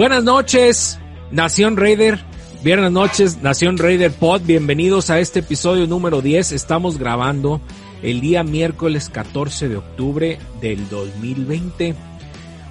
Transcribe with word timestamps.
Buenas 0.00 0.24
noches, 0.24 0.98
Nación 1.30 1.76
Raider. 1.76 2.20
Buenas 2.64 2.90
noches, 2.90 3.42
Nación 3.42 3.76
Raider 3.76 4.10
Pod. 4.10 4.40
Bienvenidos 4.40 5.10
a 5.10 5.20
este 5.20 5.40
episodio 5.40 5.86
número 5.86 6.22
10. 6.22 6.52
Estamos 6.52 6.98
grabando 6.98 7.60
el 8.02 8.22
día 8.22 8.42
miércoles 8.42 9.10
14 9.10 9.68
de 9.68 9.76
octubre 9.76 10.38
del 10.62 10.88
2020. 10.88 11.94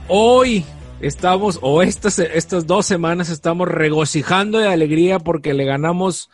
Hoy 0.07 0.65
estamos, 1.02 1.59
o 1.61 1.83
estas, 1.83 2.17
estas 2.17 2.65
dos 2.65 2.88
semanas 2.88 3.30
estamos 3.30 3.67
regocijando 3.67 4.57
de 4.57 4.67
alegría 4.67 5.19
porque 5.19 5.53
le 5.53 5.66
ganamos 5.66 6.31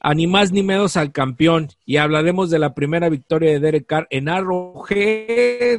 a 0.00 0.14
ni 0.14 0.26
más 0.26 0.50
ni 0.50 0.64
menos 0.64 0.96
al 0.96 1.12
campeón 1.12 1.68
y 1.86 1.98
hablaremos 1.98 2.50
de 2.50 2.58
la 2.58 2.74
primera 2.74 3.08
victoria 3.08 3.52
de 3.52 3.60
Derek 3.60 3.86
Carr 3.86 4.08
en 4.10 4.28
Arrowhead 4.28 5.78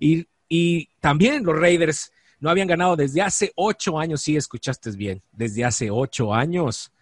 y, 0.00 0.26
y 0.48 0.88
también 0.98 1.44
los 1.44 1.56
Raiders 1.56 2.10
no 2.40 2.50
habían 2.50 2.68
ganado 2.68 2.96
desde 2.96 3.22
hace 3.22 3.52
ocho 3.56 3.98
años, 3.98 4.22
sí 4.22 4.36
escuchaste 4.36 4.90
bien, 4.92 5.22
desde 5.32 5.64
hace 5.64 5.90
ocho 5.90 6.34
años. 6.34 6.92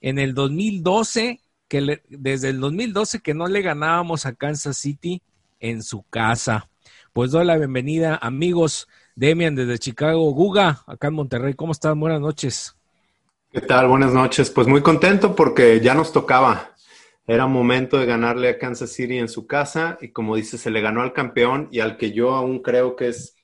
En 0.00 0.18
el 0.18 0.34
2012, 0.34 1.40
que 1.68 2.02
desde 2.08 2.50
el 2.50 2.60
2012 2.60 3.20
que 3.20 3.34
no 3.34 3.46
le 3.46 3.62
ganábamos 3.62 4.26
a 4.26 4.34
Kansas 4.34 4.76
City 4.76 5.22
en 5.60 5.82
su 5.82 6.02
casa. 6.02 6.68
Pues 7.12 7.30
doy 7.30 7.46
la 7.46 7.56
bienvenida, 7.56 8.18
amigos. 8.20 8.88
Demian 9.16 9.54
desde 9.54 9.78
Chicago, 9.78 10.30
Guga, 10.32 10.82
acá 10.86 11.08
en 11.08 11.14
Monterrey. 11.14 11.54
¿Cómo 11.54 11.72
están? 11.72 11.98
Buenas 12.00 12.20
noches. 12.20 12.76
¿Qué 13.50 13.60
tal? 13.60 13.88
Buenas 13.88 14.12
noches. 14.12 14.50
Pues 14.50 14.66
muy 14.66 14.82
contento 14.82 15.34
porque 15.34 15.80
ya 15.80 15.94
nos 15.94 16.12
tocaba. 16.12 16.74
Era 17.26 17.46
momento 17.46 17.96
de 17.98 18.06
ganarle 18.06 18.48
a 18.50 18.58
Kansas 18.58 18.90
City 18.90 19.16
en 19.16 19.28
su 19.28 19.46
casa 19.46 19.96
y 20.00 20.08
como 20.08 20.36
dice, 20.36 20.58
se 20.58 20.70
le 20.70 20.80
ganó 20.82 21.00
al 21.00 21.12
campeón 21.12 21.68
y 21.70 21.80
al 21.80 21.96
que 21.96 22.12
yo 22.12 22.34
aún 22.34 22.60
creo 22.60 22.96
que 22.96 23.08
es, 23.08 23.36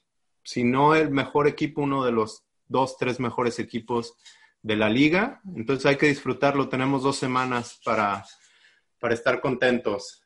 si 0.43 0.65
no 0.65 0.95
el 0.95 1.11
mejor 1.11 1.47
equipo, 1.47 1.83
uno 1.83 2.05
de 2.05 2.13
los 2.13 2.45
dos, 2.69 2.97
tres 2.97 3.21
mejores 3.21 3.59
equipos 3.59 4.15
de 4.63 4.77
la 4.77 4.89
liga. 4.89 5.41
Entonces 5.57 5.87
hay 5.87 5.97
que 5.97 6.07
disfrutarlo. 6.07 6.69
Tenemos 6.69 7.03
dos 7.03 7.17
semanas 7.17 7.81
para, 7.85 8.25
para 8.99 9.15
estar 9.15 9.41
contentos. 9.41 10.23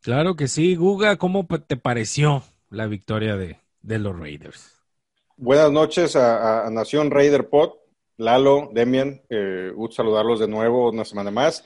Claro 0.00 0.36
que 0.36 0.48
sí. 0.48 0.74
Guga, 0.74 1.16
¿cómo 1.16 1.46
te 1.46 1.76
pareció 1.76 2.42
la 2.70 2.86
victoria 2.86 3.36
de, 3.36 3.60
de 3.82 3.98
los 3.98 4.18
Raiders? 4.18 4.82
Buenas 5.36 5.72
noches 5.72 6.16
a, 6.16 6.66
a 6.66 6.70
Nación 6.70 7.10
Raider 7.10 7.48
Pod. 7.48 7.72
Lalo, 8.16 8.70
Demian, 8.72 9.22
eh, 9.28 9.72
gusto 9.74 9.96
saludarlos 9.96 10.38
de 10.38 10.48
nuevo 10.48 10.90
una 10.90 11.04
semana 11.04 11.30
más. 11.30 11.64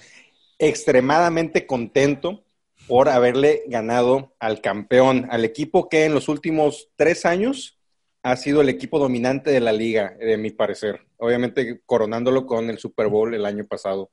Extremadamente 0.59 1.67
contento 1.67 2.43
por 2.87 3.11
haberle 3.11 3.65
ganado 3.67 4.35
al 4.39 4.63
campeón, 4.63 5.29
al 5.31 5.45
equipo 5.45 5.89
que 5.91 6.07
en 6.07 6.15
los 6.15 6.29
últimos 6.29 6.89
tres 6.97 7.27
años 7.27 7.78
ha 8.23 8.37
sido 8.37 8.61
el 8.61 8.69
equipo 8.69 8.99
dominante 8.99 9.51
de 9.51 9.61
la 9.61 9.73
liga, 9.73 10.17
de 10.19 10.37
mi 10.37 10.51
parecer. 10.51 11.01
Obviamente 11.17 11.81
coronándolo 11.87 12.47
con 12.47 12.71
el 12.71 12.79
Super 12.79 13.09
Bowl 13.09 13.35
el 13.35 13.47
año 13.47 13.67
pasado. 13.67 14.11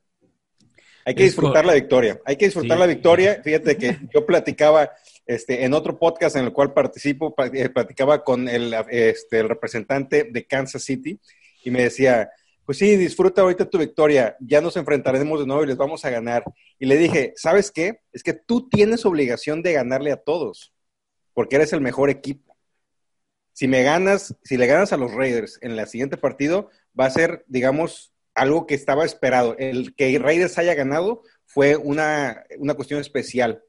Hay 1.04 1.14
que 1.14 1.22
disfrutar 1.22 1.64
la 1.64 1.74
victoria, 1.74 2.20
hay 2.24 2.36
que 2.36 2.46
disfrutar 2.46 2.78
la 2.78 2.86
victoria. 2.86 3.40
Fíjate 3.44 3.76
que 3.76 3.96
yo 4.12 4.26
platicaba 4.26 4.90
este, 5.24 5.64
en 5.64 5.72
otro 5.72 5.98
podcast 5.98 6.34
en 6.34 6.44
el 6.44 6.52
cual 6.52 6.72
participo, 6.72 7.32
eh, 7.52 7.68
platicaba 7.68 8.24
con 8.24 8.48
el, 8.48 8.74
este, 8.90 9.38
el 9.38 9.48
representante 9.48 10.24
de 10.24 10.46
Kansas 10.46 10.82
City 10.82 11.20
y 11.62 11.70
me 11.70 11.82
decía, 11.82 12.30
pues 12.64 12.78
sí, 12.78 12.96
disfruta 12.96 13.42
ahorita 13.42 13.70
tu 13.70 13.78
victoria, 13.78 14.36
ya 14.40 14.60
nos 14.60 14.76
enfrentaremos 14.76 15.38
de 15.38 15.46
nuevo 15.46 15.62
y 15.62 15.68
les 15.68 15.76
vamos 15.76 16.04
a 16.04 16.10
ganar. 16.10 16.42
Y 16.80 16.86
le 16.86 16.96
dije, 16.96 17.32
¿sabes 17.36 17.70
qué? 17.70 18.00
Es 18.12 18.24
que 18.24 18.32
tú 18.32 18.68
tienes 18.68 19.06
obligación 19.06 19.62
de 19.62 19.74
ganarle 19.74 20.10
a 20.10 20.16
todos, 20.16 20.74
porque 21.32 21.54
eres 21.54 21.72
el 21.72 21.80
mejor 21.80 22.10
equipo. 22.10 22.45
Si 23.56 23.68
me 23.68 23.82
ganas, 23.82 24.36
si 24.44 24.58
le 24.58 24.66
ganas 24.66 24.92
a 24.92 24.98
los 24.98 25.14
Raiders 25.14 25.58
en 25.62 25.78
el 25.78 25.86
siguiente 25.86 26.18
partido, 26.18 26.68
va 26.98 27.06
a 27.06 27.10
ser, 27.10 27.42
digamos, 27.48 28.12
algo 28.34 28.66
que 28.66 28.74
estaba 28.74 29.06
esperado. 29.06 29.56
El 29.58 29.94
que 29.94 30.18
Raiders 30.18 30.58
haya 30.58 30.74
ganado 30.74 31.22
fue 31.46 31.74
una, 31.76 32.44
una 32.58 32.74
cuestión 32.74 33.00
especial. 33.00 33.62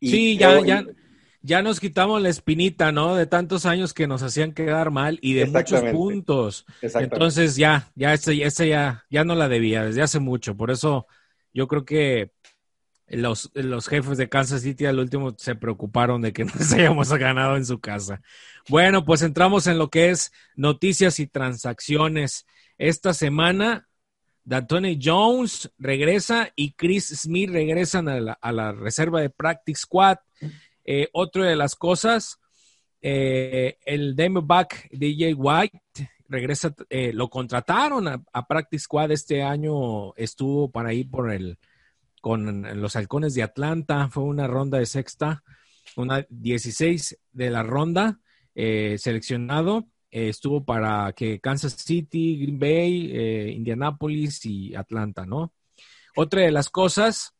sí, 0.00 0.36
ya, 0.36 0.60
ya, 0.66 0.84
ya 1.42 1.62
nos 1.62 1.78
quitamos 1.78 2.20
la 2.20 2.28
espinita, 2.28 2.90
¿no? 2.90 3.14
De 3.14 3.26
tantos 3.26 3.66
años 3.66 3.94
que 3.94 4.08
nos 4.08 4.24
hacían 4.24 4.52
quedar 4.52 4.90
mal 4.90 5.20
y 5.22 5.34
de 5.34 5.46
muchos 5.46 5.80
puntos. 5.92 6.66
Entonces 6.82 7.54
ya, 7.54 7.92
ya 7.94 8.14
ese, 8.14 8.36
ya, 8.66 9.04
ya 9.08 9.22
no 9.22 9.36
la 9.36 9.48
debía 9.48 9.84
desde 9.84 10.02
hace 10.02 10.18
mucho. 10.18 10.56
Por 10.56 10.72
eso 10.72 11.06
yo 11.54 11.68
creo 11.68 11.84
que 11.84 12.32
los, 13.10 13.50
los 13.54 13.88
jefes 13.88 14.18
de 14.18 14.28
Kansas 14.28 14.62
City 14.62 14.86
al 14.86 14.98
último 14.98 15.34
se 15.36 15.54
preocuparon 15.54 16.22
de 16.22 16.32
que 16.32 16.44
nos 16.44 16.72
hayamos 16.72 17.12
ganado 17.12 17.56
en 17.56 17.66
su 17.66 17.80
casa. 17.80 18.20
Bueno, 18.68 19.04
pues 19.04 19.22
entramos 19.22 19.66
en 19.66 19.78
lo 19.78 19.88
que 19.88 20.10
es 20.10 20.32
noticias 20.56 21.18
y 21.20 21.26
transacciones. 21.26 22.46
Esta 22.76 23.14
semana, 23.14 23.88
D'Antoni 24.44 24.98
Jones 25.02 25.70
regresa 25.78 26.52
y 26.54 26.72
Chris 26.72 27.08
Smith 27.08 27.50
regresan 27.50 28.08
a 28.08 28.20
la, 28.20 28.32
a 28.32 28.52
la 28.52 28.72
reserva 28.72 29.20
de 29.20 29.30
Practice 29.30 29.82
Squad. 29.82 30.18
Eh, 30.84 31.08
otra 31.12 31.44
de 31.44 31.56
las 31.56 31.76
cosas, 31.76 32.40
eh, 33.02 33.78
el 33.84 34.14
back 34.42 34.88
DJ 34.90 35.34
White 35.34 35.80
regresa, 36.28 36.74
eh, 36.90 37.12
lo 37.12 37.28
contrataron 37.28 38.08
a, 38.08 38.46
Practice 38.48 38.84
Squad 38.84 39.12
este 39.12 39.42
año, 39.42 40.14
estuvo 40.16 40.70
para 40.70 40.92
ir 40.92 41.10
por 41.10 41.30
el, 41.30 41.58
con 42.20 42.80
los 42.80 42.96
halcones 42.96 43.34
de 43.34 43.42
Atlanta, 43.42 44.08
fue 44.10 44.24
una 44.24 44.46
ronda 44.46 44.78
de 44.78 44.86
sexta, 44.86 45.42
una 45.96 46.26
16 46.28 47.18
de 47.32 47.50
la 47.50 47.62
ronda, 47.62 48.20
seleccionado, 48.54 49.88
estuvo 50.10 50.64
para 50.64 51.12
que 51.12 51.40
Kansas 51.40 51.74
City, 51.74 52.38
Green 52.40 52.58
Bay, 52.58 53.52
Indianapolis 53.54 54.44
y 54.46 54.74
Atlanta, 54.74 55.24
¿no? 55.26 55.52
Otra 56.16 56.42
de 56.42 56.50
las 56.50 56.68
cosas, 56.68 57.34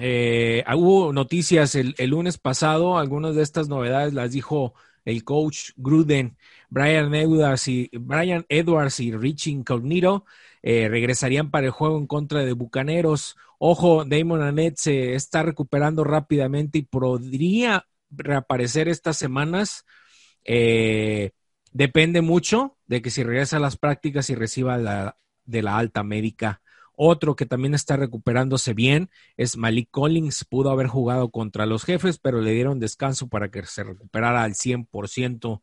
eh, 0.00 0.64
hubo 0.74 1.12
noticias 1.12 1.76
el, 1.76 1.94
lunes 2.08 2.38
pasado, 2.38 2.98
algunas 2.98 3.36
de 3.36 3.42
estas 3.42 3.68
novedades 3.68 4.12
las 4.12 4.32
dijo 4.32 4.74
el 5.04 5.22
coach 5.22 5.70
Gruden, 5.76 6.36
Brian 6.68 7.14
Edwards 7.14 7.68
y, 7.68 7.90
Brian 7.92 8.44
Edwards 8.48 8.98
y 9.00 9.12
Rich 9.12 9.48
Incognito 9.48 10.24
eh, 10.62 10.88
regresarían 10.88 11.50
para 11.50 11.66
el 11.66 11.72
juego 11.72 11.98
en 11.98 12.06
contra 12.06 12.44
de 12.44 12.52
Bucaneros. 12.54 13.36
Ojo, 13.66 14.04
Damon 14.04 14.42
Annette 14.42 14.76
se 14.76 15.14
está 15.14 15.42
recuperando 15.42 16.04
rápidamente 16.04 16.76
y 16.76 16.82
podría 16.82 17.86
reaparecer 18.10 18.88
estas 18.88 19.16
semanas. 19.16 19.86
Eh, 20.44 21.30
depende 21.72 22.20
mucho 22.20 22.76
de 22.84 23.00
que 23.00 23.08
si 23.08 23.22
regresa 23.22 23.56
a 23.56 23.60
las 23.60 23.78
prácticas 23.78 24.28
y 24.28 24.34
reciba 24.34 24.76
la, 24.76 25.16
de 25.46 25.62
la 25.62 25.78
alta 25.78 26.02
médica. 26.02 26.60
Otro 26.94 27.36
que 27.36 27.46
también 27.46 27.72
está 27.72 27.96
recuperándose 27.96 28.74
bien 28.74 29.08
es 29.38 29.56
Malik 29.56 29.88
Collins. 29.90 30.44
Pudo 30.44 30.68
haber 30.68 30.88
jugado 30.88 31.30
contra 31.30 31.64
los 31.64 31.84
jefes, 31.84 32.18
pero 32.18 32.42
le 32.42 32.52
dieron 32.52 32.80
descanso 32.80 33.30
para 33.30 33.50
que 33.50 33.64
se 33.64 33.82
recuperara 33.82 34.42
al 34.42 34.56
100%. 34.56 35.62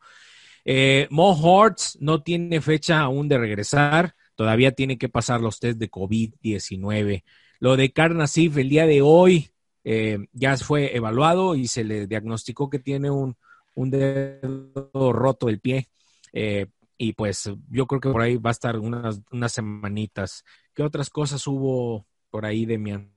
Eh, 0.66 1.06
Mo 1.12 1.40
Hortz 1.40 2.00
no 2.02 2.24
tiene 2.24 2.62
fecha 2.62 3.02
aún 3.02 3.28
de 3.28 3.38
regresar. 3.38 4.16
Todavía 4.34 4.72
tiene 4.72 4.98
que 4.98 5.08
pasar 5.08 5.40
los 5.40 5.60
test 5.60 5.78
de 5.78 5.92
COVID-19. 5.92 7.24
Lo 7.62 7.78
de 7.78 7.94
Carnasif 7.94 8.58
el 8.58 8.70
día 8.70 8.88
de 8.88 9.04
hoy 9.04 9.52
eh, 9.84 10.18
ya 10.34 10.58
fue 10.58 10.96
evaluado 10.96 11.54
y 11.54 11.68
se 11.68 11.84
le 11.84 12.08
diagnosticó 12.08 12.72
que 12.72 12.80
tiene 12.80 13.12
un, 13.12 13.38
dedo 13.76 15.14
roto 15.14 15.46
del 15.46 15.60
pie. 15.60 15.88
Eh, 16.34 16.66
y 16.98 17.14
pues 17.14 17.52
yo 17.70 17.86
creo 17.86 18.02
que 18.02 18.10
por 18.10 18.24
ahí 18.24 18.38
va 18.38 18.50
a 18.50 18.58
estar 18.58 18.80
unas, 18.80 19.22
unas 19.32 19.52
semanitas. 19.52 20.44
¿Qué 20.74 20.82
otras 20.82 21.12
cosas 21.12 21.46
hubo 21.46 22.08
por 22.32 22.48
ahí, 22.48 22.66
Demian? 22.66 23.14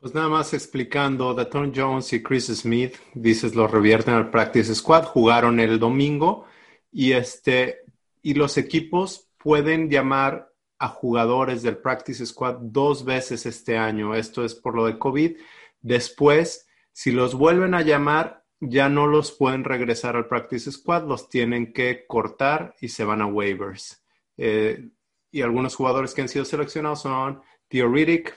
Pues 0.00 0.12
nada 0.12 0.28
más 0.28 0.54
explicando, 0.54 1.32
Daton 1.32 1.72
Jones 1.72 2.12
y 2.12 2.20
Chris 2.20 2.46
Smith, 2.46 2.96
dices, 3.14 3.54
lo 3.54 3.68
revierten 3.68 4.14
al 4.14 4.30
Practice 4.30 4.74
Squad, 4.74 5.04
jugaron 5.04 5.60
el 5.60 5.78
domingo 5.78 6.46
y, 6.90 7.12
este, 7.12 7.82
y 8.22 8.34
los 8.34 8.58
equipos 8.58 9.28
pueden 9.38 9.88
llamar 9.88 10.47
a 10.78 10.88
jugadores 10.88 11.62
del 11.62 11.78
Practice 11.78 12.24
Squad 12.26 12.56
dos 12.60 13.04
veces 13.04 13.46
este 13.46 13.76
año. 13.76 14.14
Esto 14.14 14.44
es 14.44 14.54
por 14.54 14.74
lo 14.74 14.86
de 14.86 14.98
COVID. 14.98 15.36
Después, 15.80 16.68
si 16.92 17.10
los 17.10 17.34
vuelven 17.34 17.74
a 17.74 17.82
llamar, 17.82 18.44
ya 18.60 18.88
no 18.88 19.06
los 19.06 19.32
pueden 19.32 19.64
regresar 19.64 20.16
al 20.16 20.26
Practice 20.26 20.72
Squad, 20.72 21.06
los 21.06 21.28
tienen 21.28 21.72
que 21.72 22.06
cortar 22.06 22.74
y 22.80 22.88
se 22.88 23.04
van 23.04 23.22
a 23.22 23.26
waivers. 23.26 24.04
Eh, 24.36 24.88
y 25.30 25.42
algunos 25.42 25.74
jugadores 25.74 26.14
que 26.14 26.22
han 26.22 26.28
sido 26.28 26.44
seleccionados 26.44 27.02
son 27.02 27.42
Theo 27.68 27.88
Riddick, 27.88 28.34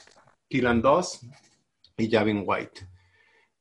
Keelan 0.50 0.82
Doss 0.82 1.26
y 1.98 2.10
Javin 2.10 2.44
White. 2.46 2.88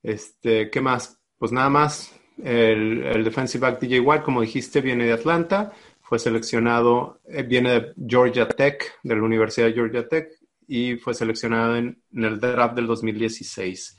Este, 0.02 0.70
¿Qué 0.70 0.80
más? 0.80 1.20
Pues 1.38 1.52
nada 1.52 1.70
más, 1.70 2.14
el, 2.42 3.24
defensive 3.24 3.62
back 3.62 3.80
DJ 3.80 4.00
White, 4.00 4.24
como 4.24 4.40
dijiste, 4.40 4.80
viene 4.80 5.04
de 5.04 5.12
Atlanta, 5.12 5.72
fue 6.10 6.18
seleccionado, 6.18 7.20
eh, 7.28 7.44
viene 7.44 7.70
de 7.70 7.94
Georgia 8.04 8.48
Tech, 8.48 8.98
de 9.04 9.14
la 9.14 9.22
Universidad 9.22 9.68
de 9.68 9.74
Georgia 9.74 10.08
Tech, 10.08 10.28
y 10.66 10.96
fue 10.96 11.14
seleccionado 11.14 11.76
en, 11.76 12.02
el 12.12 12.40
draft 12.40 12.74
del 12.74 12.88
2016. 12.88 13.96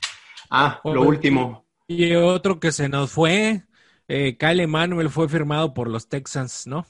Ah, 0.50 0.78
lo 0.84 1.04
último. 1.04 1.64
Y 1.88 2.14
otro 2.14 2.60
que 2.60 2.70
se 2.70 2.90
nos 2.90 3.12
fue, 3.12 3.62
eh, 4.08 4.36
Kyle 4.36 4.60
Emanuel 4.60 5.08
fue 5.08 5.26
firmado 5.26 5.72
por 5.72 5.88
los 5.88 6.10
Texans, 6.10 6.66
¿no? 6.66 6.84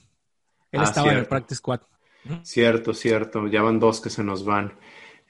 Él 0.73 0.81
ah, 0.81 0.83
estaba 0.83 1.13
en 1.13 1.19
el 1.19 1.25
practice 1.25 1.59
squad. 1.59 1.79
Cierto, 2.41 2.93
cierto. 2.93 3.47
Ya 3.47 3.61
van 3.61 3.79
dos 3.79 4.01
que 4.01 4.09
se 4.09 4.25
nos 4.25 4.43
van. 4.43 4.77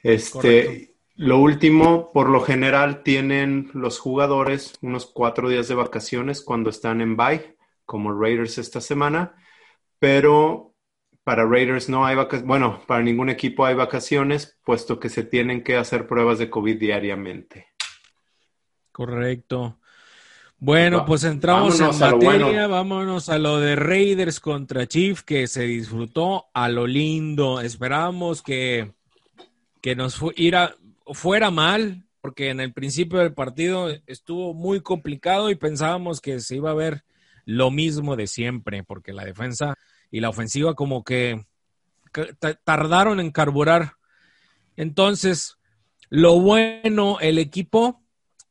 Este, 0.02 0.96
lo 1.14 1.38
último, 1.38 2.10
por 2.12 2.30
lo 2.30 2.40
general, 2.40 3.04
tienen 3.04 3.70
los 3.74 4.00
jugadores 4.00 4.74
unos 4.82 5.06
cuatro 5.06 5.48
días 5.48 5.68
de 5.68 5.76
vacaciones 5.76 6.42
cuando 6.42 6.70
están 6.70 7.00
en 7.00 7.16
bye, 7.16 7.56
como 7.86 8.12
Raiders 8.12 8.58
esta 8.58 8.80
semana, 8.80 9.36
pero 9.98 10.74
para 11.24 11.46
Raiders 11.46 11.88
no 11.88 12.04
hay 12.04 12.16
vacaciones, 12.16 12.46
bueno, 12.46 12.82
para 12.86 13.02
ningún 13.02 13.30
equipo 13.30 13.64
hay 13.64 13.74
vacaciones, 13.74 14.58
puesto 14.62 15.00
que 15.00 15.08
se 15.08 15.24
tienen 15.24 15.64
que 15.64 15.76
hacer 15.76 16.06
pruebas 16.06 16.38
de 16.38 16.50
COVID 16.50 16.78
diariamente. 16.78 17.68
Correcto. 18.92 19.78
Bueno, 20.58 21.04
pues 21.04 21.24
entramos 21.24 21.80
en 21.80 21.98
materia, 21.98 22.66
vámonos 22.66 23.28
a 23.28 23.38
lo 23.38 23.58
de 23.58 23.76
Raiders 23.76 24.40
contra 24.40 24.86
Chief, 24.86 25.22
que 25.22 25.46
se 25.46 25.64
disfrutó 25.64 26.46
a 26.54 26.68
lo 26.68 26.86
lindo. 26.86 27.60
Esperábamos 27.60 28.40
que, 28.40 28.92
que 29.82 29.96
nos 29.96 30.16
fuera 30.16 31.50
mal, 31.50 32.06
porque 32.20 32.48
en 32.48 32.60
el 32.60 32.72
principio 32.72 33.18
del 33.18 33.34
partido 33.34 33.90
estuvo 34.06 34.54
muy 34.54 34.80
complicado 34.80 35.50
y 35.50 35.54
pensábamos 35.54 36.20
que 36.20 36.40
se 36.40 36.56
iba 36.56 36.70
a 36.70 36.74
ver 36.74 37.04
lo 37.44 37.70
mismo 37.70 38.16
de 38.16 38.26
siempre, 38.26 38.82
porque 38.84 39.12
la 39.12 39.24
defensa 39.24 39.76
y 40.10 40.20
la 40.20 40.28
ofensiva 40.28 40.74
como 40.74 41.04
que 41.04 41.44
tardaron 42.64 43.20
en 43.20 43.30
carburar. 43.30 43.94
Entonces, 44.76 45.58
lo 46.10 46.40
bueno, 46.40 47.18
el 47.20 47.38
equipo 47.38 48.04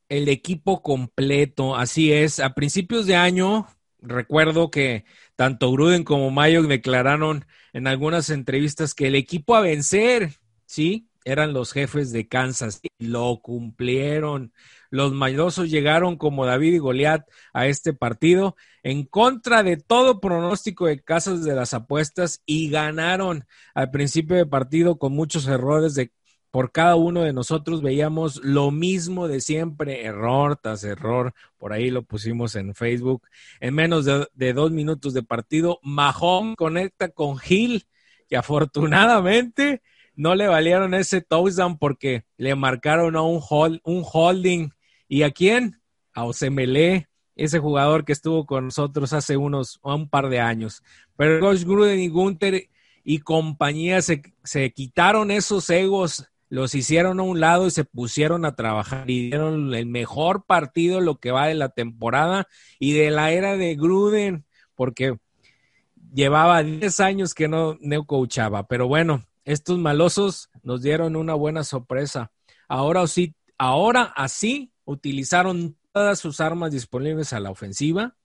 el 0.10 0.30
equipo 0.30 0.84
completo, 0.84 1.76
así 1.76 2.12
es. 2.12 2.40
A 2.40 2.54
principios 2.54 3.08
de 3.08 3.16
año, 3.16 3.68
recuerdo 4.00 4.70
que 4.70 5.06
tanto 5.36 5.72
Gruden 5.72 6.04
como 6.04 6.30
Mayo 6.30 6.62
declararon 6.62 7.46
en 7.74 7.88
algunas 7.88 8.30
entrevistas 8.30 8.94
que 8.94 9.08
el 9.08 9.16
equipo 9.16 9.56
a 9.56 9.62
vencer, 9.62 10.36
¿sí? 10.68 11.08
Eran 11.26 11.54
los 11.54 11.72
jefes 11.72 12.12
de 12.12 12.28
Kansas. 12.28 12.80
Y 13.00 13.08
lo 13.08 13.40
cumplieron. 13.42 14.54
Los 14.94 15.12
mayosos 15.12 15.72
llegaron 15.72 16.18
como 16.18 16.46
David 16.46 16.76
y 16.76 16.78
Goliat 16.78 17.28
a 17.52 17.66
este 17.66 17.94
partido 17.94 18.56
en 18.84 19.06
contra 19.06 19.64
de 19.64 19.78
todo 19.78 20.20
pronóstico 20.20 20.86
de 20.86 21.02
casas 21.02 21.44
de 21.44 21.56
las 21.56 21.74
apuestas 21.74 22.44
y 22.46 22.70
ganaron 22.70 23.48
al 23.74 23.90
principio 23.90 24.36
de 24.36 24.46
partido 24.46 25.00
con 25.00 25.14
muchos 25.14 25.48
errores 25.48 25.96
de 25.96 26.12
por 26.52 26.72
cada 26.72 26.96
uno 26.96 27.24
de 27.24 27.34
nosotros 27.34 27.82
veíamos 27.82 28.40
lo 28.44 28.70
mismo 28.70 29.28
de 29.28 29.42
siempre, 29.42 30.06
error 30.06 30.60
tras 30.62 30.84
error. 30.84 31.34
Por 31.58 31.74
ahí 31.74 31.90
lo 31.90 32.04
pusimos 32.04 32.56
en 32.56 32.76
Facebook. 32.76 33.28
En 33.62 33.74
menos 33.74 34.06
de, 34.06 34.54
dos 34.54 34.72
minutos 34.72 35.16
de 35.16 35.24
partido, 35.24 35.80
Mahomes 35.82 36.56
conecta 36.56 37.10
con 37.10 37.40
Hill, 37.44 37.88
que 38.30 38.38
afortunadamente 38.38 39.82
no 40.14 40.36
le 40.36 40.48
valieron 40.48 40.94
ese 40.94 41.22
touchdown 41.22 41.80
porque 41.80 42.26
le 42.38 42.54
marcaron 42.54 43.16
a 43.16 43.24
un 43.24 43.42
holding. 43.42 44.70
¿Y 45.14 45.22
a 45.22 45.30
quién? 45.30 45.80
A 46.16 46.24
Osemele, 46.24 47.08
ese 47.36 47.60
jugador 47.60 48.04
que 48.04 48.14
estuvo 48.14 48.48
con 48.48 48.66
nosotros 48.66 49.14
hace 49.14 49.38
unos 49.38 49.80
un 49.84 50.10
par 50.10 50.28
de 50.28 50.40
años. 50.40 50.82
Pero 51.16 51.40
Coach 51.40 51.66
Gruden 51.66 52.00
y 52.00 52.08
Gunther 52.08 52.68
y 53.04 53.20
compañía 53.20 54.02
se, 54.02 54.24
se 54.44 54.72
quitaron 54.72 55.30
esos 55.30 55.70
egos 55.70 56.28
los 56.50 56.74
hicieron 56.74 57.20
a 57.20 57.24
un 57.24 57.40
lado 57.40 57.68
y 57.68 57.70
se 57.70 57.86
pusieron 57.86 58.44
a 58.44 58.56
trabajar 58.56 59.08
y 59.08 59.30
dieron 59.30 59.76
el 59.76 59.86
mejor 59.86 60.46
partido 60.46 61.00
lo 61.00 61.20
que 61.20 61.30
va 61.30 61.46
de 61.46 61.54
la 61.54 61.70
temporada 61.70 62.48
y 62.80 62.94
de 62.94 63.12
la 63.12 63.32
era 63.32 63.56
de 63.56 63.76
Gruden, 63.76 64.46
porque 64.74 65.18
llevaba 66.12 66.64
10 66.64 67.00
años 67.02 67.36
que 67.36 67.48
no, 67.48 67.78
no 67.82 68.06
coachaba. 68.08 68.66
Pero 68.66 68.88
bueno, 68.88 69.24
estos 69.46 69.78
malosos 69.78 70.50
nos 70.64 70.82
dieron 70.82 71.16
una 71.16 71.36
buena 71.36 71.64
sorpresa. 71.64 72.32
Ahora 72.68 73.06
sí, 73.06 73.36
ahora 73.60 74.12
así 74.16 74.73
utilizaron 74.86 75.78
todas 75.92 76.20
sus 76.20 76.40
armas 76.42 76.72
disponibles 76.72 77.34
a 77.34 77.40
la 77.40 77.52
ofensiva 77.52 78.16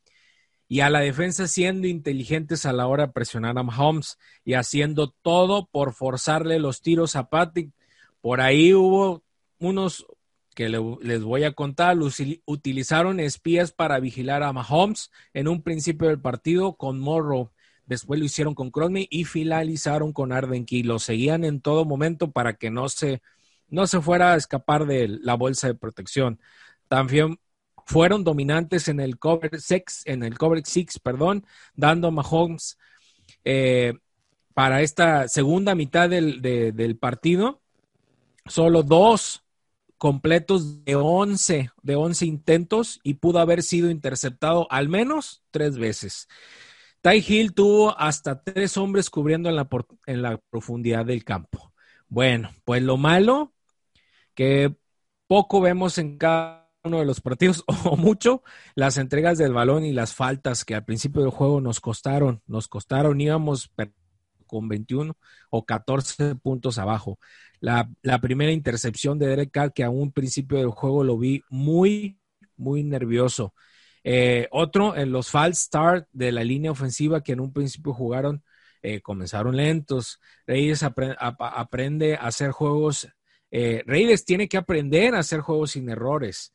y 0.69 0.81
a 0.81 0.91
la 0.91 1.01
defensa 1.01 1.47
siendo 1.49 1.87
inteligentes 1.87 2.67
a 2.67 2.73
la 2.73 2.87
hora 2.87 3.07
de 3.07 3.13
presionar 3.13 3.59
a 3.59 3.63
Mahomes 3.63 4.19
y 4.45 4.55
haciendo 4.55 5.11
todo 5.11 5.67
por 5.67 5.95
forzarle 5.95 6.59
los 6.59 6.83
tiros 6.83 7.17
a 7.17 7.29
Patrick 7.31 7.73
por 8.21 8.41
ahí 8.41 8.75
hubo 8.75 9.23
unos 9.59 10.07
que 10.55 10.69
les 10.69 11.23
voy 11.23 11.45
a 11.45 11.53
contar, 11.53 11.97
utilizaron 12.45 13.21
espías 13.21 13.71
para 13.71 14.01
vigilar 14.01 14.43
a 14.43 14.53
Mahomes 14.53 15.13
en 15.33 15.47
un 15.47 15.63
principio 15.63 16.09
del 16.09 16.21
partido 16.21 16.75
con 16.75 16.99
Morrow. 16.99 17.53
Después 17.87 18.19
lo 18.19 18.27
hicieron 18.27 18.55
con 18.55 18.73
Crosby 18.73 19.07
y 19.09 19.25
finalizaron 19.25 20.13
con 20.13 20.33
Ardenky. 20.33 20.83
Lo 20.83 20.99
seguían 20.99 21.45
en 21.45 21.61
todo 21.61 21.85
momento 21.85 22.33
para 22.33 22.55
que 22.55 22.71
no 22.71 22.89
se, 22.89 23.23
no 23.69 23.87
se 23.87 24.01
fuera 24.01 24.33
a 24.33 24.37
escapar 24.37 24.87
de 24.87 25.09
la 25.09 25.35
bolsa 25.35 25.69
de 25.69 25.75
protección. 25.75 26.41
También 26.89 27.39
fueron 27.87 28.25
dominantes 28.25 28.89
en 28.89 29.01
el 29.01 29.19
cover 29.19 29.61
six, 29.61 30.03
en 30.05 30.23
el 30.23 30.37
cover 30.37 30.63
six, 30.65 30.99
perdón, 30.99 31.47
dando 31.75 32.09
a 32.09 32.11
Mahomes 32.11 32.79
eh, 33.45 33.95
para 34.53 34.83
esta 34.83 35.29
segunda 35.29 35.75
mitad 35.75 36.11
del, 36.11 36.99
partido 37.01 37.63
solo 38.45 38.83
dos 38.83 39.45
completos 39.99 40.85
de 40.85 40.97
11, 40.97 41.71
de 41.83 41.97
11 41.97 42.27
intentos 42.27 43.01
y 43.03 43.15
pudo 43.15 43.39
haber 43.39 43.63
sido 43.63 43.91
interceptado 43.91 44.67
al 44.71 44.89
menos 44.89 45.43
tres 45.51 45.79
veces. 45.79 46.29
Ty 47.01 47.25
Hill 47.27 47.55
tuvo 47.55 47.99
hasta 47.99 48.43
tres 48.43 48.77
hombres 48.77 49.11
cubriendo 49.11 49.49
en 49.49 49.57
la, 49.57 49.69
en 50.07 50.23
la 50.23 50.39
profundidad 50.51 51.07
del 51.07 51.25
campo. 51.25 51.73
Bueno, 52.09 52.51
pues 52.65 52.83
lo 52.83 52.97
malo 52.97 53.55
que 54.39 54.73
poco 55.27 55.61
vemos 55.61 55.99
en 55.99 56.17
cada 56.17 56.71
uno 56.85 57.01
de 57.01 57.05
los 57.05 57.21
partidos 57.21 57.65
o 57.85 57.97
mucho 57.97 58.45
las 58.77 58.97
entregas 58.97 59.37
del 59.37 59.53
balón 59.53 59.85
y 59.85 59.93
las 59.93 60.15
faltas 60.15 60.65
que 60.65 60.77
al 60.77 60.85
principio 60.85 61.23
del 61.23 61.33
juego 61.33 61.61
nos 61.61 61.81
costaron, 61.81 62.41
nos 62.47 62.69
costaron, 62.69 63.21
íbamos 63.21 63.73
con 64.47 64.69
21 64.69 65.17
o 65.51 65.67
14 65.67 66.37
puntos 66.37 66.79
abajo. 66.79 67.19
La, 67.59 67.91
primera 68.23 68.53
intercepción 68.53 69.19
de 69.19 69.27
Derek 69.27 69.51
Carr, 69.51 69.73
que 69.73 69.83
a 69.83 69.91
un 69.91 70.13
principio 70.13 70.59
del 70.59 70.71
juego 70.71 71.03
lo 71.03 71.19
vi 71.19 71.43
muy, 71.51 72.21
muy 72.57 72.85
nervioso. 72.85 73.55
Eh, 74.05 74.47
otro, 74.53 74.95
en 74.97 75.11
los 75.11 75.31
false 75.31 75.65
start 75.65 76.07
de 76.13 76.31
la 76.31 76.45
línea 76.45 76.71
ofensiva 76.71 77.25
que 77.25 77.33
en 77.33 77.41
un 77.41 77.53
principio 77.53 77.93
jugaron, 77.93 78.45
eh, 78.83 79.01
comenzaron 79.01 79.57
lentos. 79.57 80.21
Reyes 80.47 80.85
aprende 80.85 82.15
a 82.15 82.29
hacer 82.29 82.53
juegos. 82.53 83.09
Eh, 83.51 83.83
Reyes 83.87 84.25
tiene 84.25 84.49
que 84.49 84.57
aprender 84.57 85.15
a 85.15 85.21
hacer 85.21 85.41
juegos 85.41 85.73
sin 85.73 85.89
errores. 85.89 86.53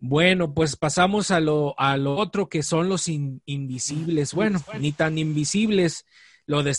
Bueno, 0.00 0.54
pues 0.54 0.76
pasamos 0.76 1.30
a 1.30 1.40
lo, 1.40 1.78
a 1.78 1.96
lo 1.96 2.16
otro 2.16 2.48
que 2.48 2.62
son 2.62 2.88
los 2.88 3.08
invisibles. 3.08 4.32
Bueno, 4.32 4.60
ni 4.78 4.92
tan 4.92 5.18
invisibles. 5.18 6.04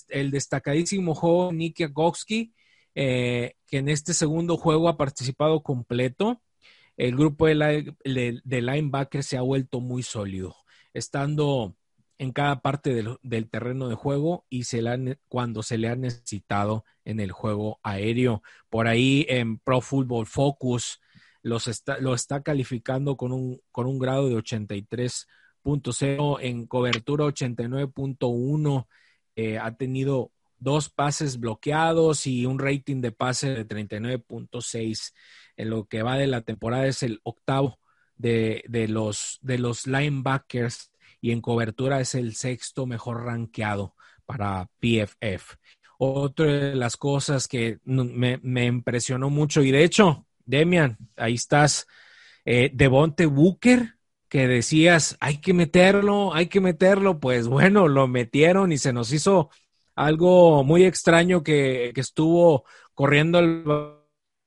El 0.09 0.31
destacadísimo 0.31 1.13
juego 1.13 1.51
Nick 1.51 1.81
Agowski, 1.81 2.53
eh, 2.95 3.53
que 3.67 3.77
en 3.77 3.89
este 3.89 4.13
segundo 4.13 4.57
juego 4.57 4.89
ha 4.89 4.97
participado 4.97 5.61
completo. 5.61 6.41
El 6.97 7.15
grupo 7.15 7.45
de, 7.47 7.93
linebackers 8.43 9.25
se 9.25 9.37
ha 9.37 9.41
vuelto 9.41 9.79
muy 9.79 10.03
sólido, 10.03 10.55
estando 10.93 11.75
en 12.19 12.31
cada 12.33 12.61
parte 12.61 12.93
del, 12.93 13.17
terreno 13.49 13.87
de 13.87 13.95
juego 13.95 14.45
y 14.49 14.65
se 14.65 14.83
cuando 15.29 15.63
se 15.63 15.77
le 15.77 15.87
ha 15.87 15.95
necesitado 15.95 16.83
en 17.05 17.21
el 17.21 17.31
juego 17.31 17.79
aéreo. 17.81 18.43
Por 18.69 18.87
ahí 18.87 19.25
en 19.29 19.57
Pro 19.57 19.79
Football 19.79 20.25
Focus 20.27 20.99
los 21.41 21.69
lo 22.01 22.13
está 22.13 22.43
calificando 22.43 23.15
con 23.15 23.31
un, 23.31 23.61
con 23.71 23.87
un 23.87 23.97
grado 23.97 24.27
de 24.27 24.35
83.0, 24.35 26.37
en 26.41 26.67
cobertura 26.67 27.23
89.1. 27.23 28.87
Eh, 29.37 29.57
ha 29.57 29.77
tenido 29.77 30.33
dos 30.57 30.89
pases 30.89 31.39
bloqueados 31.39 32.27
y 32.27 32.45
un 32.45 32.59
rating 32.59 32.99
de 32.99 33.13
pase 33.13 33.51
de 33.51 33.65
39.6. 33.65 35.13
En 35.55 35.69
lo 35.69 35.85
que 35.85 36.03
va 36.03 36.17
de 36.17 36.27
la 36.27 36.41
temporada 36.41 36.85
es 36.85 37.01
el 37.01 37.21
octavo 37.23 37.79
de, 38.17 38.65
los, 38.89 39.39
de 39.41 39.57
los 39.57 39.87
linebackers 39.87 40.88
y 41.21 41.31
en 41.31 41.41
cobertura 41.41 41.99
es 41.99 42.15
el 42.15 42.35
sexto 42.35 42.85
mejor 42.85 43.23
rankeado 43.25 43.95
para 44.25 44.69
PFF. 44.79 45.57
Otra 45.97 46.45
de 46.45 46.75
las 46.75 46.95
cosas 46.97 47.47
que 47.47 47.79
me, 47.83 48.65
impresionó 48.65 49.29
mucho, 49.29 49.61
y 49.61 49.71
de 49.71 49.83
hecho, 49.83 50.25
Demian, 50.45 50.97
ahí 51.17 51.33
estás, 51.33 51.87
eh, 52.45 52.71
Devonte 52.73 53.25
Booker, 53.25 53.95
que 54.29 54.47
decías, 54.47 55.17
hay 55.19 55.39
que 55.41 55.53
meterlo, 55.53 56.33
hay 56.33 56.47
que 56.47 56.61
meterlo, 56.61 57.19
pues 57.19 57.47
bueno, 57.47 57.87
lo 57.87 58.07
metieron 58.07 58.71
y 58.71 58.77
se 58.77 58.93
nos 58.93 59.11
hizo 59.11 59.49
algo 59.95 60.63
muy 60.63 60.85
extraño 60.85 61.43
que, 61.43 61.91
estuvo 61.95 62.63
corriendo 62.93 63.39
el 63.39 63.63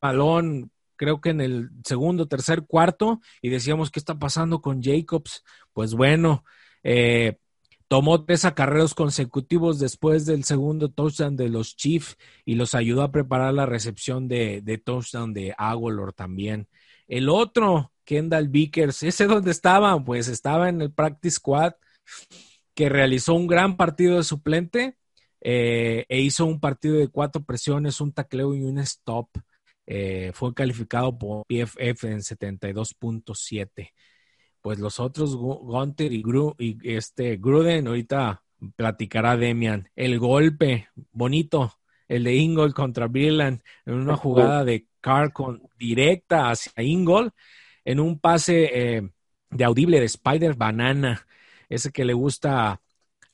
balón 0.01 0.71
creo 1.03 1.21
que 1.21 1.31
en 1.31 1.41
el 1.41 1.71
segundo, 1.85 2.29
tercer, 2.29 2.65
cuarto, 2.65 3.21
y 3.41 3.49
decíamos, 3.49 3.91
¿qué 3.91 3.99
está 3.99 4.21
pasando 4.21 4.61
con 4.61 4.81
Jacobs? 4.81 5.43
Pues 5.73 5.95
bueno, 5.95 6.45
eh, 6.83 7.39
tomó 7.89 8.25
tres 8.25 8.45
acarreos 8.47 8.95
consecutivos 8.95 9.79
después 9.79 10.25
del 10.25 10.45
segundo 10.45 10.91
touchdown 10.91 11.37
de 11.37 11.51
los 11.51 11.77
Chiefs 11.77 12.17
y 12.45 12.55
los 12.55 12.75
ayudó 12.75 13.03
a 13.03 13.13
preparar 13.13 13.53
la 13.53 13.67
recepción 13.67 14.29
de, 14.29 14.83
touchdown 14.83 15.35
de 15.35 15.55
Aguilar 15.59 16.15
también. 16.15 16.69
El 17.07 17.29
otro, 17.29 17.93
Kendall 18.05 18.49
Vickers, 18.49 19.03
¿ese 19.03 19.27
dónde 19.27 19.51
estaba? 19.51 20.03
Pues 20.03 20.29
estaba 20.29 20.71
en 20.71 20.81
el 20.81 20.91
practice 20.91 21.37
squad 21.37 21.75
que 22.75 22.89
realizó 22.89 23.35
un 23.35 23.47
gran 23.47 23.77
partido 23.77 24.17
de 24.17 24.25
suplente 24.25 24.97
eh, 25.43 26.07
e 26.09 26.21
hizo 26.21 26.47
un 26.47 26.61
partido 26.61 26.97
de 26.97 27.09
cuatro 27.09 27.45
presiones, 27.45 28.01
un 28.01 28.13
tacleo 28.13 28.55
y 28.55 28.63
un 28.63 28.79
stop. 28.79 29.29
Eh, 29.85 30.31
fue 30.33 30.55
calificado 30.55 31.19
por 31.19 31.45
PFF 31.47 32.05
en 32.05 32.21
72.7 32.21 33.91
pues 34.63 34.79
los 34.79 35.01
otros, 35.01 35.37
Gunter 35.37 36.13
y, 36.13 36.79
este, 36.85 37.37
Gruden, 37.37 37.89
ahorita 37.89 38.43
platicará 38.77 39.37
Demian. 39.37 39.91
El 39.97 40.19
golpe 40.19 40.89
bonito, 41.11 41.75
el 42.09 42.25
de 42.25 42.37
Ingol 42.37 42.73
contra 42.73 43.09
Brilland, 43.09 43.61
en 43.85 43.95
una 43.95 44.17
jugada 44.17 44.65
de 44.65 44.87
Carr 45.01 45.33
con 45.33 45.63
directa 45.79 46.51
hacia 46.51 46.83
Ingol, 46.83 47.33
en 47.85 47.99
un 47.99 48.21
pase 48.21 48.71
eh, 48.73 49.11
de 49.51 49.65
audible 49.65 49.99
de 49.99 50.07
Spider 50.07 50.55
Banana, 50.55 51.27
ese 51.69 51.91
que 51.91 52.05
le 52.05 52.13
gusta 52.13 52.81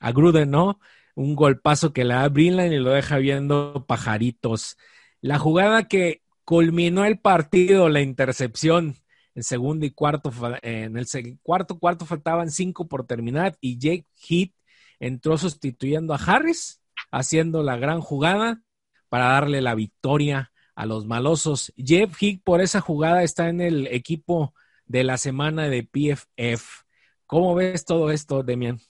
a 0.00 0.12
Gruden, 0.12 0.50
¿no? 0.50 0.80
Un 1.14 1.34
golpazo 1.34 1.92
que 1.92 2.04
le 2.04 2.14
da 2.14 2.24
a 2.24 2.28
Brilland 2.28 2.72
y 2.72 2.78
lo 2.78 2.90
deja 2.90 3.18
viendo 3.18 3.84
pajaritos. 3.86 4.78
La 5.20 5.38
jugada 5.38 5.88
que 5.88 6.22
culminó 6.44 7.04
el 7.04 7.18
partido, 7.18 7.90
la 7.90 8.00
intercepción 8.00 8.96
en 9.38 9.44
segundo 9.44 9.86
y 9.86 9.92
cuarto, 9.92 10.32
en 10.62 10.96
el 10.98 11.06
cuarto 11.44 11.78
cuarto 11.78 12.04
faltaban 12.04 12.50
cinco 12.50 12.88
por 12.88 13.06
terminar 13.06 13.56
y 13.60 13.78
Jake 13.78 14.04
Heath 14.28 14.52
entró 14.98 15.38
sustituyendo 15.38 16.12
a 16.12 16.16
Harris, 16.16 16.80
haciendo 17.12 17.62
la 17.62 17.76
gran 17.76 18.00
jugada 18.00 18.60
para 19.08 19.26
darle 19.26 19.62
la 19.62 19.76
victoria 19.76 20.50
a 20.74 20.86
los 20.86 21.06
malosos. 21.06 21.72
Jeff 21.76 22.20
Heath 22.20 22.40
por 22.42 22.60
esa 22.60 22.80
jugada 22.80 23.22
está 23.22 23.48
en 23.48 23.60
el 23.60 23.86
equipo 23.86 24.54
de 24.86 25.04
la 25.04 25.18
semana 25.18 25.68
de 25.68 25.84
PFF. 25.84 26.82
¿Cómo 27.24 27.54
ves 27.54 27.84
todo 27.84 28.10
esto, 28.10 28.42
Demian? 28.42 28.80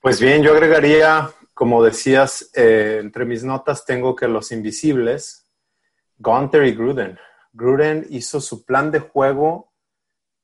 Pues 0.00 0.22
bien, 0.22 0.42
yo 0.42 0.52
agregaría, 0.54 1.28
como 1.52 1.84
decías, 1.84 2.50
eh, 2.54 3.00
entre 3.02 3.26
mis 3.26 3.44
notas 3.44 3.84
tengo 3.84 4.16
que 4.16 4.26
los 4.26 4.52
invisibles, 4.52 5.46
Gunter 6.16 6.64
y 6.64 6.72
Gruden. 6.72 7.18
Gruden 7.52 8.06
hizo 8.10 8.40
su 8.40 8.64
plan 8.64 8.90
de 8.90 9.00
juego 9.00 9.72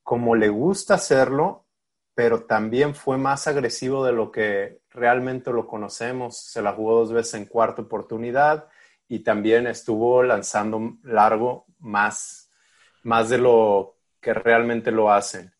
como 0.03 0.35
le 0.35 0.49
gusta 0.49 0.95
hacerlo, 0.95 1.65
pero 2.13 2.43
también 2.43 2.95
fue 2.95 3.17
más 3.17 3.47
agresivo 3.47 4.05
de 4.05 4.13
lo 4.13 4.31
que 4.31 4.79
realmente 4.91 5.51
lo 5.51 5.67
conocemos. 5.67 6.37
Se 6.37 6.61
la 6.61 6.73
jugó 6.73 6.99
dos 6.99 7.11
veces 7.11 7.33
en 7.35 7.45
cuarta 7.45 7.81
oportunidad 7.81 8.67
y 9.07 9.19
también 9.19 9.67
estuvo 9.67 10.23
lanzando 10.23 10.97
largo 11.03 11.65
más, 11.79 12.49
más 13.03 13.29
de 13.29 13.37
lo 13.37 13.97
que 14.21 14.33
realmente 14.33 14.91
lo 14.91 15.11
hacen. 15.11 15.53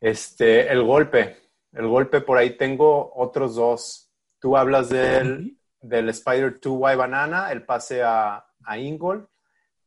Este, 0.00 0.72
el 0.72 0.82
golpe, 0.82 1.36
el 1.72 1.86
golpe 1.86 2.20
por 2.20 2.38
ahí 2.38 2.56
tengo 2.56 3.12
otros 3.14 3.54
dos. 3.54 4.10
Tú 4.38 4.56
hablas 4.56 4.88
del, 4.88 5.58
del 5.80 6.08
Spider 6.08 6.58
2Y 6.58 6.96
Banana, 6.96 7.52
el 7.52 7.64
pase 7.64 8.02
a, 8.02 8.46
a 8.64 8.78
Ingol, 8.78 9.28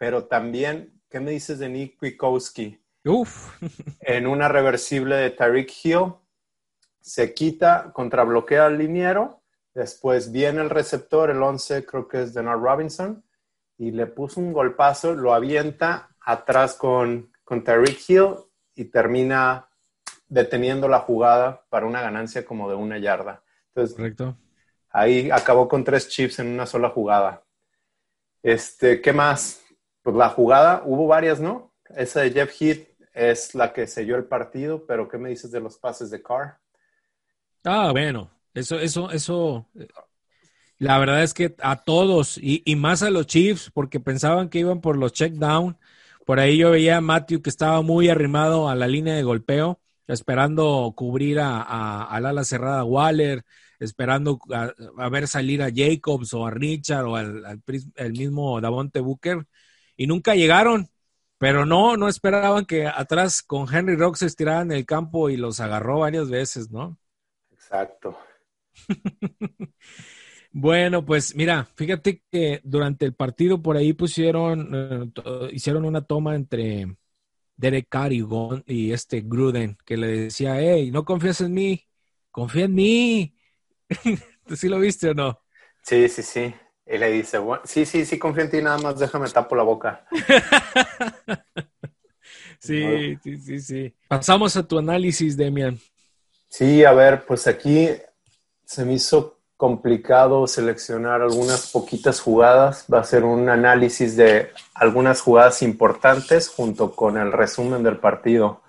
pero 0.03 0.25
también 0.25 0.99
¿Qué 1.09 1.21
me 1.21 1.31
dices 1.31 1.59
de 1.59 1.69
Nick 1.69 1.97
Kwiatkowski? 1.97 2.77
Uf. 3.05 3.55
en 4.01 4.27
una 4.27 4.49
reversible 4.49 5.15
de 5.15 5.29
Tyreek 5.29 5.71
Hill, 5.81 6.15
se 6.99 7.33
quita, 7.33 7.91
contrabloquea 7.93 8.65
al 8.65 8.79
liniero, 8.79 9.41
después 9.73 10.33
viene 10.33 10.59
el 10.61 10.69
receptor, 10.69 11.29
el 11.29 11.41
11 11.41 11.85
creo 11.85 12.09
que 12.09 12.23
es 12.23 12.33
Denard 12.33 12.59
Robinson, 12.59 13.23
y 13.77 13.91
le 13.91 14.07
puso 14.07 14.41
un 14.41 14.51
golpazo, 14.51 15.13
lo 15.13 15.33
avienta 15.33 16.09
atrás 16.19 16.73
con, 16.73 17.31
con 17.45 17.63
Tyreek 17.63 18.09
Hill 18.09 18.35
y 18.75 18.85
termina 18.85 19.69
deteniendo 20.27 20.89
la 20.89 20.99
jugada 20.99 21.63
para 21.69 21.85
una 21.85 22.01
ganancia 22.01 22.43
como 22.43 22.67
de 22.69 22.75
una 22.75 22.97
yarda. 22.97 23.41
Entonces, 23.67 23.95
Correcto. 23.95 24.35
ahí 24.89 25.31
acabó 25.31 25.69
con 25.69 25.85
tres 25.85 26.09
chips 26.09 26.39
en 26.39 26.47
una 26.47 26.65
sola 26.65 26.89
jugada. 26.89 27.41
Este, 28.41 28.99
¿qué 28.99 29.13
más? 29.13 29.62
Pues 30.03 30.15
la 30.15 30.29
jugada, 30.29 30.83
hubo 30.85 31.07
varias, 31.07 31.39
¿no? 31.39 31.73
Esa 31.95 32.21
de 32.21 32.31
Jeff 32.31 32.61
Heath 32.61 32.87
es 33.13 33.55
la 33.55 33.71
que 33.71 33.87
selló 33.87 34.17
el 34.17 34.25
partido, 34.25 34.85
pero 34.85 35.07
¿qué 35.07 35.17
me 35.17 35.29
dices 35.29 35.49
de 35.51 35.61
los 35.61 35.77
pases 35.77 36.11
de 36.11 36.21
Carr? 36.21 36.57
Ah, 37.63 37.91
bueno, 37.91 38.29
eso, 38.53 38.79
eso, 38.79 39.09
eso, 39.11 39.69
la 40.77 40.97
verdad 40.97 41.23
es 41.23 41.33
que 41.33 41.55
a 41.59 41.77
todos 41.77 42.37
y, 42.41 42.61
más 42.75 43.01
a 43.01 43.09
los 43.09 43.27
Chiefs, 43.27 43.71
porque 43.73 44.01
pensaban 44.01 44.49
que 44.49 44.59
iban 44.59 44.81
por 44.81 44.97
los 44.97 45.13
check 45.13 45.33
down. 45.33 45.77
Por 46.25 46.39
ahí 46.39 46.57
yo 46.57 46.71
veía 46.71 46.97
a 46.97 47.01
Matthew 47.01 47.41
que 47.41 47.49
estaba 47.49 47.81
muy 47.81 48.09
arrimado 48.09 48.69
a 48.69 48.75
la 48.75 48.87
línea 48.87 49.15
de 49.15 49.23
golpeo, 49.23 49.79
esperando 50.07 50.93
cubrir 50.95 51.39
a, 51.39 52.03
al 52.03 52.25
ala 52.25 52.43
cerrada 52.43 52.83
Waller, 52.83 53.43
esperando 53.79 54.39
a, 54.51 55.09
ver 55.09 55.27
salir 55.27 55.61
a 55.61 55.71
Jacobs 55.73 56.33
o 56.33 56.45
a 56.45 56.51
Richard 56.51 57.05
o 57.05 57.15
al, 57.15 57.45
al 57.45 57.61
el 57.95 58.11
mismo 58.13 58.59
Davonte 58.59 58.99
Booker 58.99 59.45
y 59.95 60.07
nunca 60.07 60.35
llegaron. 60.35 60.89
Pero 61.37 61.65
no, 61.65 61.97
no 61.97 62.07
esperaban 62.07 62.65
que 62.65 62.87
atrás 62.87 63.43
con 63.43 63.73
Henry 63.73 63.95
Rock 63.95 64.15
se 64.15 64.27
estiraran 64.27 64.71
el 64.71 64.85
campo 64.85 65.29
y 65.29 65.35
los 65.35 65.59
agarró 65.59 65.99
varias 65.99 66.29
veces, 66.29 66.71
¿no? 66.71 66.97
Exacto. 67.51 68.17
bueno, 70.51 71.05
pues 71.05 71.35
mira, 71.35 71.65
fíjate 71.75 72.23
que 72.31 72.61
durante 72.63 73.05
el 73.05 73.13
partido 73.13 73.61
por 73.61 73.75
ahí 73.75 73.93
pusieron, 73.93 74.69
eh, 74.73 75.49
hicieron 75.51 75.83
una 75.83 76.01
toma 76.05 76.35
entre 76.35 76.95
Derek 77.55 77.87
Carr 77.89 78.13
y, 78.13 78.91
este 78.91 79.21
Gruden, 79.21 79.77
que 79.85 79.97
le 79.97 80.07
decía, 80.07 80.59
hey, 80.59 80.91
no 80.91 81.05
confías 81.05 81.41
en 81.41 81.53
mí, 81.53 81.87
confía 82.31 82.65
en 82.65 82.75
mí. 82.75 83.35
¿Tú 84.45 84.55
sí 84.55 84.69
lo 84.69 84.79
viste 84.79 85.09
o 85.09 85.13
no? 85.13 85.41
Sí, 85.81 86.07
sí, 86.07 86.23
sí. 86.23 86.53
Y 86.85 86.97
le 86.97 87.11
dice, 87.11 87.39
sí, 87.63 87.85
sí, 87.85 88.05
sí, 88.05 88.19
confío 88.19 88.43
en 88.43 88.51
ti, 88.51 88.61
nada 88.61 88.77
más 88.77 88.99
déjame 88.99 89.29
tapo 89.29 89.55
la 89.55 89.63
boca. 89.63 90.05
sí, 92.59 93.17
sí, 93.23 93.39
sí, 93.39 93.59
sí. 93.59 93.95
Pasamos 94.07 94.57
a 94.57 94.67
tu 94.67 94.77
análisis, 94.77 95.37
Demian. 95.37 95.79
Sí, 96.49 96.83
a 96.83 96.91
ver, 96.91 97.25
pues 97.25 97.47
aquí 97.47 97.89
se 98.65 98.85
me 98.85 98.93
hizo 98.93 99.39
complicado 99.55 100.45
seleccionar 100.45 101.21
algunas 101.21 101.71
poquitas 101.71 102.19
jugadas. 102.19 102.85
Va 102.93 102.99
a 102.99 103.05
ser 103.05 103.23
un 103.23 103.47
análisis 103.47 104.17
de 104.17 104.51
algunas 104.73 105.21
jugadas 105.21 105.61
importantes 105.61 106.49
junto 106.49 106.93
con 106.93 107.17
el 107.17 107.31
resumen 107.31 107.81
del 107.81 107.97
partido. 107.97 108.61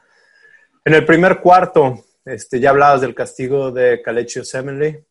En 0.85 0.95
el 0.95 1.05
primer 1.05 1.41
cuarto, 1.41 2.05
este, 2.25 2.61
ya 2.61 2.71
hablabas 2.71 3.01
del 3.01 3.15
castigo 3.15 3.73
de 3.73 4.01
Calechio 4.03 4.45
Semenley 4.45 5.05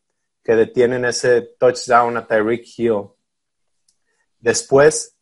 que 0.44 0.54
detienen 0.54 1.06
ese 1.06 1.40
touchdown 1.58 2.18
a 2.18 2.26
Tyreek 2.26 2.64
Hill. 2.76 3.08
Después, 4.38 5.16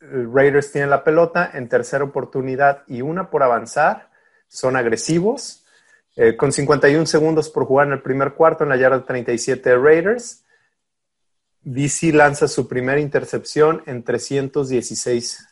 Raiders 0.00 0.70
tienen 0.70 0.90
la 0.90 1.02
pelota 1.02 1.50
en 1.54 1.68
tercera 1.68 2.04
oportunidad 2.04 2.84
y 2.86 3.02
una 3.02 3.30
por 3.30 3.42
avanzar. 3.42 4.10
Son 4.46 4.76
agresivos. 4.76 5.64
Eh, 6.14 6.36
con 6.36 6.52
51 6.52 7.06
segundos 7.06 7.50
por 7.50 7.64
jugar 7.64 7.88
en 7.88 7.94
el 7.94 8.02
primer 8.02 8.34
cuarto 8.34 8.64
en 8.64 8.70
la 8.70 8.76
yarda 8.76 9.04
37 9.04 9.70
de 9.70 9.76
Raiders. 9.76 10.44
DC 11.62 12.12
lanza 12.12 12.48
su 12.48 12.68
primera 12.68 13.00
intercepción 13.00 13.82
en 13.86 14.04
316 14.04 15.46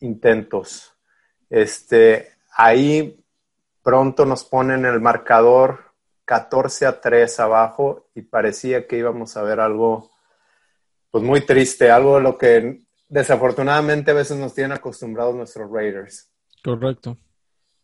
intentos. 0.00 0.92
Este, 1.48 2.32
ahí 2.56 3.24
pronto 3.82 4.26
nos 4.26 4.44
ponen 4.44 4.84
el 4.84 5.00
marcador 5.00 5.91
14 6.24 6.86
a 6.86 7.00
3 7.00 7.40
abajo 7.40 8.08
y 8.14 8.22
parecía 8.22 8.86
que 8.86 8.98
íbamos 8.98 9.36
a 9.36 9.42
ver 9.42 9.60
algo 9.60 10.10
pues 11.10 11.22
muy 11.22 11.42
triste, 11.42 11.90
algo 11.90 12.16
de 12.16 12.22
lo 12.22 12.38
que 12.38 12.80
desafortunadamente 13.08 14.10
a 14.10 14.14
veces 14.14 14.38
nos 14.38 14.54
tienen 14.54 14.72
acostumbrados 14.72 15.34
nuestros 15.34 15.70
Raiders. 15.70 16.30
Correcto. 16.64 17.18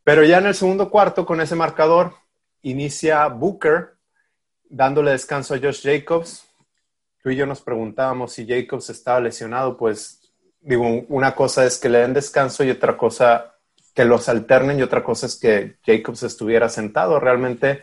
Pero 0.02 0.24
ya 0.24 0.38
en 0.38 0.46
el 0.46 0.54
segundo 0.54 0.88
cuarto, 0.88 1.26
con 1.26 1.40
ese 1.42 1.54
marcador, 1.54 2.14
inicia 2.62 3.26
Booker 3.26 3.98
dándole 4.70 5.10
descanso 5.10 5.54
a 5.54 5.58
Josh 5.58 5.82
Jacobs. 5.82 6.46
Tú 7.22 7.28
y 7.30 7.36
yo 7.36 7.44
nos 7.44 7.60
preguntábamos 7.60 8.32
si 8.32 8.46
Jacobs 8.46 8.88
estaba 8.88 9.20
lesionado, 9.20 9.76
pues 9.76 10.32
digo, 10.60 10.86
una 11.08 11.34
cosa 11.34 11.66
es 11.66 11.78
que 11.78 11.90
le 11.90 11.98
den 11.98 12.14
descanso 12.14 12.64
y 12.64 12.70
otra 12.70 12.96
cosa 12.96 13.54
que 13.94 14.04
los 14.04 14.28
alternen 14.28 14.78
y 14.78 14.82
otra 14.82 15.04
cosa 15.04 15.26
es 15.26 15.36
que 15.36 15.76
Jacobs 15.84 16.22
estuviera 16.22 16.70
sentado. 16.70 17.20
Realmente 17.20 17.82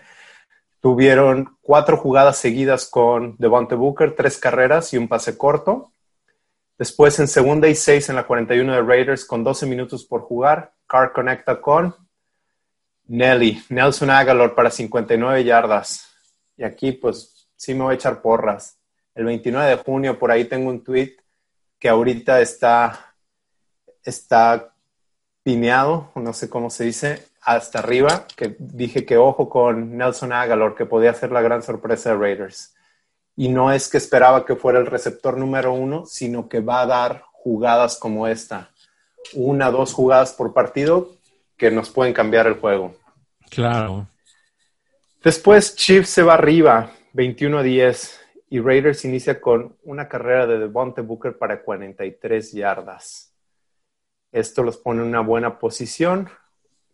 Tuvieron 0.85 1.57
cuatro 1.63 1.97
jugadas 1.97 2.37
seguidas 2.37 2.85
con 2.87 3.35
Devonte 3.39 3.73
Booker, 3.73 4.13
tres 4.15 4.37
carreras 4.37 4.93
y 4.93 4.99
un 4.99 5.07
pase 5.07 5.35
corto. 5.35 5.91
Después 6.77 7.17
en 7.17 7.27
segunda 7.27 7.67
y 7.67 7.73
seis 7.73 8.07
en 8.09 8.15
la 8.15 8.27
41 8.27 8.71
de 8.71 8.81
Raiders 8.83 9.25
con 9.25 9.43
12 9.43 9.65
minutos 9.65 10.05
por 10.05 10.21
jugar, 10.21 10.75
Carr 10.85 11.11
conecta 11.11 11.59
con 11.59 11.95
Nelly, 13.07 13.63
Nelson 13.69 14.11
Aguilar 14.11 14.53
para 14.53 14.69
59 14.69 15.43
yardas. 15.43 16.07
Y 16.55 16.63
aquí 16.63 16.91
pues 16.91 17.49
sí 17.55 17.73
me 17.73 17.81
voy 17.81 17.93
a 17.93 17.95
echar 17.95 18.21
porras. 18.21 18.77
El 19.15 19.25
29 19.25 19.67
de 19.67 19.77
junio 19.77 20.19
por 20.19 20.29
ahí 20.29 20.45
tengo 20.45 20.69
un 20.69 20.83
tweet 20.83 21.15
que 21.79 21.89
ahorita 21.89 22.41
está, 22.41 23.15
está 24.03 24.71
pineado, 25.41 26.11
no 26.13 26.31
sé 26.31 26.47
cómo 26.47 26.69
se 26.69 26.83
dice, 26.83 27.27
hasta 27.45 27.79
arriba, 27.79 28.25
que 28.35 28.55
dije 28.59 29.05
que 29.05 29.17
ojo 29.17 29.49
con 29.49 29.97
Nelson 29.97 30.33
Aguilar, 30.33 30.75
que 30.75 30.85
podía 30.85 31.13
ser 31.13 31.31
la 31.31 31.41
gran 31.41 31.61
sorpresa 31.61 32.09
de 32.09 32.17
Raiders 32.17 32.75
y 33.35 33.49
no 33.49 33.71
es 33.71 33.89
que 33.89 33.97
esperaba 33.97 34.45
que 34.45 34.55
fuera 34.55 34.79
el 34.79 34.85
receptor 34.85 35.37
número 35.37 35.73
uno, 35.73 36.05
sino 36.05 36.47
que 36.47 36.61
va 36.61 36.81
a 36.81 36.85
dar 36.85 37.23
jugadas 37.33 37.97
como 37.97 38.27
esta, 38.27 38.71
una, 39.33 39.71
dos 39.71 39.93
jugadas 39.93 40.33
por 40.33 40.53
partido 40.53 41.09
que 41.57 41.69
nos 41.69 41.89
pueden 41.89 42.13
cambiar 42.13 42.47
el 42.47 42.55
juego. 42.55 42.95
Claro. 43.49 44.07
Después 45.23 45.75
Chiefs 45.75 46.09
se 46.09 46.23
va 46.23 46.35
arriba, 46.35 46.91
21 47.13 47.59
a 47.59 47.63
10, 47.63 48.21
y 48.49 48.59
Raiders 48.59 49.03
inicia 49.05 49.41
con 49.41 49.75
una 49.83 50.07
carrera 50.07 50.47
de 50.47 50.59
Devonte 50.59 51.01
Booker 51.01 51.37
para 51.37 51.61
43 51.61 52.53
yardas. 52.53 53.33
Esto 54.31 54.63
los 54.63 54.77
pone 54.77 55.01
en 55.01 55.07
una 55.07 55.21
buena 55.21 55.59
posición 55.59 56.29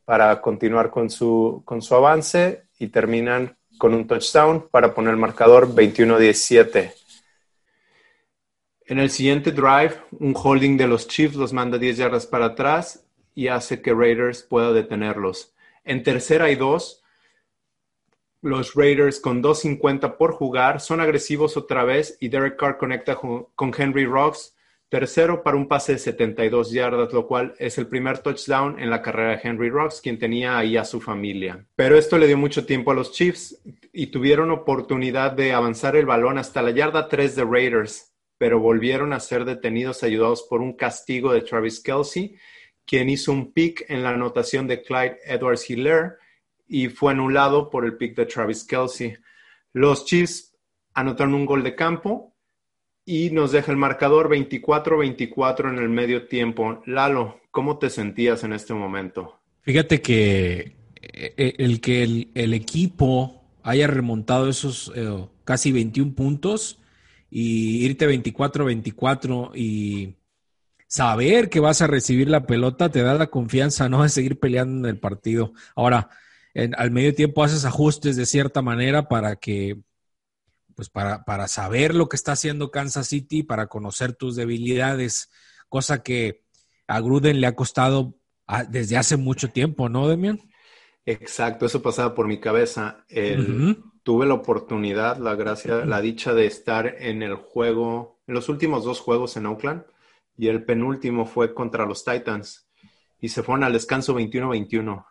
para 0.06 0.42
continuar 0.42 0.90
con 0.90 1.10
su, 1.10 1.62
con 1.66 1.82
su 1.82 1.96
avance 1.96 2.66
y 2.80 2.88
terminan 2.88 3.58
con 3.78 3.94
un 3.94 4.08
touchdown 4.08 4.68
para 4.70 4.94
poner 4.94 5.12
el 5.12 5.20
marcador 5.20 5.74
21-17. 5.74 6.94
En 8.86 9.00
el 9.00 9.10
siguiente 9.10 9.52
drive, 9.52 9.96
un 10.20 10.36
holding 10.36 10.78
de 10.78 10.88
los 10.88 11.08
Chiefs 11.08 11.36
los 11.36 11.54
manda 11.54 11.78
10 11.78 11.98
yardas 11.98 12.26
para 12.26 12.46
atrás 12.46 13.06
y 13.34 13.48
hace 13.48 13.82
que 13.82 13.94
Raiders 13.94 14.44
pueda 14.44 14.74
detenerlos. 14.74 15.54
En 15.84 16.04
tercera 16.04 16.52
y 16.52 16.56
dos, 16.56 17.02
los 18.42 18.74
Raiders 18.74 19.20
con 19.20 19.42
2.50 19.42 20.18
por 20.18 20.34
jugar 20.34 20.82
son 20.82 21.00
agresivos 21.00 21.58
otra 21.58 21.84
vez 21.84 22.18
y 22.20 22.30
Derek 22.30 22.58
Carr 22.58 22.78
conecta 22.78 23.16
con 23.16 23.74
Henry 23.78 24.06
Rocks 24.06 24.56
Tercero 24.92 25.42
para 25.42 25.56
un 25.56 25.70
pase 25.70 25.94
de 25.94 26.00
72 26.00 26.74
yardas, 26.74 27.14
lo 27.14 27.26
cual 27.26 27.56
es 27.60 27.78
el 27.78 27.88
primer 27.88 28.18
touchdown 28.18 28.78
en 28.78 28.90
la 28.90 29.02
carrera 29.02 29.38
de 29.38 29.40
Henry 29.42 29.70
Rocks, 29.70 30.02
quien 30.02 30.20
tenía 30.20 30.58
ahí 30.58 30.76
a 30.76 30.84
su 30.84 31.00
familia. 31.00 31.66
Pero 31.78 31.98
esto 31.98 32.18
le 32.18 32.28
dio 32.28 32.38
mucho 32.38 32.66
tiempo 32.66 32.92
a 32.92 32.94
los 32.94 33.14
Chiefs 33.14 33.58
y 33.94 34.08
tuvieron 34.08 34.52
oportunidad 34.52 35.32
de 35.32 35.54
avanzar 35.54 35.96
el 35.96 36.06
balón 36.06 36.38
hasta 36.38 36.62
la 36.62 36.72
yarda 36.72 37.08
3 37.08 37.38
de 37.38 37.46
Raiders, 37.46 38.12
pero 38.38 38.60
volvieron 38.60 39.14
a 39.14 39.22
ser 39.22 39.46
detenidos 39.46 40.04
ayudados 40.04 40.44
por 40.50 40.60
un 40.60 40.74
castigo 40.74 41.32
de 41.32 41.40
Travis 41.40 41.80
Kelsey, 41.80 42.36
quien 42.86 43.10
hizo 43.10 43.32
un 43.32 43.54
pick 43.54 43.86
en 43.88 44.04
la 44.04 44.10
anotación 44.10 44.68
de 44.68 44.82
Clyde 44.82 45.20
Edwards 45.24 45.70
Hiller 45.70 46.18
y 46.68 46.90
fue 46.90 47.14
anulado 47.14 47.70
por 47.70 47.86
el 47.86 47.96
pick 47.96 48.14
de 48.18 48.26
Travis 48.26 48.66
Kelsey. 48.66 49.16
Los 49.72 50.04
Chiefs 50.04 50.54
anotaron 50.94 51.34
un 51.34 51.46
gol 51.46 51.64
de 51.64 51.76
campo 51.76 52.31
y 53.06 53.32
nos 53.32 53.52
deja 53.52 53.72
el 53.72 53.78
marcador 53.78 54.30
24-24 54.30 55.70
en 55.70 55.78
el 55.80 55.90
medio 55.90 56.28
tiempo. 56.28 56.82
Lalo, 56.86 57.40
¿cómo 57.52 57.78
te 57.78 57.90
sentías 57.90 58.44
en 58.44 58.54
este 58.54 58.74
momento? 58.74 59.40
Fíjate 59.62 60.02
que 60.02 60.76
eh, 61.02 61.34
eh, 61.38 61.56
el 61.58 61.82
que 61.82 62.04
el, 62.04 62.54
equipo 62.54 63.44
haya 63.64 63.88
remontado 63.88 64.50
esos 64.50 64.92
eh, 64.96 65.28
casi 65.44 65.72
21 65.72 66.14
puntos 66.14 66.80
y 67.30 67.86
irte 67.86 68.08
24-24 68.08 69.52
y 69.56 70.16
saber 70.88 71.50
que 71.50 71.60
vas 71.60 71.82
a 71.82 71.88
recibir 71.88 72.30
la 72.30 72.46
pelota 72.46 72.90
te 72.90 73.02
da 73.02 73.14
la 73.14 73.28
confianza, 73.28 73.88
¿no? 73.88 74.04
De 74.04 74.10
seguir 74.10 74.40
peleando 74.40 74.88
en 74.88 74.96
el 74.96 75.00
partido. 75.00 75.54
Ahora, 75.76 76.10
al 76.76 76.92
medio 76.92 77.16
tiempo 77.16 77.44
haces 77.44 77.64
ajustes 77.64 78.18
de 78.18 78.26
cierta 78.26 78.62
manera 78.62 79.08
para 79.08 79.38
que 79.38 79.78
pues 80.82 80.90
para, 80.90 81.24
para 81.26 81.48
saber 81.48 81.94
lo 81.94 82.10
que 82.10 82.16
está 82.16 82.32
haciendo 82.32 82.72
Kansas 82.72 83.06
City, 83.06 83.44
para 83.44 83.68
conocer 83.68 84.14
tus 84.14 84.36
debilidades, 84.36 85.30
cosa 85.70 86.02
que 86.02 86.42
a 86.88 87.00
Gruden 87.02 87.40
le 87.40 87.46
ha 87.46 87.56
costado 87.56 88.16
ah, 88.48 88.64
desde 88.64 88.98
hace 88.98 89.16
mucho 89.16 89.52
tiempo, 89.52 89.90
¿no, 89.90 90.08
Demian? 90.08 90.42
Exacto, 91.06 91.68
eso 91.68 91.84
pasaba 91.84 92.16
por 92.16 92.26
mi 92.26 92.40
cabeza. 92.40 93.06
Tuve 94.02 94.26
la 94.26 94.34
oportunidad, 94.34 95.18
la 95.18 95.36
gracia, 95.36 95.86
la 95.86 96.02
dicha 96.02 96.34
de 96.34 96.48
estar 96.48 96.96
en 96.98 97.22
el 97.22 97.36
juego, 97.36 98.20
en 98.26 98.34
los 98.34 98.50
últimos 98.50 98.84
dos 98.84 99.02
juegos 99.02 99.38
en 99.38 99.46
Oakland, 99.46 99.84
y 100.36 100.48
el 100.48 100.66
penúltimo 100.66 101.28
fue 101.28 101.54
contra 101.54 101.86
los 101.86 102.04
Titans, 102.04 102.68
y 103.20 103.30
se 103.30 103.44
fueron 103.44 103.66
al 103.66 103.74
descanso 103.74 104.16
21-21. 104.16 105.06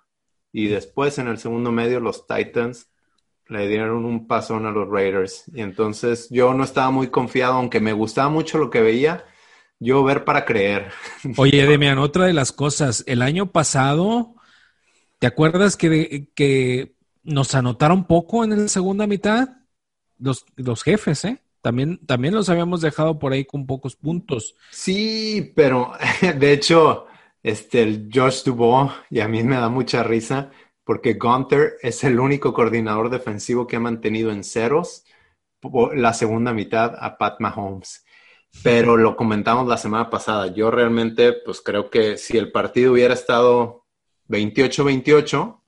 Y 0.50 0.66
después 0.66 1.16
en 1.18 1.28
el 1.28 1.38
segundo 1.38 1.70
medio 1.70 2.00
los 2.00 2.26
Titans 2.26 2.89
le 3.50 3.68
dieron 3.68 4.04
un 4.04 4.26
pasón 4.26 4.64
a 4.64 4.70
los 4.70 4.88
Raiders. 4.88 5.44
Y 5.54 5.60
entonces 5.60 6.28
yo 6.30 6.54
no 6.54 6.64
estaba 6.64 6.90
muy 6.90 7.08
confiado, 7.08 7.54
aunque 7.54 7.80
me 7.80 7.92
gustaba 7.92 8.28
mucho 8.28 8.58
lo 8.58 8.70
que 8.70 8.80
veía, 8.80 9.24
yo 9.78 10.04
ver 10.04 10.24
para 10.24 10.44
creer. 10.44 10.90
Oye, 11.36 11.66
Demian, 11.66 11.98
otra 11.98 12.26
de 12.26 12.32
las 12.32 12.52
cosas, 12.52 13.04
el 13.06 13.22
año 13.22 13.50
pasado, 13.50 14.36
¿te 15.18 15.26
acuerdas 15.26 15.76
que, 15.76 16.28
que 16.34 16.94
nos 17.22 17.54
anotaron 17.54 18.06
poco 18.06 18.44
en 18.44 18.50
la 18.50 18.68
segunda 18.68 19.06
mitad? 19.06 19.48
Los, 20.18 20.44
los 20.56 20.82
jefes, 20.82 21.24
¿eh? 21.24 21.42
También, 21.62 21.98
también 22.06 22.34
los 22.34 22.48
habíamos 22.48 22.80
dejado 22.80 23.18
por 23.18 23.32
ahí 23.32 23.44
con 23.44 23.66
pocos 23.66 23.96
puntos. 23.96 24.54
Sí, 24.70 25.52
pero 25.54 25.92
de 26.38 26.52
hecho, 26.52 27.06
este, 27.42 27.82
el 27.82 28.10
Josh 28.12 28.44
Dubois, 28.44 28.92
y 29.10 29.20
a 29.20 29.28
mí 29.28 29.42
me 29.42 29.56
da 29.56 29.68
mucha 29.68 30.02
risa, 30.02 30.50
porque 30.90 31.14
Gunther 31.14 31.74
es 31.82 32.02
el 32.02 32.18
único 32.18 32.52
coordinador 32.52 33.10
defensivo 33.10 33.68
que 33.68 33.76
ha 33.76 33.78
mantenido 33.80 34.32
en 34.32 34.42
ceros 34.42 35.04
la 35.94 36.12
segunda 36.14 36.52
mitad 36.52 36.96
a 36.98 37.16
Pat 37.16 37.38
Mahomes. 37.38 38.04
Pero 38.64 38.96
lo 38.96 39.14
comentamos 39.14 39.68
la 39.68 39.76
semana 39.76 40.10
pasada. 40.10 40.48
Yo 40.48 40.68
realmente, 40.72 41.32
pues 41.32 41.60
creo 41.60 41.90
que 41.90 42.18
si 42.18 42.38
el 42.38 42.50
partido 42.50 42.90
hubiera 42.90 43.14
estado 43.14 43.86
28-28, 44.30 45.62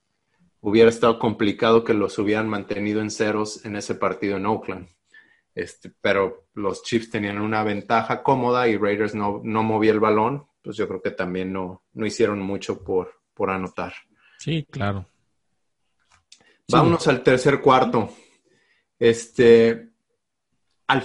hubiera 0.60 0.90
estado 0.90 1.20
complicado 1.20 1.84
que 1.84 1.94
los 1.94 2.18
hubieran 2.18 2.48
mantenido 2.48 3.00
en 3.00 3.12
ceros 3.12 3.64
en 3.64 3.76
ese 3.76 3.94
partido 3.94 4.38
en 4.38 4.46
Oakland. 4.46 4.88
Este, 5.54 5.92
pero 6.00 6.48
los 6.54 6.82
Chiefs 6.82 7.10
tenían 7.10 7.40
una 7.40 7.62
ventaja 7.62 8.24
cómoda 8.24 8.66
y 8.66 8.76
Raiders 8.76 9.14
no, 9.14 9.40
no 9.44 9.62
movía 9.62 9.92
el 9.92 10.00
balón, 10.00 10.48
pues 10.64 10.76
yo 10.76 10.88
creo 10.88 11.00
que 11.00 11.12
también 11.12 11.52
no, 11.52 11.84
no 11.92 12.06
hicieron 12.06 12.40
mucho 12.40 12.82
por, 12.82 13.20
por 13.34 13.50
anotar. 13.50 13.94
Sí, 14.40 14.66
claro. 14.68 15.06
Vámonos 16.68 17.06
al 17.08 17.22
tercer 17.22 17.60
cuarto. 17.60 18.10
Este, 18.98 19.90
al 20.86 21.02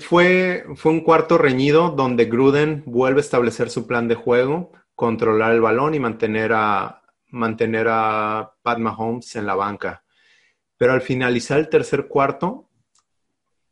fue, 0.00 0.64
fue 0.76 0.92
un 0.92 1.00
cuarto 1.00 1.38
reñido 1.38 1.90
donde 1.90 2.26
Gruden 2.26 2.82
vuelve 2.86 3.20
a 3.20 3.22
establecer 3.22 3.70
su 3.70 3.86
plan 3.86 4.08
de 4.08 4.14
juego, 4.14 4.72
controlar 4.94 5.52
el 5.52 5.60
balón 5.60 5.94
y 5.94 6.00
mantener 6.00 6.52
a, 6.54 7.02
mantener 7.30 7.86
a 7.90 8.54
Pat 8.62 8.78
Mahomes 8.78 9.36
en 9.36 9.46
la 9.46 9.54
banca. 9.54 10.04
Pero 10.76 10.92
al 10.92 11.02
finalizar 11.02 11.58
el 11.58 11.68
tercer 11.68 12.08
cuarto, 12.08 12.68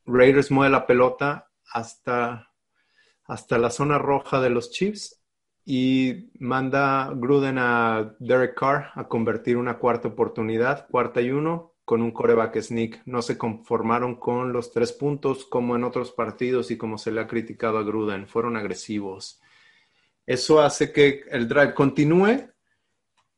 Raiders 0.04 0.50
mueve 0.50 0.70
la 0.70 0.86
pelota 0.86 1.50
hasta, 1.72 2.52
hasta 3.24 3.58
la 3.58 3.70
zona 3.70 3.98
roja 3.98 4.40
de 4.40 4.50
los 4.50 4.70
Chiefs 4.70 5.20
y 5.68 6.30
manda 6.38 7.10
Gruden 7.12 7.58
a 7.58 8.14
Derek 8.20 8.54
Carr 8.54 8.92
a 8.94 9.08
convertir 9.08 9.56
una 9.56 9.78
cuarta 9.78 10.06
oportunidad, 10.06 10.86
cuarta 10.88 11.20
y 11.20 11.32
uno, 11.32 11.74
con 11.84 12.02
un 12.02 12.12
coreback 12.12 12.60
sneak. 12.60 13.02
No 13.04 13.20
se 13.20 13.36
conformaron 13.36 14.14
con 14.14 14.52
los 14.52 14.72
tres 14.72 14.92
puntos 14.92 15.44
como 15.44 15.74
en 15.74 15.82
otros 15.82 16.12
partidos 16.12 16.70
y 16.70 16.76
como 16.76 16.98
se 16.98 17.10
le 17.10 17.20
ha 17.20 17.26
criticado 17.26 17.78
a 17.78 17.82
Gruden. 17.82 18.28
Fueron 18.28 18.56
agresivos. 18.56 19.40
Eso 20.24 20.60
hace 20.62 20.92
que 20.92 21.24
el 21.30 21.48
drive 21.48 21.74
continúe 21.74 22.48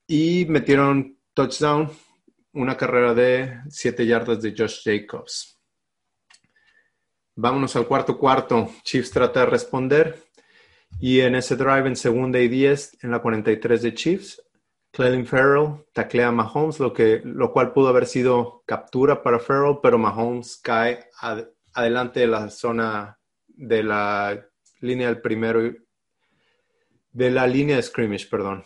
y 0.07 0.45
metieron 0.51 1.17
touchdown, 1.33 1.91
una 2.53 2.77
carrera 2.77 3.14
de 3.14 3.61
siete 3.71 4.07
yardas 4.07 4.43
de 4.43 4.55
Josh 4.57 4.83
Jacobs. 4.85 5.59
Vámonos 7.37 7.75
al 7.77 7.87
cuarto 7.87 8.19
cuarto. 8.19 8.69
Chiefs 8.83 9.12
trata 9.12 9.41
de 9.41 9.47
responder 9.47 10.28
y 11.01 11.20
en 11.20 11.35
ese 11.35 11.57
drive 11.57 11.87
en 11.87 11.96
segunda 11.96 12.40
y 12.40 12.48
10 12.48 12.98
en 13.03 13.11
la 13.11 13.20
43 13.20 13.83
de 13.83 13.94
Chiefs, 13.94 14.42
Clelin 14.90 15.27
Farrell 15.27 15.85
taclea 15.92 16.29
a 16.29 16.33
Mahomes, 16.33 16.81
lo, 16.81 16.92
que, 16.92 17.20
lo 17.24 17.53
cual 17.53 17.72
pudo 17.72 17.88
haber 17.88 18.07
sido 18.07 18.62
captura 18.66 19.22
para 19.22 19.38
Farrell, 19.38 19.79
pero 19.83 19.98
Mahomes 19.98 20.57
cae 20.62 21.09
adelante 21.74 22.20
de 22.20 22.27
la 22.27 22.51
zona 22.51 23.18
de 23.46 23.83
la 23.83 24.44
línea 24.81 25.09
del 25.09 25.20
primero, 25.20 25.72
de 27.12 27.31
la 27.31 27.46
línea 27.46 27.77
de 27.77 27.83
scrimmage, 27.83 28.27
perdón. 28.29 28.64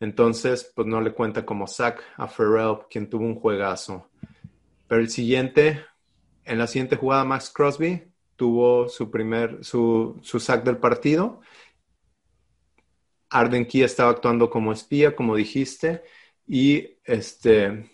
Entonces, 0.00 0.70
pues 0.74 0.86
no 0.86 1.00
le 1.00 1.12
cuenta 1.12 1.44
como 1.44 1.66
sack 1.66 2.02
a 2.16 2.26
Farrell, 2.26 2.78
quien 2.90 3.08
tuvo 3.08 3.24
un 3.24 3.38
juegazo. 3.38 4.10
Pero 4.88 5.00
el 5.00 5.10
siguiente, 5.10 5.84
en 6.44 6.58
la 6.58 6.66
siguiente 6.66 6.96
jugada, 6.96 7.24
Max 7.24 7.50
Crosby 7.54 8.09
tuvo 8.40 8.88
su 8.88 9.10
primer, 9.10 9.62
su, 9.62 10.18
su 10.22 10.40
sack 10.40 10.64
del 10.64 10.78
partido. 10.78 11.42
Arden 13.28 13.66
Key 13.66 13.82
estaba 13.82 14.12
actuando 14.12 14.48
como 14.48 14.72
espía, 14.72 15.14
como 15.14 15.36
dijiste, 15.36 16.02
y 16.46 16.96
este 17.04 17.90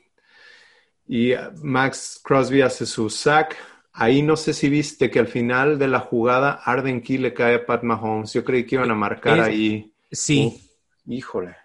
y 1.09 1.33
Max 1.65 2.21
Crosby 2.23 2.61
hace 2.61 2.87
su 2.87 3.11
sack. 3.11 3.57
Ahí 3.93 4.23
no 4.23 4.37
sé 4.37 4.53
si 4.55 4.69
viste 4.69 5.11
que 5.11 5.19
al 5.19 5.27
final 5.27 5.81
de 5.81 5.89
la 5.89 5.99
jugada 5.99 6.53
Arden 6.65 7.01
Key 7.01 7.19
le 7.19 7.35
cae 7.35 7.57
a 7.57 7.67
Pat 7.67 7.83
Mahomes. 7.83 8.33
Yo 8.33 8.45
creí 8.45 8.65
que 8.65 8.77
iban 8.77 8.93
a 8.93 8.95
marcar 8.95 9.41
ahí. 9.41 9.93
Sí. 10.13 10.61
híjole. 11.09 11.57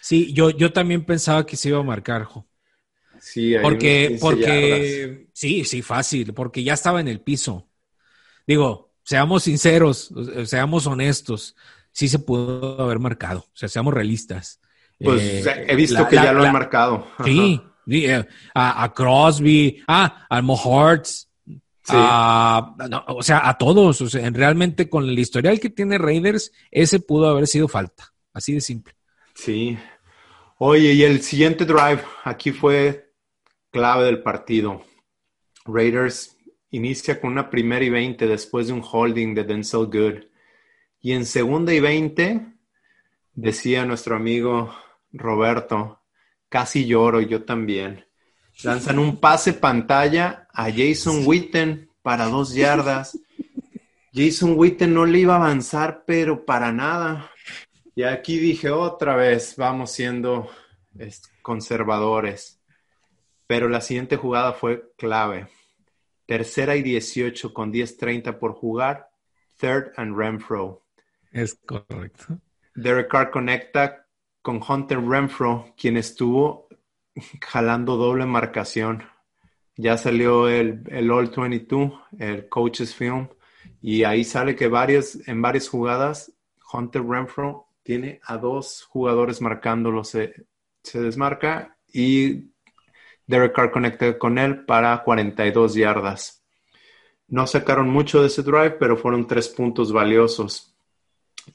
Sí, 0.00 0.32
yo, 0.32 0.48
yo 0.48 0.72
también 0.72 1.04
pensaba 1.04 1.44
que 1.44 1.56
se 1.56 1.68
iba 1.68 1.78
a 1.78 1.82
marcar, 1.82 2.24
jo. 2.24 2.46
Sí, 3.18 3.54
porque, 3.60 4.16
porque, 4.18 5.28
sí, 5.34 5.66
sí, 5.66 5.82
fácil, 5.82 6.32
porque 6.32 6.64
ya 6.64 6.72
estaba 6.72 7.02
en 7.02 7.08
el 7.08 7.20
piso. 7.20 7.69
Digo, 8.50 8.90
seamos 9.04 9.44
sinceros, 9.44 10.12
seamos 10.44 10.84
honestos, 10.88 11.54
sí 11.92 12.08
se 12.08 12.18
pudo 12.18 12.82
haber 12.82 12.98
marcado, 12.98 13.42
o 13.42 13.56
sea, 13.56 13.68
seamos 13.68 13.94
realistas. 13.94 14.58
Pues 14.98 15.46
eh, 15.46 15.66
he 15.68 15.76
visto 15.76 16.08
que 16.08 16.16
ya 16.16 16.32
lo 16.32 16.42
han 16.42 16.52
marcado. 16.52 17.06
Sí, 17.24 17.62
eh, 17.86 18.26
a, 18.52 18.92
Crosby, 18.92 19.84
ah, 19.86 20.26
a 20.28 20.42
Moharts, 20.42 21.30
o 21.86 23.22
sea, 23.22 23.48
a 23.48 23.56
todos. 23.56 24.00
O 24.00 24.08
sea, 24.08 24.28
realmente 24.30 24.90
con 24.90 25.08
el 25.08 25.16
historial 25.16 25.60
que 25.60 25.70
tiene 25.70 25.96
Raiders, 25.96 26.50
ese 26.72 26.98
pudo 26.98 27.28
haber 27.28 27.46
sido 27.46 27.68
falta, 27.68 28.12
así 28.32 28.54
de 28.54 28.60
simple. 28.60 28.96
Sí. 29.32 29.78
Oye, 30.58 30.92
y 30.94 31.04
el 31.04 31.22
siguiente 31.22 31.64
drive, 31.64 32.02
aquí 32.24 32.50
fue 32.50 33.12
clave 33.70 34.06
del 34.06 34.24
partido. 34.24 34.82
Raiders 35.64 36.36
inicia 36.70 37.20
con 37.20 37.32
una 37.32 37.50
primera 37.50 37.84
y 37.84 37.90
20 37.90 38.26
después 38.26 38.68
de 38.68 38.72
un 38.72 38.82
holding 38.84 39.34
de 39.34 39.44
Denzel 39.44 39.86
Good. 39.86 40.24
Y 41.00 41.12
en 41.12 41.24
segunda 41.24 41.72
y 41.72 41.80
20, 41.80 42.46
decía 43.34 43.84
nuestro 43.84 44.16
amigo 44.16 44.74
Roberto, 45.12 46.00
casi 46.48 46.86
lloro, 46.86 47.20
yo 47.20 47.44
también. 47.44 48.06
Lanzan 48.62 48.98
un 48.98 49.16
pase 49.16 49.54
pantalla 49.54 50.46
a 50.52 50.70
Jason 50.70 51.26
Witten 51.26 51.90
para 52.02 52.26
dos 52.26 52.54
yardas. 52.54 53.18
Jason 54.12 54.54
Witten 54.56 54.92
no 54.92 55.06
le 55.06 55.20
iba 55.20 55.34
a 55.34 55.36
avanzar, 55.36 56.04
pero 56.06 56.44
para 56.44 56.72
nada. 56.72 57.30
Y 57.94 58.02
aquí 58.02 58.38
dije 58.38 58.70
otra 58.70 59.16
vez, 59.16 59.56
vamos 59.56 59.92
siendo 59.92 60.50
conservadores. 61.42 62.60
Pero 63.46 63.68
la 63.68 63.80
siguiente 63.80 64.16
jugada 64.16 64.52
fue 64.52 64.92
clave. 64.96 65.48
Tercera 66.30 66.76
y 66.76 66.82
18 66.84 67.52
con 67.52 67.72
10-30 67.72 68.38
por 68.38 68.52
jugar. 68.52 69.10
Third 69.58 69.90
and 69.96 70.16
Renfro. 70.16 70.86
Es 71.32 71.56
correcto. 71.66 72.38
Derek 72.72 73.10
Carr 73.10 73.32
conecta 73.32 74.06
con 74.40 74.60
Hunter 74.62 75.00
Renfro, 75.00 75.74
quien 75.76 75.96
estuvo 75.96 76.68
jalando 77.44 77.96
doble 77.96 78.26
marcación. 78.26 79.02
Ya 79.74 79.96
salió 79.96 80.48
el, 80.48 80.84
el 80.86 81.10
All 81.10 81.32
22, 81.36 81.94
el 82.20 82.48
Coaches 82.48 82.94
Film, 82.94 83.26
y 83.80 84.04
ahí 84.04 84.22
sale 84.22 84.54
que 84.54 84.66
en 84.66 85.42
varias 85.42 85.68
jugadas 85.68 86.32
Hunter 86.72 87.02
Renfro 87.02 87.66
tiene 87.82 88.20
a 88.22 88.36
dos 88.36 88.84
jugadores 88.84 89.40
marcándolo, 89.40 90.04
se, 90.04 90.46
se 90.84 91.00
desmarca 91.00 91.76
y 91.92 92.52
Derek 93.30 93.54
Carr 93.54 93.70
conecta 93.70 94.18
con 94.18 94.38
él 94.38 94.64
para 94.64 95.04
42 95.04 95.74
yardas. 95.74 96.44
No 97.28 97.46
sacaron 97.46 97.88
mucho 97.88 98.20
de 98.20 98.26
ese 98.26 98.42
drive, 98.42 98.72
pero 98.72 98.96
fueron 98.96 99.28
tres 99.28 99.48
puntos 99.48 99.92
valiosos. 99.92 100.74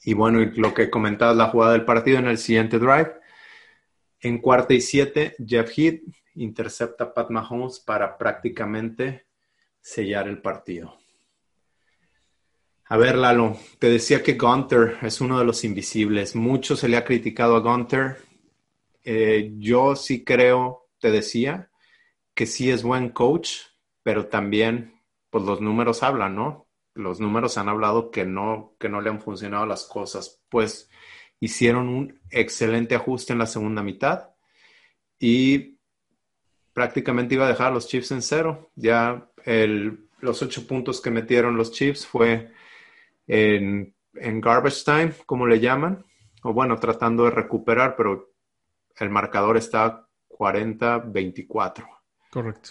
Y 0.02 0.14
bueno, 0.14 0.40
lo 0.56 0.72
que 0.72 0.88
comentabas, 0.88 1.36
la 1.36 1.48
jugada 1.50 1.72
del 1.72 1.84
partido 1.84 2.18
en 2.18 2.28
el 2.28 2.38
siguiente 2.38 2.78
drive. 2.78 3.12
En 4.20 4.38
cuarta 4.38 4.72
y 4.72 4.80
siete, 4.80 5.36
Jeff 5.46 5.70
Heath 5.76 6.00
intercepta 6.36 7.04
a 7.04 7.14
Pat 7.14 7.28
Mahomes 7.28 7.78
para 7.80 8.16
prácticamente 8.16 9.26
sellar 9.78 10.28
el 10.28 10.40
partido. 10.40 10.96
A 12.86 12.96
ver, 12.96 13.16
Lalo, 13.16 13.58
te 13.78 13.90
decía 13.90 14.22
que 14.22 14.34
Gunter 14.34 14.96
es 15.02 15.20
uno 15.20 15.38
de 15.38 15.44
los 15.44 15.62
invisibles. 15.62 16.34
Mucho 16.34 16.74
se 16.74 16.88
le 16.88 16.96
ha 16.96 17.04
criticado 17.04 17.54
a 17.54 17.60
Gunter. 17.60 18.16
Eh, 19.04 19.52
yo 19.58 19.94
sí 19.94 20.24
creo, 20.24 20.85
te 21.00 21.10
decía, 21.10 21.70
que 22.34 22.46
sí 22.46 22.70
es 22.70 22.82
buen 22.82 23.08
coach, 23.10 23.50
pero 24.02 24.26
también, 24.26 25.00
pues 25.30 25.44
los 25.44 25.60
números 25.60 26.02
hablan, 26.02 26.36
¿no? 26.36 26.68
Los 26.94 27.20
números 27.20 27.58
han 27.58 27.68
hablado 27.68 28.10
que 28.10 28.24
no, 28.24 28.74
que 28.78 28.88
no 28.88 29.00
le 29.00 29.10
han 29.10 29.20
funcionado 29.20 29.66
las 29.66 29.84
cosas. 29.84 30.42
Pues 30.48 30.90
hicieron 31.40 31.88
un 31.88 32.20
excelente 32.30 32.94
ajuste 32.94 33.32
en 33.32 33.38
la 33.38 33.46
segunda 33.46 33.82
mitad 33.82 34.30
y 35.18 35.78
prácticamente 36.72 37.34
iba 37.34 37.46
a 37.46 37.48
dejar 37.48 37.72
los 37.72 37.88
Chiefs 37.88 38.12
en 38.12 38.22
cero. 38.22 38.70
Ya 38.74 39.30
los 40.20 40.42
ocho 40.42 40.66
puntos 40.66 41.00
que 41.00 41.10
metieron 41.10 41.56
los 41.56 41.72
Chiefs 41.72 42.06
fue 42.06 42.52
en, 43.26 43.94
garbage 44.12 44.84
time, 44.84 45.12
como 45.24 45.46
le 45.46 45.60
llaman, 45.60 46.04
o 46.42 46.52
bueno, 46.52 46.78
tratando 46.78 47.24
de 47.24 47.30
recuperar, 47.30 47.96
pero 47.96 48.32
el 48.98 49.10
marcador 49.10 49.56
está 49.56 50.05
40-24. 50.36 51.86
Correcto. 52.30 52.70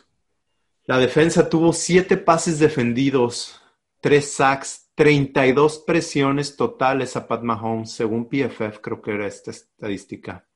La 0.86 1.00
defensa 1.00 1.50
tuvo 1.50 1.74
siete 1.74 2.16
pases 2.18 2.60
defendidos, 2.60 3.60
tres 4.02 4.34
sacks, 4.34 4.92
32 4.96 5.80
presiones 5.80 6.56
totales 6.56 7.16
a 7.16 7.28
Pat 7.28 7.42
Mahomes, 7.42 7.92
según 7.92 8.30
PFF, 8.30 8.80
creo 8.82 9.02
que 9.02 9.12
era 9.12 9.28
esta 9.28 9.52
estadística. 9.52 10.48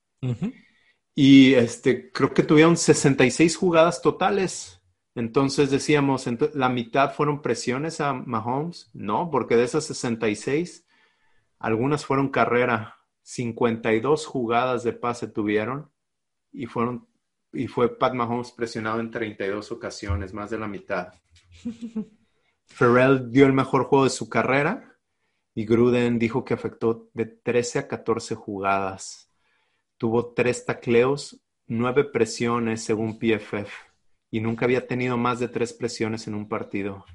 Y 1.14 1.54
este, 1.56 2.12
creo 2.12 2.34
que 2.34 2.44
tuvieron 2.44 2.78
66 2.78 3.58
jugadas 3.58 4.02
totales. 4.02 4.82
Entonces 5.16 5.72
decíamos, 5.72 6.26
¿la 6.54 6.70
mitad 6.70 7.14
fueron 7.14 7.42
presiones 7.42 8.00
a 8.00 8.14
Mahomes? 8.14 8.90
No, 8.94 9.30
porque 9.30 9.58
de 9.58 9.66
esas 9.66 9.84
66, 9.86 10.86
algunas 11.58 12.06
fueron 12.06 12.30
carrera. 12.30 12.96
52 13.24 14.26
jugadas 14.26 14.84
de 14.84 14.94
pase 14.94 15.28
tuvieron 15.28 15.92
y 16.52 16.66
fueron 16.66 17.08
y 17.52 17.68
fue 17.68 17.98
Pat 17.98 18.14
Mahomes 18.14 18.52
presionado 18.52 19.00
en 19.00 19.10
32 19.10 19.72
ocasiones, 19.72 20.34
más 20.34 20.50
de 20.50 20.60
la 20.60 20.68
mitad. 20.68 21.14
Ferrell 22.66 23.32
dio 23.32 23.46
el 23.46 23.54
mejor 23.54 23.86
juego 23.86 24.04
de 24.04 24.12
su 24.12 24.30
carrera 24.30 24.98
y 25.56 25.66
Gruden 25.66 26.20
dijo 26.20 26.46
que 26.46 26.54
afectó 26.54 27.10
de 27.14 27.26
13 27.26 27.80
a 27.80 27.88
14 27.88 28.36
jugadas. 28.36 29.32
Tuvo 29.98 30.34
tres 30.34 30.66
tacleos, 30.66 31.42
nueve 31.68 32.04
presiones 32.06 32.84
según 32.84 33.18
PFF 33.18 33.70
y 34.32 34.40
nunca 34.40 34.66
había 34.66 34.88
tenido 34.88 35.18
más 35.18 35.40
de 35.40 35.48
tres 35.48 35.74
presiones 35.74 36.28
en 36.28 36.36
un 36.36 36.48
partido. 36.48 37.06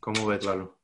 ¿Cómo 0.00 0.26
ves, 0.26 0.44
Lalo? 0.44 0.78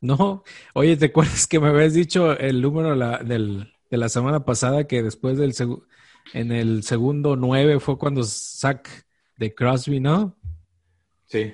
No, 0.00 0.42
oye, 0.72 0.96
¿te 0.96 1.06
acuerdas 1.06 1.46
que 1.46 1.60
me 1.60 1.68
habías 1.68 1.94
dicho 1.94 2.36
el 2.36 2.60
número 2.60 2.96
de 2.96 3.96
la 3.96 4.08
semana 4.08 4.44
pasada 4.44 4.86
que 4.86 5.02
después 5.02 5.38
del 5.38 5.54
en 6.32 6.52
el 6.52 6.82
segundo 6.82 7.36
nueve 7.36 7.80
fue 7.80 7.98
cuando 7.98 8.24
sac 8.24 9.06
de 9.36 9.54
Crosby, 9.54 10.00
¿no? 10.00 10.36
Sí. 11.26 11.52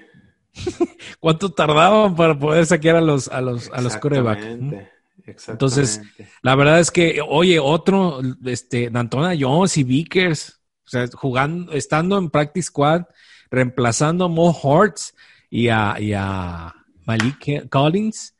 ¿Cuánto 1.20 1.52
tardaban 1.52 2.14
para 2.14 2.38
poder 2.38 2.66
saquear 2.66 2.96
a 2.96 3.00
los 3.00 3.28
a 3.28 3.40
los 3.40 3.70
a 3.70 3.80
los 3.80 3.96
coreback? 3.96 4.38
Exactamente. 4.38 5.52
Entonces, 5.52 6.00
la 6.42 6.54
verdad 6.54 6.80
es 6.80 6.90
que, 6.90 7.20
oye, 7.26 7.58
otro, 7.58 8.20
este, 8.44 8.90
Dantona 8.90 9.34
Jones 9.38 9.76
y 9.76 9.84
Vickers, 9.84 10.60
o 10.84 10.88
sea, 10.88 11.06
jugando, 11.12 11.72
estando 11.72 12.18
en 12.18 12.30
practice 12.30 12.66
squad, 12.66 13.02
reemplazando 13.50 14.24
a 14.24 14.28
Mo 14.28 14.50
Hortz 14.50 15.14
y 15.48 15.68
a, 15.68 16.74
Malik 17.06 17.68
Collins, 17.68 18.34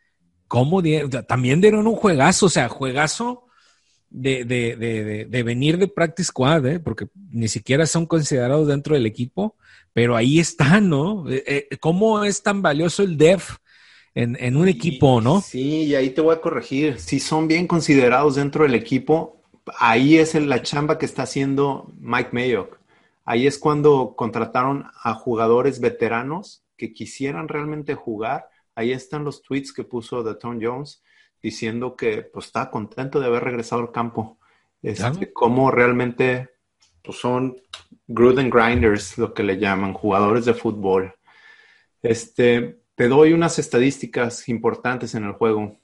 ¿cómo 0.46 0.82
también 1.26 1.60
dieron 1.60 1.86
un 1.86 1.96
juegazo, 1.96 2.46
o 2.46 2.50
sea, 2.50 2.68
juegazo 2.68 3.46
de, 4.10 5.42
venir 5.44 5.78
de 5.78 5.88
practice 5.88 6.28
squad, 6.28 6.66
¿eh? 6.66 6.80
porque 6.80 7.08
ni 7.30 7.48
siquiera 7.48 7.86
son 7.86 8.06
considerados 8.06 8.68
dentro 8.68 8.94
del 8.94 9.06
equipo, 9.06 9.56
pero 9.92 10.16
ahí 10.16 10.38
están, 10.38 10.88
¿no? 10.88 11.28
Eh, 11.30 11.68
eh, 11.70 11.76
¿Cómo 11.78 12.24
es 12.24 12.42
tan 12.42 12.62
valioso 12.62 13.02
el 13.02 13.16
DEF 13.16 13.56
en, 14.14 14.56
un 14.56 14.68
equipo, 14.68 15.20
no? 15.20 15.40
Sí, 15.40 15.84
y 15.84 15.94
ahí 15.94 16.10
te 16.10 16.20
voy 16.20 16.34
a 16.34 16.40
corregir. 16.40 16.98
Si 16.98 17.20
son 17.20 17.48
bien 17.48 17.66
considerados 17.66 18.36
dentro 18.36 18.64
del 18.64 18.74
equipo, 18.74 19.40
ahí 19.78 20.18
es 20.18 20.34
la 20.34 20.62
chamba 20.62 20.98
que 20.98 21.06
está 21.06 21.22
haciendo 21.22 21.92
Mike 22.00 22.30
Mayock. 22.32 22.78
Ahí 23.24 23.46
es 23.46 23.58
cuando 23.58 24.14
contrataron 24.16 24.86
a 25.02 25.14
jugadores 25.14 25.80
veteranos 25.80 26.64
que 26.76 26.92
quisieran 26.92 27.46
realmente 27.46 27.94
jugar. 27.94 28.48
Ahí 28.74 28.92
están 28.92 29.24
los 29.24 29.42
tweets 29.42 29.72
que 29.72 29.84
puso 29.84 30.22
de 30.24 30.34
Tom 30.34 30.58
Jones 30.60 31.02
diciendo 31.42 31.96
que 31.96 32.22
pues, 32.22 32.46
está 32.46 32.70
contento 32.70 33.20
de 33.20 33.26
haber 33.26 33.44
regresado 33.44 33.83
al 33.83 33.92
campo. 33.92 34.38
Este, 34.83 35.33
Como 35.33 35.70
realmente 35.70 36.50
pues, 37.03 37.18
son 37.18 37.57
Gruden 38.07 38.50
Grinders, 38.50 39.18
lo 39.18 39.35
que 39.35 39.42
le 39.42 39.59
llaman, 39.59 39.92
jugadores 39.92 40.44
de 40.44 40.55
fútbol. 40.55 41.14
Este, 42.03 42.81
te 42.94 43.09
doy 43.09 43.33
unas 43.33 43.59
estadísticas 43.59 44.48
importantes 44.48 45.14
en 45.14 45.24
el 45.24 45.33
juego. 45.33 45.76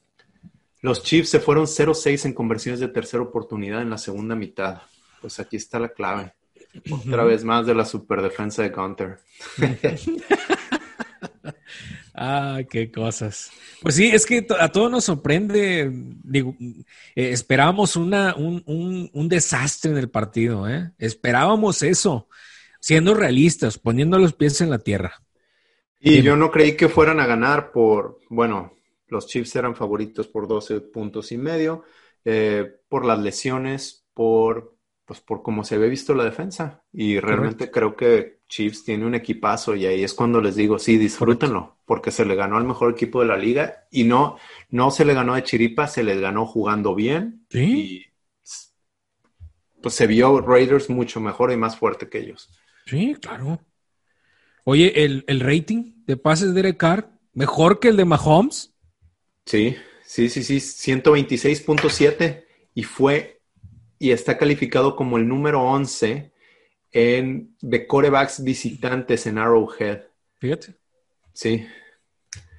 Los 0.83 1.03
Chiefs 1.03 1.31
se 1.31 1.40
fueron 1.40 1.66
0-6 1.66 2.27
en 2.27 2.35
conversiones 2.35 2.81
de 2.81 2.88
tercera 2.88 3.23
oportunidad 3.23 3.83
en 3.83 3.90
la 3.90 3.99
segunda 3.99 4.35
mitad. 4.35 4.83
Pues 5.21 5.40
aquí 5.40 5.57
está 5.57 5.79
la 5.79 5.88
clave. 5.88 6.35
Otra 6.90 7.25
vez 7.25 7.42
más 7.42 7.66
de 7.66 7.75
la 7.75 7.85
superdefensa 7.85 8.62
de 8.62 8.69
Gunter. 8.69 9.19
ah, 12.16 12.61
qué 12.68 12.90
cosas. 12.90 13.50
Pues 13.83 13.94
sí, 13.94 14.11
es 14.12 14.26
que 14.26 14.46
a 14.59 14.68
todos 14.68 14.90
nos 14.90 15.05
sorprende. 15.05 15.90
Digo, 15.92 16.57
eh, 16.59 17.31
esperábamos 17.31 17.96
una, 17.96 18.35
un, 18.35 18.62
un, 19.12 19.29
desastre 19.29 19.90
en 19.92 19.98
el 19.98 20.11
partido, 20.11 20.68
¿eh? 20.68 20.92
Esperábamos 20.98 21.83
eso, 21.83 22.29
siendo 22.81 23.14
realistas, 23.14 23.79
poniendo 23.79 24.18
los 24.18 24.33
pies 24.33 24.61
en 24.61 24.70
la 24.70 24.79
tierra. 24.79 25.22
Y 26.00 26.22
yo 26.22 26.37
no 26.37 26.50
creí 26.50 26.76
que 26.76 26.88
fueran 26.88 27.20
a 27.20 27.26
ganar 27.26 27.72
por, 27.72 28.20
bueno, 28.29 28.74
los 29.09 29.26
Chiefs 29.26 29.57
eran 29.57 29.74
favoritos 29.74 30.29
por 30.29 30.48
12 30.48 30.81
puntos 30.81 31.33
y 31.33 31.38
medio, 31.38 31.85
eh, 32.24 32.81
por 32.88 33.05
las 33.05 33.18
lesiones, 33.18 34.07
por, 34.14 34.76
pues 35.05 35.20
por 35.20 35.42
cómo 35.42 35.64
se 35.64 35.76
había 35.76 35.88
visto 35.88 36.14
la 36.14 36.24
defensa. 36.24 36.85
Y 36.92 37.18
realmente 37.20 37.70
creo 37.70 37.96
que 37.96 38.36
Chiefs 38.48 38.85
tiene 38.85 39.04
un 39.04 39.14
equipazo 39.14 39.74
y 39.74 39.87
ahí 39.87 40.04
es 40.04 40.14
cuando 40.14 40.40
les 40.40 40.56
digo, 40.56 40.78
sí, 40.78 40.98
disfrútenlo, 40.98 41.78
porque 41.85 42.11
se 42.11 42.24
le 42.24 42.35
ganó 42.35 42.56
al 42.56 42.64
mejor 42.64 42.92
equipo 42.92 43.20
de 43.20 43.26
la 43.26 43.37
liga 43.37 43.87
y 43.90 44.04
no, 44.04 44.38
no 44.70 44.90
se 44.90 45.04
le 45.04 45.14
ganó 45.14 45.35
de 45.35 45.42
chiripa, 45.42 45.88
se 45.88 46.04
les 46.04 46.20
ganó 46.20 46.46
jugando 46.46 46.94
bien. 46.94 47.44
Sí. 47.50 47.61
Y 47.61 48.06
pues 49.82 49.94
se 49.94 50.06
vio 50.06 50.40
Raiders 50.40 50.90
mucho 50.90 51.20
mejor 51.20 51.52
y 51.52 51.56
más 51.56 51.76
fuerte 51.76 52.09
que 52.09 52.18
ellos. 52.18 52.50
Sí, 52.87 53.16
claro. 53.20 53.61
Oye, 54.64 55.04
el, 55.04 55.40
rating 55.40 56.04
de 56.06 56.16
pases 56.16 56.48
de 56.48 56.54
Derek 56.54 56.76
Carr, 56.76 57.11
mejor 57.35 57.78
que 57.78 57.88
el 57.88 57.96
de 57.96 58.04
Mahomes. 58.04 58.74
Sí, 59.44 59.76
sí, 60.04 60.28
sí, 60.28 60.42
sí, 60.42 60.56
126.7 60.56 62.44
y 62.74 62.82
fue 62.82 63.40
y 63.98 64.11
está 64.11 64.37
calificado 64.37 64.96
como 64.96 65.18
el 65.18 65.28
número 65.28 65.62
11 65.62 66.32
en 66.96 67.54
de 67.61 67.87
corebacks 67.87 68.42
visitantes 68.42 69.26
en 69.26 69.37
Arrowhead. 69.37 70.04
Fíjate. 70.38 70.74
Sí. 71.35 71.66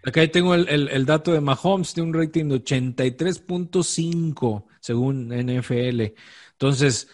Acá 0.05 0.27
tengo 0.27 0.53
el, 0.53 1.05
dato 1.07 1.33
de 1.33 1.41
Mahomes, 1.41 1.95
tiene 1.95 2.09
un 2.09 2.13
rating 2.13 2.45
de 2.45 2.63
83.5 2.63 4.65
según 4.79 5.29
NFL. 5.29 6.13
Entonces, 6.51 7.09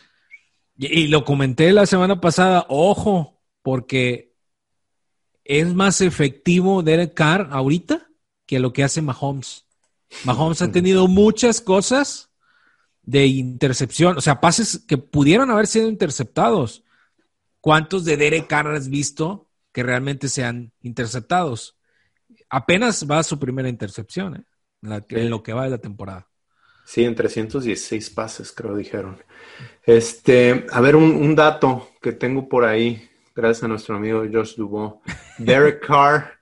y, 0.78 1.08
lo 1.08 1.24
comenté 1.24 1.72
la 1.72 1.86
semana 1.86 2.20
pasada, 2.20 2.66
ojo, 2.68 3.40
porque 3.62 4.36
es 5.46 5.74
más 5.74 6.02
efectivo 6.02 6.84
Derek 6.84 7.14
Carr 7.14 7.48
ahorita 7.52 8.10
que 8.46 8.60
lo 8.60 8.74
que 8.74 8.84
hace 8.84 9.02
Mahomes. 9.02 9.66
Mahomes 10.26 10.62
ha 10.62 10.72
tenido 10.74 11.08
muchas 11.08 11.62
cosas 11.62 12.32
de 13.02 13.28
intercepción, 13.28 14.18
o 14.18 14.22
sea, 14.22 14.42
pases 14.42 14.84
que 14.86 14.98
pudieron 14.98 15.52
haber 15.52 15.68
sido 15.68 15.88
interceptados. 15.88 16.83
¿Cuántos 17.64 18.04
de 18.04 18.18
Derek 18.18 18.48
Carr 18.48 18.76
has 18.76 18.90
visto 18.90 19.48
que 19.72 19.84
realmente 19.84 20.28
sean 20.28 20.74
interceptados? 20.82 21.78
Apenas 22.50 23.10
va 23.10 23.20
a 23.20 23.24
su 23.24 23.40
primera 23.40 23.70
intercepción 23.70 24.36
¿eh? 24.36 24.44
en, 24.82 25.30
lo 25.30 25.42
que 25.42 25.54
va 25.54 25.64
de 25.64 25.70
la 25.70 25.78
temporada. 25.78 26.28
Sí, 26.84 27.06
en 27.06 27.16
316 27.16 28.10
pases, 28.10 28.52
creo 28.52 28.76
dijeron. 28.76 29.24
Este, 29.82 30.66
a 30.74 30.82
ver, 30.82 30.98
un, 30.98 31.16
un 31.16 31.36
dato 31.36 31.92
que 32.02 32.12
tengo 32.12 32.50
por 32.50 32.66
ahí 32.66 33.10
gracias 33.34 33.64
a 33.64 33.70
nuestro 33.70 33.96
amigo 33.96 34.26
Josh 34.30 34.58
Dubois. 34.58 34.96
Derek 35.38 35.88
Carr 35.88 36.34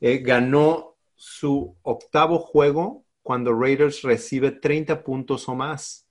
eh, 0.00 0.16
ganó 0.20 0.96
su 1.14 1.76
octavo 1.82 2.38
juego 2.38 3.04
cuando 3.22 3.52
Raiders 3.52 4.00
recibe 4.00 4.50
30 4.50 5.04
puntos 5.04 5.46
o 5.46 5.54
más. 5.54 6.08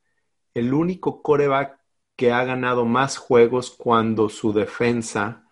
El 0.53 0.75
único 0.75 1.23
coreback 1.23 1.78
que 2.19 2.33
ha 2.33 2.43
ganado 2.43 2.83
más 2.83 3.15
juegos 3.15 3.71
cuando 3.71 4.27
su 4.27 4.51
defensa 4.51 5.45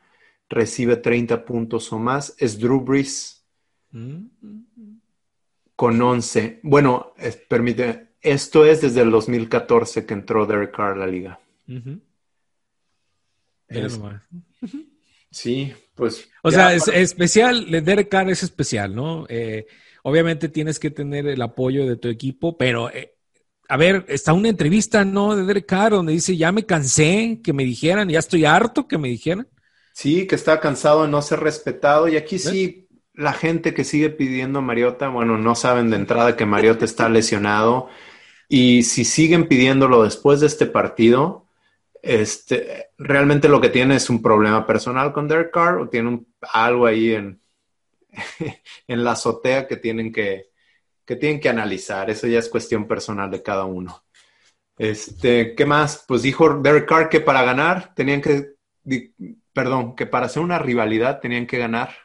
recibe 0.49 0.97
30 0.97 1.45
puntos 1.45 1.93
o 1.93 1.97
más 1.97 2.35
es 2.39 2.59
Drew 2.59 2.81
Brees 2.81 3.41
con 5.77 6.01
11. 6.01 6.59
Bueno, 6.63 7.13
permite, 7.47 8.09
esto 8.19 8.65
es 8.65 8.81
desde 8.81 8.99
el 8.99 9.11
2014 9.11 10.05
que 10.05 10.13
entró 10.13 10.45
Derek 10.45 10.75
Carr 10.75 10.91
a 10.91 10.97
la 10.97 11.07
liga. 11.07 11.39
Sí, 15.31 15.71
pues. 15.95 16.29
O 16.41 16.51
sea, 16.51 16.73
es 16.73 16.89
especial, 16.89 17.71
Derek 17.71 18.09
Carr 18.09 18.29
es 18.29 18.43
especial, 18.43 18.93
¿no? 18.93 19.25
Eh, 19.29 19.67
obviamente 20.03 20.49
tienes 20.49 20.79
que 20.79 20.91
tener 20.91 21.27
el 21.27 21.41
apoyo 21.41 21.87
de 21.87 21.95
tu 21.95 22.09
equipo, 22.09 22.57
pero 22.57 22.91
eh, 22.91 23.16
a 23.69 23.77
ver, 23.77 24.05
está 24.07 24.33
una 24.33 24.49
entrevista, 24.49 25.03
¿no? 25.03 25.35
De 25.35 25.45
Derek 25.45 25.65
Carr 25.65 25.91
donde 25.91 26.13
dice, 26.13 26.37
ya 26.37 26.51
me 26.51 26.65
cansé 26.65 27.41
que 27.43 27.53
me 27.53 27.65
dijeran, 27.65 28.07
ya 28.07 28.19
estoy 28.19 28.45
harto 28.45 28.87
que 28.87 28.97
me 28.97 29.09
dijeran. 29.09 29.47
Sí, 29.93 30.25
que 30.25 30.35
está 30.35 30.59
cansado 30.59 31.03
de 31.03 31.09
no 31.09 31.21
ser 31.21 31.41
respetado. 31.41 32.07
Y 32.07 32.15
aquí 32.15 32.39
sí, 32.39 32.87
la 33.13 33.33
gente 33.33 33.73
que 33.73 33.83
sigue 33.83 34.09
pidiendo 34.09 34.59
a 34.59 34.61
Mariota, 34.61 35.09
bueno, 35.09 35.37
no 35.37 35.55
saben 35.55 35.89
de 35.89 35.97
entrada 35.97 36.37
que 36.37 36.45
Mariota 36.45 36.85
está 36.85 37.09
lesionado. 37.09 37.89
Y 38.47 38.83
si 38.83 39.03
siguen 39.03 39.47
pidiéndolo 39.47 40.03
después 40.03 40.39
de 40.39 40.47
este 40.47 40.65
partido, 40.65 41.47
este, 42.01 42.91
realmente 42.97 43.49
lo 43.49 43.59
que 43.59 43.69
tiene 43.69 43.97
es 43.97 44.09
un 44.09 44.21
problema 44.21 44.65
personal 44.65 45.11
con 45.11 45.27
Derek 45.27 45.51
Carr 45.51 45.79
o 45.79 45.89
tiene 45.89 46.21
algo 46.53 46.85
ahí 46.85 47.11
en, 47.11 47.41
en 48.87 49.03
la 49.03 49.11
azotea 49.11 49.67
que 49.67 49.75
tienen 49.75 50.13
que, 50.13 50.51
que 51.07 51.15
tienen 51.15 51.39
que 51.39 51.47
analizar. 51.47 52.09
Eso 52.09 52.27
ya 52.27 52.39
es 52.39 52.49
cuestión 52.49 52.85
personal 52.85 53.31
de 53.31 53.41
cada 53.41 53.63
uno. 53.63 54.03
Este, 54.77 55.55
¿qué 55.55 55.65
más? 55.65 56.03
Pues 56.05 56.21
dijo 56.21 56.59
Derek 56.59 56.87
Carr 56.87 57.09
que 57.09 57.21
para 57.21 57.43
ganar 57.43 57.95
tenían 57.95 58.21
que, 58.21 58.55
perdón, 59.53 59.95
que 59.95 60.05
para 60.05 60.25
hacer 60.25 60.43
una 60.43 60.59
rivalidad 60.59 61.21
tenían 61.21 61.47
que 61.47 61.57
ganar. 61.57 61.95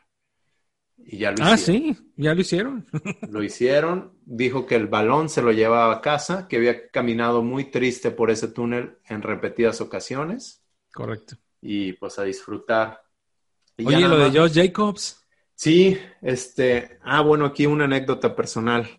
Y 0.97 1.19
ya 1.19 1.33
lo 1.33 1.45
ah, 1.45 1.57
sí, 1.57 1.97
ya 2.17 2.33
lo 2.33 2.41
hicieron. 2.41 2.87
Lo 3.29 3.43
hicieron. 3.43 4.13
Dijo 4.25 4.67
que 4.67 4.77
el 4.77 4.87
balón 4.87 5.29
se 5.29 5.43
lo 5.43 5.51
llevaba 5.51 5.93
a 5.93 6.01
casa, 6.01 6.47
que 6.47 6.59
había 6.59 6.89
caminado 6.91 7.43
muy 7.43 7.65
triste 7.73 8.13
por 8.13 8.31
ese 8.31 8.47
túnel 8.47 8.99
en 9.09 9.21
repetidas 9.21 9.81
ocasiones. 9.81 10.63
Correcto. 10.93 11.35
Y 11.61 11.95
pues 11.95 12.21
a 12.21 12.23
disfrutar. 12.23 13.03
Oye, 13.85 14.07
lo 14.07 14.17
de 14.17 14.39
Josh 14.39 14.55
Jacobs. 14.55 15.22
Sí, 15.63 15.97
este. 16.23 16.99
Ah, 17.05 17.21
bueno, 17.21 17.45
aquí 17.45 17.67
una 17.67 17.85
anécdota 17.85 18.35
personal. 18.35 18.99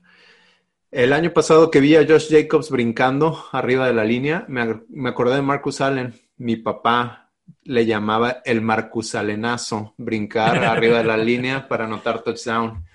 El 0.91 1.11
año 1.11 1.33
pasado 1.33 1.69
que 1.69 1.81
vi 1.81 1.97
a 1.97 2.07
Josh 2.07 2.29
Jacobs 2.29 2.69
brincando 2.69 3.37
arriba 3.51 3.85
de 3.85 3.93
la 3.93 4.05
línea, 4.05 4.45
me, 4.47 4.81
me 4.87 5.09
acordé 5.09 5.35
de 5.35 5.41
Marcus 5.41 5.81
Allen. 5.81 6.13
Mi 6.37 6.55
papá 6.55 7.31
le 7.63 7.85
llamaba 7.85 8.41
el 8.45 8.61
Marcusalenazo, 8.61 9.93
brincar 9.97 10.63
arriba 10.63 10.99
de 10.99 11.03
la 11.03 11.17
línea 11.31 11.67
para 11.67 11.83
anotar 11.83 12.23
touchdown. 12.23 12.85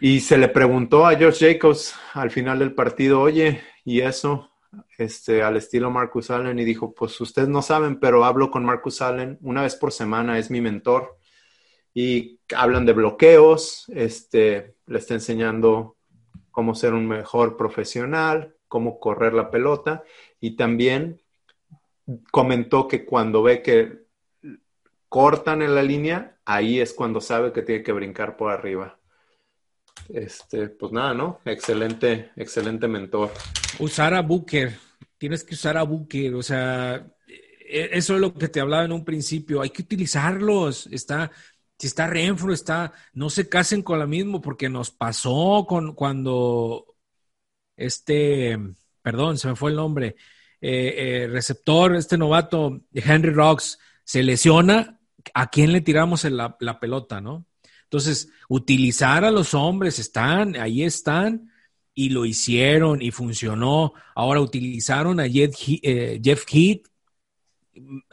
Y 0.00 0.20
se 0.20 0.38
le 0.38 0.46
preguntó 0.46 1.04
a 1.04 1.16
George 1.16 1.54
Jacobs 1.54 1.96
al 2.12 2.30
final 2.30 2.60
del 2.60 2.74
partido, 2.74 3.22
oye, 3.22 3.60
¿y 3.84 4.02
eso? 4.02 4.52
Este, 4.96 5.42
al 5.42 5.56
estilo 5.56 5.90
Marcus 5.90 6.30
Allen, 6.30 6.60
y 6.60 6.64
dijo, 6.64 6.94
pues 6.94 7.20
ustedes 7.20 7.48
no 7.48 7.60
saben, 7.60 7.98
pero 7.98 8.24
hablo 8.24 8.52
con 8.52 8.64
Marcus 8.64 9.02
Allen 9.02 9.36
una 9.42 9.62
vez 9.62 9.74
por 9.74 9.90
semana, 9.90 10.38
es 10.38 10.48
mi 10.48 10.60
mentor. 10.60 11.18
Y 11.98 12.40
hablan 12.54 12.84
de 12.84 12.92
bloqueos, 12.92 13.86
este, 13.88 14.74
le 14.84 14.98
está 14.98 15.14
enseñando 15.14 15.96
cómo 16.50 16.74
ser 16.74 16.92
un 16.92 17.08
mejor 17.08 17.56
profesional, 17.56 18.54
cómo 18.68 19.00
correr 19.00 19.32
la 19.32 19.50
pelota, 19.50 20.04
y 20.38 20.56
también 20.56 21.22
comentó 22.30 22.86
que 22.86 23.06
cuando 23.06 23.42
ve 23.42 23.62
que 23.62 24.04
cortan 25.08 25.62
en 25.62 25.74
la 25.74 25.82
línea, 25.82 26.36
ahí 26.44 26.80
es 26.80 26.92
cuando 26.92 27.22
sabe 27.22 27.50
que 27.54 27.62
tiene 27.62 27.82
que 27.82 27.92
brincar 27.92 28.36
por 28.36 28.52
arriba. 28.52 28.98
Este, 30.10 30.68
pues 30.68 30.92
nada, 30.92 31.14
¿no? 31.14 31.40
Excelente, 31.46 32.30
excelente 32.36 32.88
mentor. 32.88 33.30
Usar 33.78 34.12
a 34.12 34.20
Booker, 34.20 34.76
tienes 35.16 35.42
que 35.44 35.54
usar 35.54 35.78
a 35.78 35.82
Booker, 35.82 36.34
o 36.34 36.42
sea, 36.42 37.06
e, 37.26 37.88
eso 37.92 38.16
es 38.16 38.20
lo 38.20 38.34
que 38.34 38.48
te 38.48 38.60
hablaba 38.60 38.84
en 38.84 38.92
un 38.92 39.04
principio, 39.04 39.62
hay 39.62 39.70
que 39.70 39.80
utilizarlos, 39.80 40.88
está, 40.88 41.32
si 41.78 41.86
está 41.86 42.06
Renfro, 42.06 42.52
está, 42.52 42.92
no 43.12 43.30
se 43.30 43.48
casen 43.48 43.82
con 43.82 43.98
la 43.98 44.06
misma, 44.06 44.40
porque 44.40 44.68
nos 44.68 44.90
pasó 44.90 45.66
con 45.68 45.94
cuando 45.94 46.96
este, 47.76 48.58
perdón, 49.02 49.38
se 49.38 49.48
me 49.48 49.56
fue 49.56 49.70
el 49.70 49.76
nombre, 49.76 50.16
eh, 50.60 50.94
eh, 50.96 51.28
receptor, 51.28 51.94
este 51.94 52.18
novato, 52.18 52.80
Henry 52.92 53.30
Rocks, 53.30 53.78
se 54.04 54.22
lesiona, 54.22 54.98
¿a 55.34 55.50
quién 55.50 55.72
le 55.72 55.80
tiramos 55.80 56.24
la, 56.24 56.56
pelota, 56.80 57.20
no? 57.20 57.46
Entonces, 57.84 58.30
utilizar 58.48 59.24
a 59.24 59.30
los 59.30 59.54
hombres, 59.54 59.98
están, 59.98 60.56
ahí 60.56 60.82
están, 60.82 61.52
y 61.94 62.10
lo 62.10 62.24
hicieron 62.24 63.00
y 63.00 63.10
funcionó. 63.10 63.92
Ahora 64.14 64.40
utilizaron 64.40 65.20
a 65.20 65.28
Jeff, 65.28 65.54
eh, 65.82 66.20
Jeff 66.22 66.44
Heath, 66.50 66.86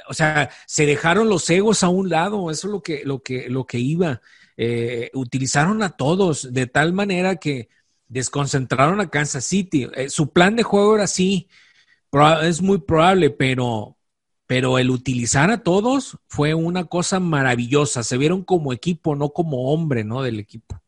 o 0.08 0.14
sea, 0.14 0.50
se 0.68 0.86
dejaron 0.86 1.30
los 1.30 1.50
egos 1.50 1.84
a 1.84 1.90
un 1.90 2.10
lado, 2.10 2.52
eso 2.52 2.68
es 2.68 2.72
lo 2.72 2.82
que, 2.82 3.04
lo 3.06 3.22
que, 3.22 3.50
lo 3.50 3.66
que 3.66 3.80
iba. 3.80 4.22
Eh, 4.58 5.10
utilizaron 5.14 5.82
a 5.82 5.92
todos 5.92 6.54
de 6.54 6.68
tal 6.68 6.94
manera 6.94 7.38
que 7.38 7.70
desconcentraron 8.08 9.02
a 9.02 9.10
Kansas 9.10 9.46
City. 9.46 9.90
Eh, 9.96 10.10
su 10.10 10.32
plan 10.32 10.56
de 10.56 10.64
juego 10.64 10.96
era 10.96 11.06
así, 11.06 11.50
es 12.44 12.62
muy 12.62 12.80
probable, 12.80 13.32
pero, 13.32 13.98
pero 14.46 14.78
el 14.78 14.92
utilizar 14.92 15.50
a 15.50 15.64
todos 15.64 16.18
fue 16.28 16.54
una 16.54 16.86
cosa 16.86 17.20
maravillosa. 17.20 18.04
Se 18.04 18.18
vieron 18.18 18.44
como 18.44 18.72
equipo, 18.72 19.16
no 19.16 19.30
como 19.30 19.74
hombre, 19.74 20.04
¿no? 20.04 20.22
Del 20.22 20.40
equipo. 20.40 20.80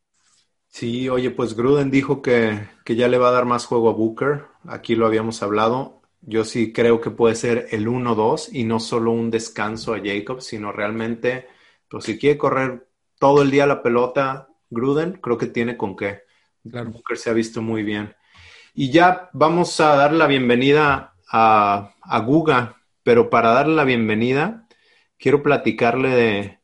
Sí, 0.67 1.07
oye, 1.09 1.31
pues 1.31 1.55
Gruden 1.55 1.89
dijo 1.89 2.21
que, 2.21 2.67
que 2.83 2.95
ya 2.95 3.07
le 3.07 3.17
va 3.17 3.29
a 3.29 3.31
dar 3.31 3.45
más 3.45 3.65
juego 3.65 3.89
a 3.89 3.93
Booker. 3.93 4.45
Aquí 4.67 4.95
lo 4.95 5.07
habíamos 5.07 5.41
hablado. 5.41 6.01
Yo 6.27 6.43
sí 6.43 6.73
creo 6.73 6.99
que 6.99 7.11
puede 7.11 7.35
ser 7.35 7.67
el 7.69 7.87
1-2 7.87 8.49
y 8.51 8.63
no 8.63 8.79
solo 8.79 9.11
un 9.11 9.29
descanso 9.29 9.93
a 9.93 10.01
Jacobs, 10.03 10.45
sino 10.45 10.71
realmente, 10.71 11.47
pues 11.87 12.05
si 12.05 12.17
quiere 12.17 12.37
correr 12.37 12.87
todo 13.19 13.43
el 13.43 13.51
día 13.51 13.67
la 13.67 13.83
pelota, 13.83 14.49
Gruden, 14.69 15.13
creo 15.13 15.37
que 15.37 15.45
tiene 15.47 15.77
con 15.77 15.95
qué. 15.95 16.23
Claro. 16.69 16.89
Booker 16.89 17.17
se 17.17 17.29
ha 17.29 17.33
visto 17.33 17.61
muy 17.61 17.83
bien. 17.83 18.15
Y 18.73 18.91
ya 18.91 19.29
vamos 19.33 19.79
a 19.79 19.95
dar 19.95 20.13
la 20.13 20.25
bienvenida 20.25 21.15
a, 21.31 21.93
a 22.01 22.19
Guga, 22.21 22.81
pero 23.03 23.29
para 23.29 23.51
darle 23.51 23.75
la 23.75 23.83
bienvenida, 23.83 24.67
quiero 25.17 25.43
platicarle 25.43 26.09
de, 26.09 26.59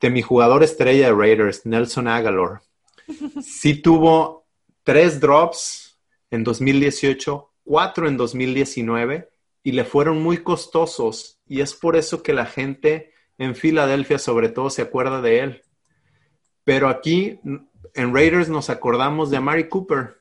de 0.00 0.10
mi 0.10 0.22
jugador 0.22 0.62
estrella 0.62 1.08
de 1.08 1.14
Raiders, 1.14 1.66
Nelson 1.66 2.08
Aguilar. 2.08 2.62
Sí 3.42 3.80
tuvo 3.80 4.46
tres 4.82 5.20
drops 5.20 5.98
en 6.30 6.44
2018, 6.44 7.47
cuatro 7.68 8.08
en 8.08 8.16
2019 8.16 9.28
y 9.62 9.72
le 9.72 9.84
fueron 9.84 10.22
muy 10.22 10.38
costosos 10.38 11.38
y 11.46 11.60
es 11.60 11.74
por 11.74 11.96
eso 11.96 12.22
que 12.22 12.32
la 12.32 12.46
gente 12.46 13.12
en 13.36 13.54
Filadelfia 13.54 14.18
sobre 14.18 14.48
todo 14.48 14.70
se 14.70 14.80
acuerda 14.80 15.20
de 15.20 15.40
él. 15.40 15.62
Pero 16.64 16.88
aquí 16.88 17.38
en 17.94 18.14
Raiders 18.14 18.48
nos 18.48 18.70
acordamos 18.70 19.30
de 19.30 19.36
Amari 19.36 19.68
Cooper, 19.68 20.16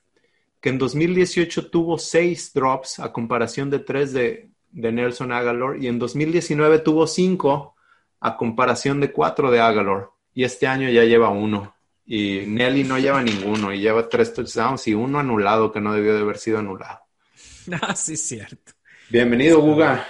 que 0.59 0.67
en 0.67 0.77
2018 0.77 1.69
tuvo 1.69 1.97
seis 1.97 2.51
drops 2.53 2.99
a 2.99 3.13
comparación 3.13 3.69
de 3.69 3.79
tres 3.79 4.11
de, 4.11 4.49
Nelson 4.73 5.31
Agalor 5.31 5.81
y 5.81 5.87
en 5.87 5.99
2019 5.99 6.79
tuvo 6.79 7.07
cinco 7.07 7.75
a 8.19 8.35
comparación 8.35 8.99
de 8.99 9.13
cuatro 9.13 9.49
de 9.51 9.61
Agalor 9.61 10.11
y 10.33 10.43
este 10.43 10.67
año 10.67 10.89
ya 10.89 11.05
lleva 11.05 11.29
uno. 11.29 11.73
Y 12.05 12.43
Nelly 12.45 12.83
no 12.83 12.99
lleva 12.99 13.23
ninguno 13.23 13.73
y 13.73 13.79
lleva 13.79 14.09
tres 14.09 14.33
touchdowns 14.33 14.85
y 14.89 14.93
uno 14.93 15.19
anulado 15.19 15.71
que 15.71 15.79
no 15.79 15.93
debió 15.93 16.13
de 16.13 16.21
haber 16.21 16.37
sido 16.37 16.59
anulado. 16.59 17.06
Ah, 17.81 17.95
sí, 17.95 18.15
cierto. 18.15 18.73
Bienvenido, 19.09 19.61
Guga. 19.61 20.07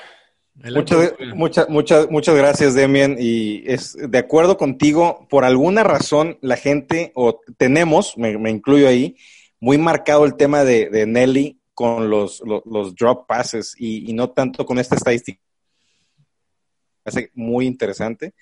Muchas, 0.55 1.13
muchas, 1.35 1.69
muchas, 1.69 2.09
muchas 2.09 2.35
gracias, 2.35 2.73
Demian. 2.73 3.15
Y 3.19 3.63
es 3.65 3.95
de 3.95 4.17
acuerdo 4.17 4.57
contigo, 4.57 5.27
por 5.29 5.43
alguna 5.43 5.83
razón 5.83 6.37
la 6.41 6.57
gente, 6.57 7.11
o 7.15 7.41
tenemos, 7.57 8.17
me, 8.17 8.49
incluyo 8.49 8.87
ahí, 8.87 9.17
muy 9.59 9.77
marcado 9.77 10.25
el 10.25 10.35
tema 10.35 10.63
de, 10.63 11.05
Nelly 11.07 11.59
con 11.73 12.09
los, 12.09 12.41
los, 12.45 12.95
drop 12.95 13.27
passes 13.27 13.75
y, 13.77 14.11
no 14.13 14.31
tanto 14.31 14.65
con 14.65 14.79
esta 14.79 14.95
estadística. 14.95 15.39
Hace 17.05 17.31
muy 17.35 17.67
interesante. 17.67 18.33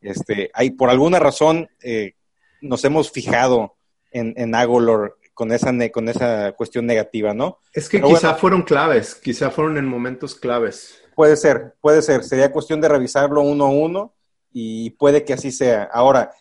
Este, 0.00 0.50
hay, 0.52 0.70
por 0.70 0.90
alguna 0.90 1.18
razón 1.18 1.68
eh, 1.82 2.14
nos 2.60 2.84
hemos 2.84 3.10
fijado 3.10 3.76
en, 4.10 4.34
en 4.36 4.54
Agolor 4.54 5.18
con 5.34 5.52
esa, 5.52 5.72
con 5.90 6.08
esa 6.08 6.52
cuestión 6.52 6.86
negativa, 6.86 7.34
¿no? 7.34 7.58
Es 7.72 7.88
que 7.88 8.00
quizá 8.00 8.34
fueron 8.34 8.62
claves, 8.62 9.14
quizá 9.14 9.50
fueron 9.50 9.78
en 9.78 9.86
momentos 9.86 10.34
claves. 10.34 11.02
Puede 11.14 11.36
ser, 11.36 11.74
puede 11.80 12.02
ser. 12.02 12.24
Sería 12.24 12.52
cuestión 12.52 12.80
de 12.80 12.88
revisarlo 12.88 13.42
uno 13.42 13.66
a 13.66 13.70
uno 13.70 14.14
y 14.52 14.90
puede 14.90 15.24
que 15.24 15.32
así 15.32 15.50
sea. 15.50 15.84
Ahora, 15.92 16.32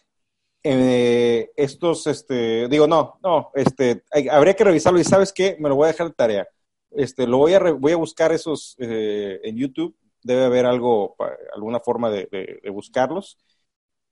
eh, 0.63 1.51
estos, 1.55 2.07
este, 2.07 2.67
digo, 2.67 2.87
no, 2.87 3.19
no, 3.23 3.51
este, 3.55 4.03
habría 4.29 4.55
que 4.55 4.63
revisarlo 4.63 4.99
y 4.99 5.03
sabes 5.03 5.33
qué, 5.33 5.57
me 5.59 5.69
lo 5.69 5.75
voy 5.75 5.85
a 5.85 5.91
dejar 5.91 6.07
de 6.07 6.13
tarea. 6.13 6.47
Este, 6.91 7.25
lo 7.27 7.37
voy 7.37 7.53
a, 7.53 7.59
voy 7.59 7.93
a 7.93 7.97
buscar 7.97 8.31
esos 8.31 8.75
eh, 8.79 9.39
en 9.43 9.55
YouTube, 9.57 9.95
debe 10.23 10.45
haber 10.45 10.65
algo, 10.65 11.15
alguna 11.53 11.79
forma 11.79 12.09
de, 12.09 12.27
de 12.31 12.69
buscarlos 12.69 13.37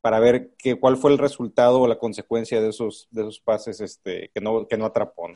para 0.01 0.19
ver 0.19 0.51
qué, 0.57 0.79
cuál 0.79 0.97
fue 0.97 1.11
el 1.11 1.17
resultado 1.17 1.81
o 1.81 1.87
la 1.87 1.97
consecuencia 1.97 2.61
de 2.61 2.69
esos, 2.69 3.07
de 3.11 3.21
esos 3.21 3.39
pases 3.39 3.81
este, 3.81 4.31
que, 4.33 4.41
no, 4.41 4.67
que 4.67 4.77
no 4.77 4.85
atrapó. 4.85 5.27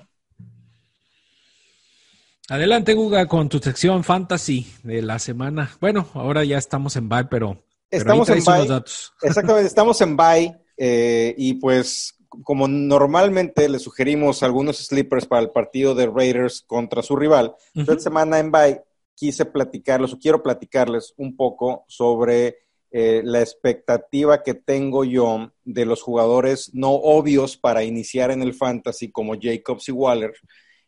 Adelante, 2.49 2.93
Guga, 2.93 3.27
con 3.27 3.49
tu 3.49 3.59
sección 3.59 4.03
fantasy 4.03 4.67
de 4.83 5.01
la 5.01 5.19
semana. 5.19 5.71
Bueno, 5.79 6.07
ahora 6.13 6.43
ya 6.43 6.57
estamos 6.57 6.95
en 6.95 7.07
bye, 7.09 7.25
pero, 7.25 7.63
estamos 7.89 8.29
en 8.29 8.43
bye. 8.43 8.67
Datos. 8.67 9.13
Exactamente, 9.21 9.67
estamos 9.67 9.99
en 10.01 10.17
bye 10.17 10.55
eh, 10.77 11.33
y 11.37 11.53
pues 11.55 12.17
como 12.43 12.67
normalmente 12.67 13.69
le 13.69 13.77
sugerimos 13.79 14.41
algunos 14.41 14.77
sleepers 14.77 15.27
para 15.27 15.41
el 15.41 15.51
partido 15.51 15.93
de 15.93 16.07
Raiders 16.07 16.63
contra 16.65 17.03
su 17.03 17.15
rival, 17.15 17.55
esta 17.75 17.99
semana 17.99 18.39
en 18.39 18.51
bye 18.51 18.81
quise 19.15 19.45
platicarles 19.45 20.13
o 20.13 20.19
quiero 20.19 20.41
platicarles 20.41 21.13
un 21.17 21.35
poco 21.35 21.85
sobre 21.87 22.57
eh, 22.95 23.23
la 23.25 23.39
expectativa 23.39 24.43
que 24.43 24.53
tengo 24.53 25.03
yo 25.03 25.51
de 25.63 25.83
los 25.83 26.03
jugadores 26.03 26.69
no 26.75 26.91
obvios 26.91 27.57
para 27.57 27.83
iniciar 27.83 28.29
en 28.29 28.43
el 28.43 28.53
fantasy 28.53 29.11
como 29.11 29.33
Jacobs 29.33 29.89
y 29.89 29.91
Waller, 29.91 30.33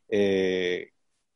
eh, 0.09 0.91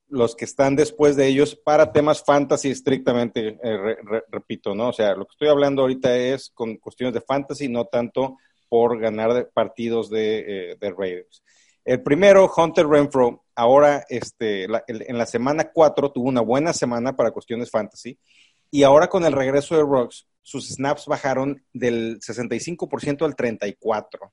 los 0.10 0.36
que 0.36 0.46
están 0.46 0.76
después 0.76 1.16
de 1.16 1.26
ellos 1.26 1.56
para 1.56 1.92
temas 1.92 2.24
fantasy 2.24 2.70
estrictamente, 2.70 3.58
eh, 3.64 3.98
repito, 4.30 4.76
¿no? 4.76 4.90
O 4.90 4.94
sea, 4.94 5.16
lo 5.16 5.26
que 5.26 5.32
estoy 5.32 5.48
hablando 5.48 5.82
ahorita 5.82 6.16
es 6.16 6.52
con 6.54 6.78
cuestiones 6.78 7.16
de 7.16 7.22
fantasy, 7.22 7.68
no 7.68 7.86
tanto 7.86 8.38
por 8.68 9.00
ganar 9.00 9.50
partidos 9.52 10.12
de, 10.12 10.78
Raiders. 10.80 11.42
El 11.84 12.04
primero, 12.04 12.48
Hunter 12.56 12.86
Renfro, 12.86 13.44
ahora 13.56 14.06
este, 14.08 14.66
en 14.66 15.18
la 15.18 15.26
semana 15.26 15.72
4 15.74 16.12
tuvo 16.12 16.30
una 16.30 16.42
buena 16.42 16.74
semana 16.74 17.16
para 17.16 17.32
cuestiones 17.32 17.72
fantasy 17.72 18.20
y 18.70 18.84
ahora 18.84 19.08
con 19.08 19.26
el 19.26 19.34
regreso 19.34 19.76
de 19.76 19.82
Rocks 19.82 20.29
sus 20.42 20.70
snaps 20.70 21.06
bajaron 21.06 21.64
del 21.74 22.20
65% 22.20 23.26
al 23.26 23.36
34%. 23.36 24.32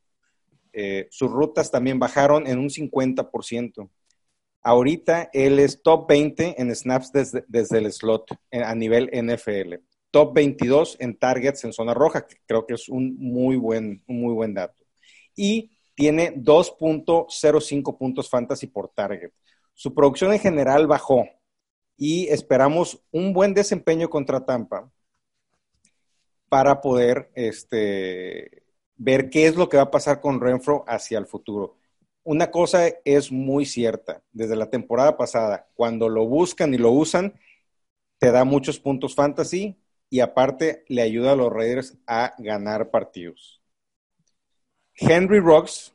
Eh, 0.72 1.08
sus 1.10 1.30
rutas 1.30 1.70
también 1.70 1.98
bajaron 1.98 2.46
en 2.46 2.58
un 2.58 2.68
50%. 2.68 3.90
Ahorita 4.62 5.30
él 5.32 5.58
es 5.58 5.82
top 5.82 6.08
20 6.08 6.60
en 6.60 6.74
snaps 6.74 7.12
desde, 7.12 7.78
el 7.78 7.92
slot 7.92 8.30
a 8.52 8.74
nivel 8.74 9.10
NFL. 9.12 9.74
Top 10.10 10.34
22 10.34 10.96
en 11.00 11.16
targets 11.16 11.64
en 11.64 11.72
zona 11.72 11.94
roja, 11.94 12.26
que 12.26 12.36
creo 12.46 12.66
que 12.66 12.74
es 12.74 12.88
un 12.88 13.16
muy 13.18 13.56
buen, 13.56 14.02
un 14.06 14.20
muy 14.20 14.34
buen 14.34 14.54
dato. 14.54 14.84
Y 15.34 15.70
tiene 15.94 16.34
2.05 16.34 17.96
puntos 17.96 18.28
fantasy 18.28 18.66
por 18.66 18.88
target. 18.88 19.30
Su 19.72 19.94
producción 19.94 20.32
en 20.32 20.40
general 20.40 20.86
bajó 20.86 21.28
y 21.96 22.26
esperamos 22.28 23.02
un 23.10 23.32
buen 23.32 23.54
desempeño 23.54 24.10
contra 24.10 24.44
Tampa 24.44 24.90
para 26.48 26.80
poder 26.80 27.30
este, 27.34 28.62
ver 28.96 29.30
qué 29.30 29.46
es 29.46 29.56
lo 29.56 29.68
que 29.68 29.76
va 29.76 29.84
a 29.84 29.90
pasar 29.90 30.20
con 30.20 30.40
Renfro 30.40 30.84
hacia 30.86 31.18
el 31.18 31.26
futuro. 31.26 31.76
Una 32.22 32.50
cosa 32.50 32.88
es 33.04 33.30
muy 33.30 33.66
cierta, 33.66 34.22
desde 34.32 34.56
la 34.56 34.70
temporada 34.70 35.16
pasada, 35.16 35.68
cuando 35.74 36.08
lo 36.08 36.26
buscan 36.26 36.74
y 36.74 36.78
lo 36.78 36.90
usan, 36.90 37.38
te 38.18 38.30
da 38.32 38.44
muchos 38.44 38.80
puntos 38.80 39.14
fantasy 39.14 39.76
y 40.10 40.20
aparte 40.20 40.84
le 40.88 41.02
ayuda 41.02 41.32
a 41.32 41.36
los 41.36 41.52
Raiders 41.52 41.96
a 42.06 42.34
ganar 42.38 42.90
partidos. 42.90 43.62
Henry 44.94 45.40
Rocks 45.40 45.94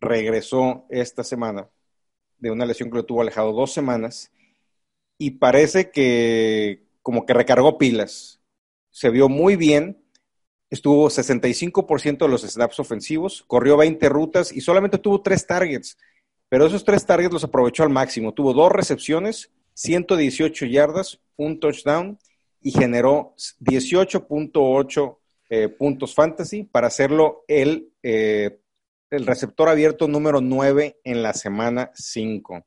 regresó 0.00 0.84
esta 0.90 1.24
semana 1.24 1.68
de 2.38 2.50
una 2.50 2.66
lesión 2.66 2.90
que 2.90 2.96
lo 2.96 3.06
tuvo 3.06 3.22
alejado 3.22 3.52
dos 3.52 3.72
semanas 3.72 4.32
y 5.18 5.32
parece 5.32 5.90
que 5.90 6.82
como 7.02 7.24
que 7.24 7.34
recargó 7.34 7.78
pilas 7.78 8.40
se 8.96 9.10
vio 9.10 9.28
muy 9.28 9.56
bien, 9.56 10.02
estuvo 10.70 11.10
65% 11.10 12.16
de 12.16 12.28
los 12.28 12.40
snaps 12.40 12.80
ofensivos, 12.80 13.44
corrió 13.46 13.76
20 13.76 14.08
rutas 14.08 14.50
y 14.50 14.62
solamente 14.62 14.96
tuvo 14.96 15.20
tres 15.20 15.46
targets, 15.46 15.98
pero 16.48 16.64
esos 16.64 16.82
tres 16.82 17.04
targets 17.04 17.30
los 17.30 17.44
aprovechó 17.44 17.82
al 17.82 17.90
máximo. 17.90 18.32
Tuvo 18.32 18.54
dos 18.54 18.72
recepciones, 18.72 19.52
118 19.74 20.64
yardas, 20.64 21.20
un 21.36 21.60
touchdown 21.60 22.18
y 22.62 22.70
generó 22.70 23.34
18.8 23.60 25.18
eh, 25.50 25.68
puntos 25.68 26.14
fantasy 26.14 26.62
para 26.62 26.86
hacerlo 26.86 27.44
el, 27.48 27.92
eh, 28.02 28.60
el 29.10 29.26
receptor 29.26 29.68
abierto 29.68 30.08
número 30.08 30.40
9 30.40 31.00
en 31.04 31.22
la 31.22 31.34
semana 31.34 31.90
5. 31.92 32.64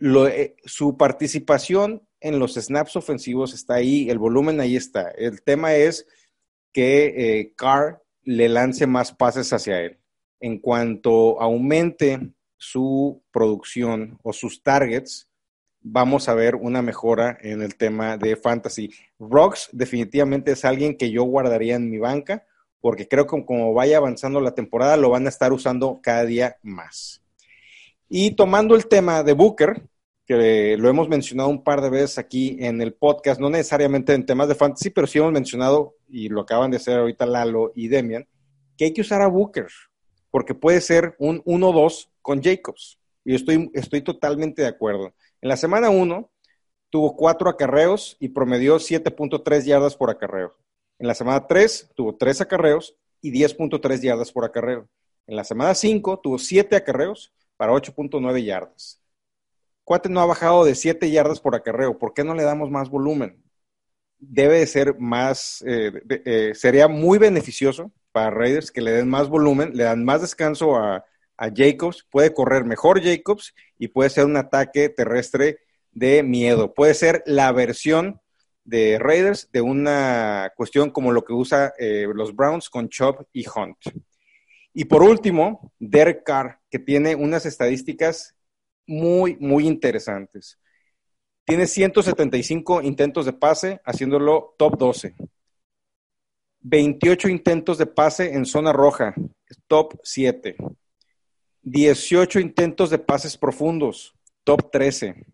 Eh, 0.00 0.54
su 0.64 0.96
participación 0.96 2.03
en 2.24 2.38
los 2.38 2.54
snaps 2.54 2.96
ofensivos 2.96 3.52
está 3.52 3.74
ahí, 3.74 4.08
el 4.08 4.18
volumen 4.18 4.58
ahí 4.58 4.76
está. 4.76 5.10
El 5.10 5.42
tema 5.42 5.74
es 5.74 6.06
que 6.72 7.04
eh, 7.38 7.52
Carr 7.54 8.02
le 8.22 8.48
lance 8.48 8.86
más 8.86 9.12
pases 9.12 9.52
hacia 9.52 9.82
él. 9.82 9.98
En 10.40 10.58
cuanto 10.58 11.38
aumente 11.38 12.32
su 12.56 13.22
producción 13.30 14.18
o 14.22 14.32
sus 14.32 14.62
targets, 14.62 15.28
vamos 15.82 16.30
a 16.30 16.34
ver 16.34 16.56
una 16.56 16.80
mejora 16.80 17.36
en 17.42 17.60
el 17.60 17.76
tema 17.76 18.16
de 18.16 18.36
fantasy. 18.36 18.90
Rocks 19.18 19.68
definitivamente 19.72 20.52
es 20.52 20.64
alguien 20.64 20.96
que 20.96 21.10
yo 21.10 21.24
guardaría 21.24 21.76
en 21.76 21.90
mi 21.90 21.98
banca 21.98 22.46
porque 22.80 23.06
creo 23.06 23.26
que 23.26 23.44
como 23.44 23.74
vaya 23.74 23.98
avanzando 23.98 24.40
la 24.40 24.54
temporada 24.54 24.96
lo 24.96 25.10
van 25.10 25.26
a 25.26 25.28
estar 25.28 25.52
usando 25.52 26.00
cada 26.02 26.24
día 26.24 26.56
más. 26.62 27.22
Y 28.08 28.30
tomando 28.30 28.74
el 28.76 28.86
tema 28.86 29.22
de 29.22 29.34
Booker, 29.34 29.82
que 30.26 30.76
lo 30.78 30.88
hemos 30.88 31.08
mencionado 31.08 31.48
un 31.48 31.62
par 31.62 31.82
de 31.82 31.90
veces 31.90 32.18
aquí 32.18 32.56
en 32.60 32.80
el 32.80 32.94
podcast, 32.94 33.40
no 33.40 33.50
necesariamente 33.50 34.14
en 34.14 34.24
temas 34.24 34.48
de 34.48 34.54
fantasy, 34.54 34.90
pero 34.90 35.06
sí 35.06 35.18
hemos 35.18 35.32
mencionado, 35.32 35.96
y 36.08 36.28
lo 36.28 36.40
acaban 36.40 36.70
de 36.70 36.78
hacer 36.78 36.98
ahorita 36.98 37.26
Lalo 37.26 37.72
y 37.74 37.88
Demian, 37.88 38.26
que 38.76 38.86
hay 38.86 38.92
que 38.92 39.02
usar 39.02 39.20
a 39.20 39.28
Booker, 39.28 39.68
porque 40.30 40.54
puede 40.54 40.80
ser 40.80 41.14
un 41.18 41.42
1-2 41.44 42.08
con 42.22 42.42
Jacobs. 42.42 42.98
Y 43.24 43.34
estoy, 43.34 43.70
estoy 43.74 44.02
totalmente 44.02 44.62
de 44.62 44.68
acuerdo. 44.68 45.14
En 45.40 45.48
la 45.48 45.56
semana 45.56 45.90
1 45.90 46.30
tuvo 46.90 47.16
cuatro 47.16 47.50
acarreos 47.50 48.16
y 48.18 48.28
promedió 48.28 48.76
7.3 48.76 49.64
yardas 49.64 49.96
por 49.96 50.10
acarreo. 50.10 50.56
En 50.98 51.06
la 51.06 51.14
semana 51.14 51.46
3 51.46 51.90
tuvo 51.94 52.16
3 52.16 52.40
acarreos 52.42 52.96
y 53.20 53.32
10.3 53.32 54.00
yardas 54.00 54.32
por 54.32 54.44
acarreo. 54.44 54.88
En 55.26 55.36
la 55.36 55.44
semana 55.44 55.74
5 55.74 56.20
tuvo 56.20 56.38
7 56.38 56.76
acarreos 56.76 57.32
para 57.56 57.72
8.9 57.72 58.44
yardas. 58.44 59.03
Cuate 59.84 60.08
no 60.08 60.20
ha 60.20 60.26
bajado 60.26 60.64
de 60.64 60.74
7 60.74 61.10
yardas 61.10 61.40
por 61.40 61.54
acarreo. 61.54 61.98
¿Por 61.98 62.14
qué 62.14 62.24
no 62.24 62.34
le 62.34 62.42
damos 62.42 62.70
más 62.70 62.88
volumen? 62.88 63.42
Debe 64.18 64.58
de 64.58 64.66
ser 64.66 64.98
más, 64.98 65.62
eh, 65.66 65.92
eh, 66.24 66.52
sería 66.54 66.88
muy 66.88 67.18
beneficioso 67.18 67.92
para 68.10 68.30
Raiders 68.30 68.70
que 68.70 68.80
le 68.80 68.92
den 68.92 69.08
más 69.08 69.28
volumen, 69.28 69.72
le 69.74 69.84
dan 69.84 70.04
más 70.04 70.22
descanso 70.22 70.76
a, 70.76 71.04
Jacobs, 71.36 72.06
puede 72.10 72.32
correr 72.32 72.64
mejor 72.64 73.02
Jacobs 73.02 73.54
y 73.76 73.88
puede 73.88 74.08
ser 74.08 74.24
un 74.24 74.36
ataque 74.36 74.88
terrestre 74.88 75.58
de 75.90 76.22
miedo. 76.22 76.72
Puede 76.72 76.94
ser 76.94 77.24
la 77.26 77.50
versión 77.50 78.20
de 78.62 78.98
Raiders 79.00 79.50
de 79.52 79.60
una 79.60 80.52
cuestión 80.56 80.90
como 80.90 81.10
lo 81.10 81.24
que 81.24 81.32
usa 81.32 81.74
eh, 81.76 82.06
los 82.14 82.36
Browns 82.36 82.70
con 82.70 82.88
Chubb 82.88 83.26
y 83.32 83.44
Hunt. 83.48 83.76
Y 84.72 84.84
por 84.86 85.02
último, 85.02 85.72
Derek 85.80 86.24
Carr, 86.24 86.60
que 86.70 86.78
tiene 86.78 87.14
unas 87.16 87.46
estadísticas 87.46 88.33
muy, 88.86 89.36
muy 89.40 89.66
interesantes. 89.66 90.58
Tiene 91.44 91.66
175 91.66 92.82
intentos 92.82 93.26
de 93.26 93.32
pase, 93.32 93.80
haciéndolo 93.84 94.54
top 94.58 94.78
12. 94.78 95.14
28 96.60 97.28
intentos 97.28 97.76
de 97.76 97.86
pase 97.86 98.32
en 98.32 98.46
zona 98.46 98.72
roja, 98.72 99.14
top 99.68 100.00
7. 100.02 100.56
18 101.62 102.40
intentos 102.40 102.90
de 102.90 102.98
pases 102.98 103.36
profundos, 103.36 104.14
top 104.44 104.70
13. 104.70 105.26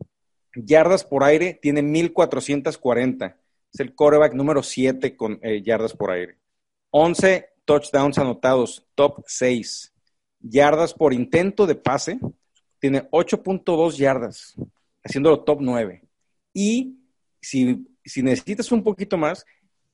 Yardas 0.57 1.05
por 1.05 1.23
aire, 1.23 1.59
tiene 1.63 1.83
1440. 1.83 3.37
Es 3.73 3.81
el 3.81 3.95
coreback 3.95 4.35
número 4.35 4.65
7 4.65 5.17
con 5.17 5.39
eh, 5.43 5.63
yardas 5.63 5.95
por 5.95 6.11
aire. 6.11 6.39
11 6.91 7.49
touchdowns 7.65 8.19
anotados, 8.19 8.85
top 8.97 9.23
6. 9.27 9.93
Yardas 10.41 10.95
por 10.95 11.13
intento 11.13 11.67
de 11.67 11.77
pase, 11.77 12.19
tiene 12.81 13.09
8.2 13.11 13.97
yardas, 13.97 14.57
haciéndolo 15.05 15.45
top 15.45 15.59
9. 15.61 16.03
Y 16.53 16.99
si, 17.41 17.87
si, 18.05 18.23
necesitas 18.23 18.73
un 18.73 18.83
poquito 18.83 19.17
más, 19.17 19.45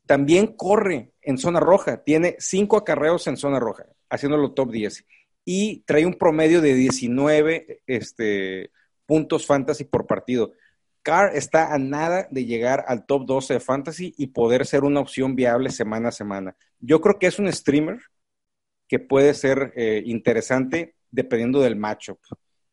también 0.07 0.47
corre 0.47 1.13
en 1.21 1.37
zona 1.37 1.61
roja, 1.61 2.03
tiene 2.03 2.37
5 2.39 2.77
acarreos 2.77 3.27
en 3.27 3.37
zona 3.37 3.61
roja, 3.61 3.87
haciéndolo 4.09 4.53
top 4.53 4.71
10. 4.71 5.05
Y 5.45 5.81
trae 5.81 6.07
un 6.07 6.15
promedio 6.15 6.61
de 6.61 6.75
19 6.75 7.83
este, 7.87 8.71
puntos 9.05 9.47
fantasy 9.47 9.85
por 9.85 10.07
partido. 10.07 10.53
Carr 11.03 11.37
está 11.37 11.73
a 11.73 11.79
nada 11.79 12.27
de 12.31 12.47
llegar 12.47 12.85
al 12.89 13.07
top 13.07 13.27
12 13.27 13.55
de 13.55 13.61
fantasy 13.61 14.15
y 14.17 14.29
poder 14.29 14.67
ser 14.67 14.83
una 14.83 15.01
opción 15.01 15.37
viable 15.37 15.71
semana 15.71 16.09
a 16.09 16.13
semana. 16.13 16.57
Yo 16.81 17.01
creo 17.01 17.19
que 17.19 17.29
es 17.29 17.39
un 17.39 17.53
streamer 17.53 18.01
que 18.89 18.99
puede 18.99 19.35
ser 19.35 19.73
eh, 19.77 20.03
interesante 20.05 20.97
dependiendo 21.11 21.61
del 21.61 21.77
matchup. 21.77 22.19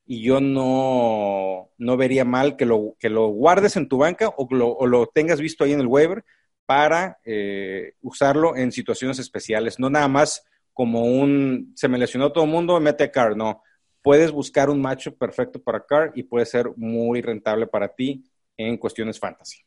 Y 0.05 0.21
yo 0.21 0.41
no, 0.41 1.69
no 1.77 1.97
vería 1.97 2.25
mal 2.25 2.57
que 2.57 2.65
lo, 2.65 2.95
que 2.99 3.09
lo 3.09 3.27
guardes 3.27 3.77
en 3.77 3.87
tu 3.87 3.97
banca 3.97 4.33
o 4.35 4.85
lo, 4.85 5.07
tengas 5.07 5.39
visto 5.39 5.63
ahí 5.63 5.71
en 5.71 5.79
el 5.79 5.87
waiver 5.87 6.25
para 6.65 7.19
eh, 7.23 7.93
usarlo 8.01 8.55
en 8.55 8.71
situaciones 8.71 9.19
especiales. 9.19 9.79
No 9.79 9.89
nada 9.89 10.07
más 10.07 10.45
como 10.73 11.05
un, 11.05 11.71
se 11.75 11.87
me 11.87 11.97
lesionó 11.97 12.31
todo 12.31 12.43
el 12.43 12.49
mundo, 12.49 12.79
mete 12.79 13.11
a. 13.15 13.29
No, 13.29 13.61
puedes 14.01 14.31
buscar 14.31 14.69
un 14.69 14.81
macho 14.81 15.15
perfecto 15.15 15.61
para 15.61 15.85
Carr 15.85 16.11
y 16.15 16.23
puede 16.23 16.45
ser 16.45 16.71
muy 16.75 17.21
rentable 17.21 17.67
para 17.67 17.87
ti 17.87 18.23
en 18.57 18.77
cuestiones 18.77 19.19
fantasy. 19.19 19.63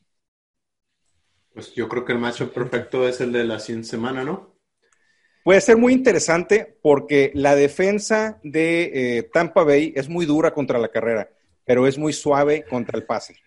Pues 1.53 1.73
yo 1.73 1.89
creo 1.89 2.05
que 2.05 2.13
el 2.13 2.19
macho 2.19 2.53
perfecto 2.53 3.07
es 3.07 3.19
el 3.19 3.31
de 3.31 3.43
la 3.43 3.59
100 3.59 3.83
semana, 3.83 4.23
¿no? 4.23 4.56
Puede 5.47 5.61
ser 5.61 5.77
muy 5.77 5.93
interesante 5.93 6.77
porque 6.81 7.31
la 7.33 7.55
defensa 7.55 8.37
de 8.43 8.91
eh, 9.17 9.23
Tampa 9.31 9.63
Bay 9.63 9.93
es 9.95 10.09
muy 10.09 10.25
dura 10.25 10.53
contra 10.53 10.77
la 10.77 10.89
carrera, 10.89 11.29
pero 11.63 11.87
es 11.87 11.97
muy 11.97 12.11
suave 12.11 12.65
contra 12.69 12.99
el 12.99 13.05
pase. 13.05 13.37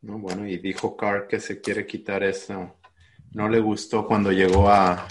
No, 0.00 0.18
bueno, 0.18 0.48
y 0.48 0.56
dijo 0.56 0.96
Carr 0.96 1.28
que 1.28 1.38
se 1.38 1.60
quiere 1.60 1.86
quitar 1.86 2.24
eso. 2.24 2.76
No 3.32 3.50
le 3.50 3.60
gustó 3.60 4.06
cuando 4.06 4.32
llegó 4.32 4.70
a, 4.70 5.06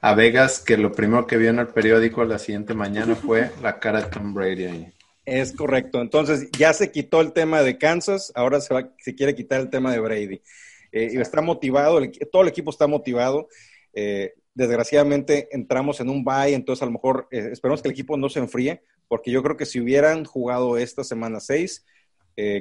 a 0.00 0.14
Vegas 0.16 0.58
que 0.58 0.76
lo 0.76 0.90
primero 0.90 1.24
que 1.24 1.36
vio 1.36 1.50
en 1.50 1.60
el 1.60 1.68
periódico 1.68 2.24
la 2.24 2.40
siguiente 2.40 2.74
mañana 2.74 3.14
fue 3.14 3.52
la 3.62 3.78
cara 3.78 4.02
de 4.02 4.10
Tom 4.10 4.34
Brady 4.34 4.64
ahí. 4.64 4.92
Es 5.24 5.52
correcto. 5.52 6.00
Entonces 6.00 6.50
ya 6.58 6.72
se 6.72 6.90
quitó 6.90 7.20
el 7.20 7.32
tema 7.32 7.62
de 7.62 7.78
Kansas, 7.78 8.32
ahora 8.34 8.60
se, 8.60 8.74
va, 8.74 8.90
se 8.98 9.14
quiere 9.14 9.36
quitar 9.36 9.60
el 9.60 9.70
tema 9.70 9.92
de 9.92 10.00
Brady. 10.00 10.42
Eh, 10.90 11.10
y 11.12 11.20
está 11.20 11.40
motivado, 11.42 12.00
todo 12.32 12.42
el 12.42 12.48
equipo 12.48 12.72
está 12.72 12.88
motivado. 12.88 13.46
Eh, 13.92 14.34
desgraciadamente 14.54 15.48
entramos 15.52 16.00
en 16.00 16.08
un 16.08 16.24
bye, 16.24 16.54
entonces 16.54 16.82
a 16.82 16.86
lo 16.86 16.92
mejor 16.92 17.28
eh, 17.30 17.48
esperemos 17.52 17.82
que 17.82 17.88
el 17.88 17.92
equipo 17.92 18.16
no 18.16 18.28
se 18.28 18.40
enfríe, 18.40 18.82
porque 19.08 19.30
yo 19.30 19.42
creo 19.42 19.56
que 19.56 19.66
si 19.66 19.80
hubieran 19.80 20.24
jugado 20.24 20.78
esta 20.78 21.04
semana 21.04 21.40
6 21.40 21.84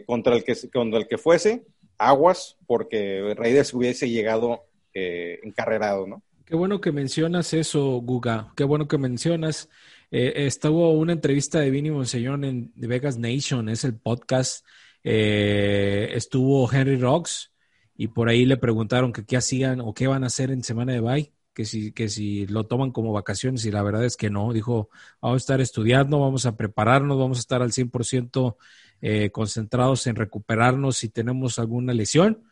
contra, 0.06 0.36
el 0.36 0.44
que, 0.44 0.56
contra 0.72 1.00
el 1.00 1.08
que 1.08 1.18
fuese, 1.18 1.64
aguas, 1.98 2.58
porque 2.68 3.34
Raiders 3.36 3.74
hubiese 3.74 4.08
llegado 4.08 4.66
encarrerado, 4.94 6.06
¿no? 6.06 6.22
Qué 6.46 6.56
bueno 6.56 6.82
que 6.82 6.92
mencionas 6.92 7.54
eso, 7.54 8.02
Guga. 8.02 8.52
Qué 8.56 8.64
bueno 8.64 8.88
que 8.88 8.98
mencionas. 8.98 9.70
Eh, 10.12 10.46
estuvo 10.46 10.92
una 10.92 11.14
entrevista 11.14 11.60
de 11.60 11.72
Vinny 11.72 11.90
Monseñón 11.90 12.44
en 12.44 12.72
Vegas 12.76 13.18
Nation, 13.18 13.70
es 13.70 13.84
el 13.84 13.96
podcast. 13.96 14.66
Eh, 15.04 16.12
estuvo 16.14 16.72
Henry 16.72 16.98
Rocks 16.98 17.52
y 17.96 18.10
por 18.10 18.30
ahí 18.30 18.46
le 18.46 18.58
preguntaron 18.58 19.14
que 19.14 19.26
qué 19.26 19.38
hacían 19.38 19.82
o 19.82 19.94
qué 19.94 20.06
van 20.06 20.24
a 20.24 20.28
hacer 20.28 20.52
en 20.52 20.64
semana 20.64 20.94
de 20.94 21.00
bye, 21.00 21.32
que 21.54 21.66
si, 21.66 21.92
que 21.92 22.10
si 22.10 22.48
lo 22.48 22.66
toman 22.66 22.92
como 22.92 23.14
vacaciones 23.14 23.66
y 23.66 23.72
la 23.72 23.84
verdad 23.84 24.06
es 24.06 24.18
que 24.18 24.30
no. 24.30 24.54
Dijo, 24.54 24.90
vamos 25.22 25.36
a 25.36 25.44
estar 25.44 25.62
estudiando, 25.62 26.20
vamos 26.20 26.46
a 26.46 26.56
prepararnos, 26.56 27.18
vamos 27.18 27.38
a 27.38 27.42
estar 27.42 27.62
al 27.62 27.72
100% 27.72 28.58
eh, 29.02 29.32
concentrados 29.32 30.08
en 30.08 30.16
recuperarnos 30.16 30.98
si 30.98 31.10
tenemos 31.10 31.60
alguna 31.60 31.94
lesión, 31.94 32.44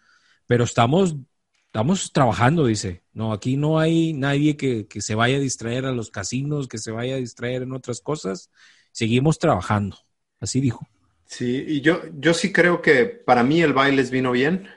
pero 0.48 0.64
estamos 0.64 1.16
estamos 1.72 2.12
trabajando, 2.12 2.66
dice. 2.66 3.02
No, 3.14 3.32
aquí 3.32 3.56
no 3.56 3.80
hay 3.80 4.12
nadie 4.12 4.58
que, 4.58 4.86
se 5.00 5.16
vaya 5.16 5.38
a 5.38 5.40
distraer 5.40 5.86
a 5.86 5.94
los 5.94 6.12
casinos, 6.12 6.68
que 6.68 6.78
se 6.78 6.92
vaya 6.92 7.16
a 7.16 7.20
distraer 7.20 7.62
en 7.62 7.72
otras 7.72 8.02
cosas. 8.02 8.52
Seguimos 8.92 9.40
trabajando. 9.40 9.98
Así 10.42 10.60
dijo. 10.60 10.86
Sí, 11.26 11.64
y 11.66 11.80
yo, 11.80 12.02
yo 12.20 12.34
sí 12.34 12.52
creo 12.52 12.82
que 12.82 13.06
para 13.06 13.44
mí 13.44 13.62
el 13.62 13.72
baile 13.72 14.04
vino 14.04 14.34
bien, 14.34 14.68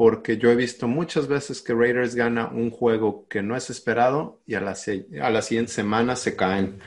porque 0.00 0.38
yo 0.38 0.50
he 0.50 0.56
visto 0.56 0.88
muchas 0.88 1.28
veces 1.28 1.60
que 1.60 1.74
Raiders 1.74 2.14
gana 2.14 2.48
un 2.48 2.70
juego 2.70 3.28
que 3.28 3.42
no 3.42 3.54
es 3.54 3.68
esperado 3.68 4.40
y 4.46 4.54
a 4.54 4.60
la, 4.62 4.74
a 5.22 5.28
la 5.28 5.42
siguiente 5.42 5.72
semana 5.72 6.16
se 6.16 6.34
caen. 6.36 6.78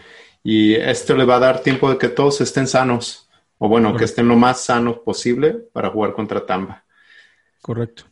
Y 0.43 0.73
esto 0.73 1.15
le 1.15 1.23
va 1.23 1.35
a 1.35 1.39
dar 1.39 1.61
tiempo 1.61 1.91
de 1.91 1.99
que 1.99 2.09
todos 2.09 2.41
estén 2.41 2.65
sanos, 2.65 3.29
o 3.59 3.69
bueno, 3.69 3.95
que 3.95 4.05
estén 4.05 4.27
lo 4.27 4.35
más 4.35 4.61
sanos 4.61 4.97
posible 5.05 5.51
para 5.51 5.91
jugar 5.91 6.13
contra 6.13 6.43
Tamba. 6.43 6.85
Correcto. 7.61 8.05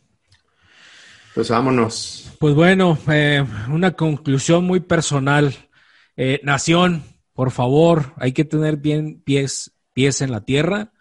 Pues 1.34 1.48
vámonos. 1.48 2.32
Pues 2.38 2.54
bueno, 2.54 2.96
eh, 3.10 3.44
una 3.72 3.94
conclusión 3.94 4.62
muy 4.62 4.78
personal. 4.78 5.52
Eh, 6.16 6.38
nación, 6.44 7.02
por 7.32 7.50
favor, 7.50 8.12
hay 8.18 8.30
que 8.30 8.44
tener 8.44 8.76
bien 8.76 9.20
pies, 9.20 9.72
pies 9.94 10.20
en 10.20 10.30
la 10.30 10.44
tierra. 10.44 10.91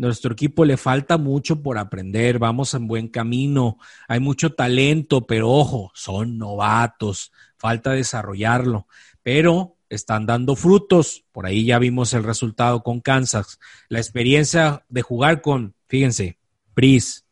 Nuestro 0.00 0.32
equipo 0.32 0.64
le 0.64 0.78
falta 0.78 1.18
mucho 1.18 1.62
por 1.62 1.76
aprender, 1.76 2.38
vamos 2.38 2.72
en 2.72 2.86
buen 2.86 3.08
camino, 3.08 3.76
hay 4.08 4.18
mucho 4.18 4.54
talento, 4.54 5.26
pero 5.26 5.50
ojo, 5.50 5.92
son 5.94 6.38
novatos, 6.38 7.32
falta 7.58 7.90
desarrollarlo, 7.90 8.86
pero 9.22 9.76
están 9.90 10.24
dando 10.24 10.56
frutos. 10.56 11.26
Por 11.32 11.44
ahí 11.44 11.66
ya 11.66 11.78
vimos 11.78 12.14
el 12.14 12.24
resultado 12.24 12.82
con 12.82 13.02
Kansas. 13.02 13.58
La 13.90 13.98
experiencia 13.98 14.86
de 14.88 15.02
jugar 15.02 15.42
con, 15.42 15.74
fíjense, 15.86 16.38
Breeze, 16.74 17.24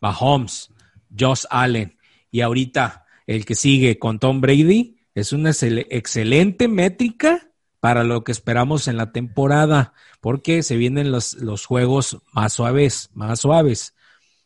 Mahomes, 0.00 0.72
Josh 1.16 1.44
Allen, 1.48 1.96
y 2.32 2.40
ahorita 2.40 3.04
el 3.28 3.44
que 3.44 3.54
sigue 3.54 4.00
con 4.00 4.18
Tom 4.18 4.40
Brady 4.40 4.96
es 5.14 5.32
una 5.32 5.50
excelente 5.50 6.66
métrica 6.66 7.52
para 7.86 8.02
lo 8.02 8.24
que 8.24 8.32
esperamos 8.32 8.88
en 8.88 8.96
la 8.96 9.12
temporada, 9.12 9.92
porque 10.20 10.64
se 10.64 10.76
vienen 10.76 11.12
los, 11.12 11.34
los 11.34 11.66
juegos 11.66 12.18
más 12.32 12.54
suaves, 12.54 13.10
más 13.14 13.38
suaves. 13.38 13.94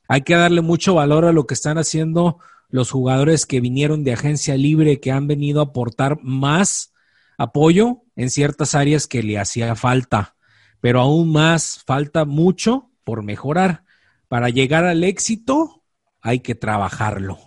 Hay 0.09 0.21
que 0.21 0.35
darle 0.35 0.61
mucho 0.61 0.93
valor 0.93 1.25
a 1.25 1.33
lo 1.33 1.47
que 1.47 1.55
están 1.55 1.79
haciendo 1.79 2.39
los 2.69 2.91
jugadores 2.91 3.47
que 3.47 3.63
vinieron 3.63 4.05
de 4.05 4.13
agencia 4.13 4.59
libre, 4.59 5.01
que 5.01 5.11
han 5.11 5.27
venido 5.27 5.61
a 5.61 5.65
aportar 5.65 6.19
más 6.21 6.93
apoyo 7.39 8.03
en 8.15 8.29
ciertas 8.29 8.75
áreas 8.75 9.07
que 9.07 9.23
le 9.23 9.39
hacía 9.39 9.75
falta, 9.75 10.37
pero 10.83 11.01
aún 11.01 11.33
más 11.33 11.83
falta 11.87 12.27
mucho 12.27 12.91
por 13.05 13.23
mejorar. 13.23 13.85
Para 14.29 14.51
llegar 14.51 14.85
al 14.85 15.03
éxito 15.03 15.83
hay 16.21 16.41
que 16.41 16.55
trabajarlo. 16.55 17.39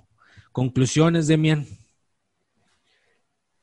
Conclusiones, 0.52 1.28
Demian. 1.28 1.68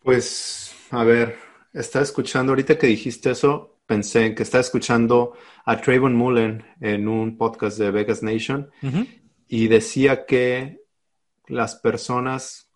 Pues, 0.04 0.76
a 0.92 1.02
ver, 1.02 1.49
estaba 1.72 2.02
escuchando, 2.02 2.52
ahorita 2.52 2.78
que 2.78 2.86
dijiste 2.86 3.30
eso, 3.30 3.80
pensé 3.86 4.26
en 4.26 4.34
que 4.34 4.42
estaba 4.42 4.60
escuchando 4.60 5.32
a 5.64 5.80
Trayvon 5.80 6.14
Mullen 6.14 6.64
en 6.80 7.08
un 7.08 7.36
podcast 7.36 7.78
de 7.78 7.90
Vegas 7.90 8.22
Nation 8.22 8.70
y 9.48 9.68
decía 9.68 10.26
que 10.26 10.82
las 11.46 11.76
personas 11.76 12.70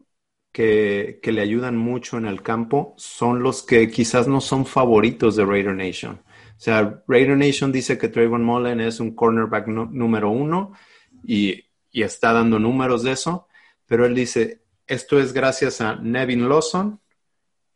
que, 0.52 1.20
que, 1.22 1.32
le 1.32 1.40
ayudan 1.40 1.76
mucho 1.76 2.18
en 2.18 2.26
el 2.26 2.42
campo 2.42 2.94
son 2.96 3.42
los 3.42 3.62
que 3.62 3.90
quizás 3.90 4.28
no 4.28 4.40
son 4.40 4.66
favoritos 4.66 5.36
de 5.36 5.44
Raider 5.44 5.74
Nation. 5.74 6.20
O 6.56 6.60
sea, 6.60 7.02
Raider 7.08 7.36
Nation 7.36 7.72
dice 7.72 7.98
que 7.98 8.08
Trayvon 8.08 8.44
Mullen 8.44 8.80
es 8.80 9.00
un 9.00 9.14
cornerback 9.14 9.66
número 9.66 10.30
uno 10.30 10.72
y, 11.24 11.64
y, 11.90 12.02
está 12.02 12.32
dando 12.32 12.58
números 12.58 13.02
de 13.02 13.12
eso, 13.12 13.48
pero 13.86 14.06
él 14.06 14.14
dice, 14.14 14.62
esto 14.86 15.18
es 15.18 15.32
gracias 15.32 15.80
a 15.80 15.96
Nevin 15.96 16.48
Lawson, 16.48 17.00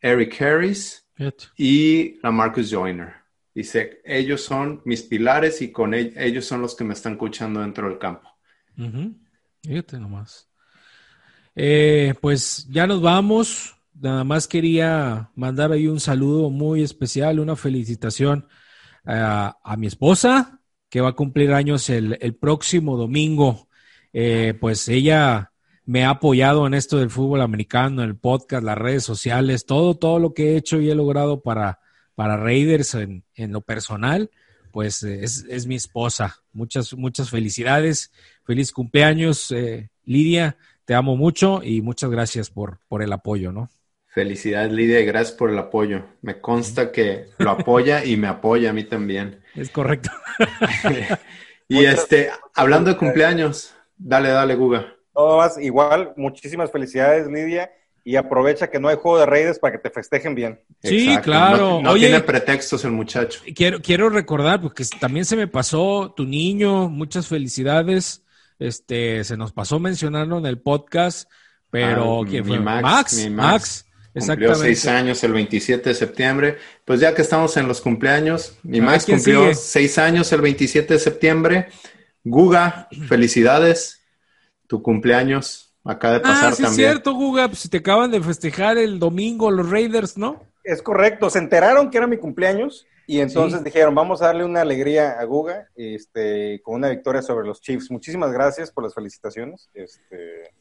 Eric 0.01 0.41
Harris 0.41 1.08
y 1.57 2.19
la 2.23 2.31
Marcus 2.31 2.71
Joyner. 2.71 3.15
Dice, 3.55 4.01
ellos 4.05 4.43
son 4.43 4.83
mis 4.85 5.03
pilares 5.03 5.61
y 5.63 5.73
con 5.73 5.93
ellos 5.95 6.45
son 6.45 6.63
los 6.63 6.77
que 6.77 6.85
me 6.85 6.95
están 6.95 7.15
escuchando 7.15 7.61
dentro 7.61 7.89
del 7.89 7.99
campo. 7.99 8.29
Fíjate 9.63 9.99
nomás. 9.99 10.49
Eh, 11.57 12.15
pues 12.21 12.69
ya 12.71 12.87
nos 12.87 13.03
vamos. 13.03 13.75
Nada 13.95 14.23
más 14.23 14.47
quería 14.47 15.31
mandar 15.35 15.73
ahí 15.73 15.89
un 15.89 15.99
saludo 15.99 16.51
muy 16.51 16.85
especial, 16.85 17.41
una 17.41 17.57
felicitación 17.57 18.47
a, 19.05 19.77
mi 19.77 19.89
esposa, 19.89 20.61
que 20.89 21.01
va 21.01 21.09
a 21.09 21.17
cumplir 21.17 21.53
años 21.53 21.91
el, 21.91 22.37
próximo 22.41 22.97
domingo. 22.97 23.69
Eh, 24.13 24.55
pues 24.61 24.89
ella 24.89 25.53
me 25.89 26.05
ha 26.05 26.11
apoyado 26.11 26.67
en 26.67 26.75
esto 26.75 26.99
del 26.99 27.09
fútbol 27.09 27.41
americano, 27.41 28.03
el 28.03 28.15
podcast, 28.15 28.63
las 28.63 28.77
redes 28.77 29.05
sociales, 29.05 29.65
todo, 29.65 29.95
todo 29.95 30.19
lo 30.19 30.35
que 30.35 30.53
he 30.53 30.57
hecho 30.59 30.83
y 30.83 30.91
he 30.91 30.95
logrado 30.95 31.41
para, 31.41 31.81
para 32.15 32.37
Raiders 32.37 32.95
en, 32.95 33.25
lo 33.37 33.63
personal, 33.63 34.31
pues 34.71 35.03
es, 35.03 35.47
es, 35.49 35.67
mi 35.67 35.77
esposa. 35.77 36.43
Muchas, 36.53 36.93
muchas 36.93 37.31
felicidades. 37.31 38.13
Feliz 38.45 38.71
cumpleaños, 38.71 39.51
eh, 39.51 39.89
Lidia. 40.05 40.59
Te 40.85 40.95
amo 40.95 41.17
mucho 41.17 41.63
y 41.65 41.81
muchas 41.81 42.11
gracias 42.11 42.51
por, 42.51 42.81
por 42.87 43.03
el 43.03 43.11
apoyo, 43.11 43.51
¿no? 43.51 43.71
Felicidades, 44.09 44.71
Lidia, 44.71 45.01
y 45.01 45.07
gracias 45.07 45.35
por 45.39 45.49
el 45.49 45.59
apoyo. 45.59 46.05
Me 46.21 46.39
consta 46.39 46.93
que 46.93 47.29
lo 47.39 47.53
apoya 47.53 48.05
y 48.05 48.19
me 48.19 48.29
apoya 48.29 48.71
a 48.71 48.73
mí 48.75 48.85
también. 48.85 49.41
Es 49.55 49.71
correcto. 49.71 50.11
y 51.67 51.87
este, 51.87 52.29
hablando 52.55 52.91
de 52.91 52.99
cumpleaños, 52.99 53.73
dale, 53.97 54.29
dale, 54.29 54.55
Guga. 54.55 54.98
Todas 55.19 55.59
igual, 55.59 56.13
muchísimas 56.17 56.71
felicidades, 56.71 57.27
Lidia. 57.27 57.73
Y 58.05 58.15
aprovecha 58.15 58.71
que 58.71 58.79
no 58.79 58.87
hay 58.87 58.95
juego 58.95 59.19
de 59.19 59.27
Reyes 59.27 59.59
para 59.59 59.73
que 59.73 59.79
te 59.79 59.91
festejen 59.91 60.37
bien. 60.37 60.61
Sí, 60.81 61.17
claro. 61.25 61.83
No, 61.83 61.95
tiene 61.95 62.21
pretextos 62.21 62.85
el 62.85 62.93
muchacho. 62.93 63.41
Quiero, 63.53 63.83
quiero 63.83 64.11
recordar, 64.11 64.63
porque 64.63 64.85
también 65.01 65.25
se 65.25 65.35
me 65.35 65.49
pasó 65.49 66.15
tu 66.17 66.25
niño, 66.25 66.89
muchas 66.89 67.27
felicidades. 67.27 68.23
Este, 68.61 69.25
se 69.25 69.37
nos 69.37 69.51
pasó 69.51 69.81
mencionarlo 69.81 70.39
en 70.39 70.47
el 70.47 70.61
podcast, 70.61 71.29
pero 71.69 72.23
ah, 72.23 72.25
¿quién 72.25 72.45
fue? 72.45 72.61
Max, 72.61 73.29
Max. 73.29 73.87
Cumplió 74.15 74.55
seis 74.55 74.87
años 74.87 75.25
el 75.25 75.33
27 75.33 75.89
de 75.89 75.95
septiembre. 75.97 76.59
Pues 76.85 77.01
ya 77.01 77.13
que 77.13 77.23
estamos 77.23 77.57
en 77.57 77.67
los 77.67 77.81
cumpleaños, 77.81 78.57
mi 78.63 78.81
Max 78.81 79.05
cumplió 79.05 79.53
seis 79.53 79.99
años 79.99 80.33
el 80.33 80.43
27 80.43 80.95
de 80.95 81.01
septiembre. 81.01 81.69
Guga, 82.23 82.89
felicidades 83.09 83.98
tu 84.69 84.81
cumpleaños 84.83 85.75
acaba 85.85 86.15
de 86.15 86.21
pasar 86.21 86.53
ah, 86.53 86.55
sí 86.55 86.63
también. 86.63 86.89
Es 86.89 86.93
cierto, 86.93 87.15
Guga, 87.15 87.49
pues 87.49 87.69
te 87.69 87.79
acaban 87.79 88.13
de 88.13 88.21
festejar 88.21 88.79
el 88.79 89.01
domingo 89.01 89.51
los 89.51 89.69
Raiders, 89.69 90.17
¿no? 90.17 90.45
Es 90.63 90.83
correcto, 90.83 91.31
se 91.31 91.41
enteraron 91.41 91.91
que 91.91 91.99
era 91.99 92.07
mi 92.07 92.19
cumpleaños 92.19 92.87
y 93.07 93.21
entonces 93.21 93.65
dijeron, 93.65 93.95
vamos 93.95 94.21
a 94.21 94.27
darle 94.27 94.45
una 94.45 94.61
alegría 94.61 95.13
a 95.19 95.25
Guga 95.25 95.69
este, 95.75 96.61
con 96.63 96.75
una 96.75 96.91
victoria 96.91 97.23
sobre 97.23 97.47
los 97.47 97.63
Chiefs. 97.63 97.91
Muchísimas 97.91 98.31
gracias 98.33 98.71
por 98.71 98.85
las 98.85 98.95
felicitaciones, 98.95 99.71
este, 99.73 100.53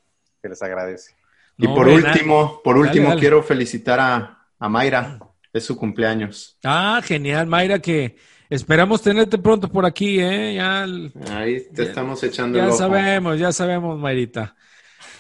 que 0.41 0.49
les 0.49 0.62
agradece. 0.64 1.14
Y 1.58 1.68
por 1.68 1.89
último, 1.89 2.62
por 2.64 2.78
último, 2.78 3.18
quiero 3.20 3.43
felicitar 3.43 3.99
a, 3.99 4.47
a 4.58 4.70
Mayra, 4.70 5.20
es 5.51 5.66
su 5.66 5.76
cumpleaños. 5.76 6.58
Ah, 6.64 7.01
genial, 7.03 7.47
Mayra, 7.47 7.80
que 7.80 8.16
Esperamos 8.49 9.01
tenerte 9.01 9.37
pronto 9.37 9.69
por 9.69 9.85
aquí, 9.85 10.19
¿eh? 10.19 10.55
Ya, 10.55 10.83
Ahí 10.83 11.67
te 11.73 11.83
estamos 11.83 12.23
echando 12.23 12.57
Ya 12.57 12.71
sabemos, 12.71 13.37
ya 13.37 13.51
sabemos, 13.51 13.99
Mayrita. 13.99 14.55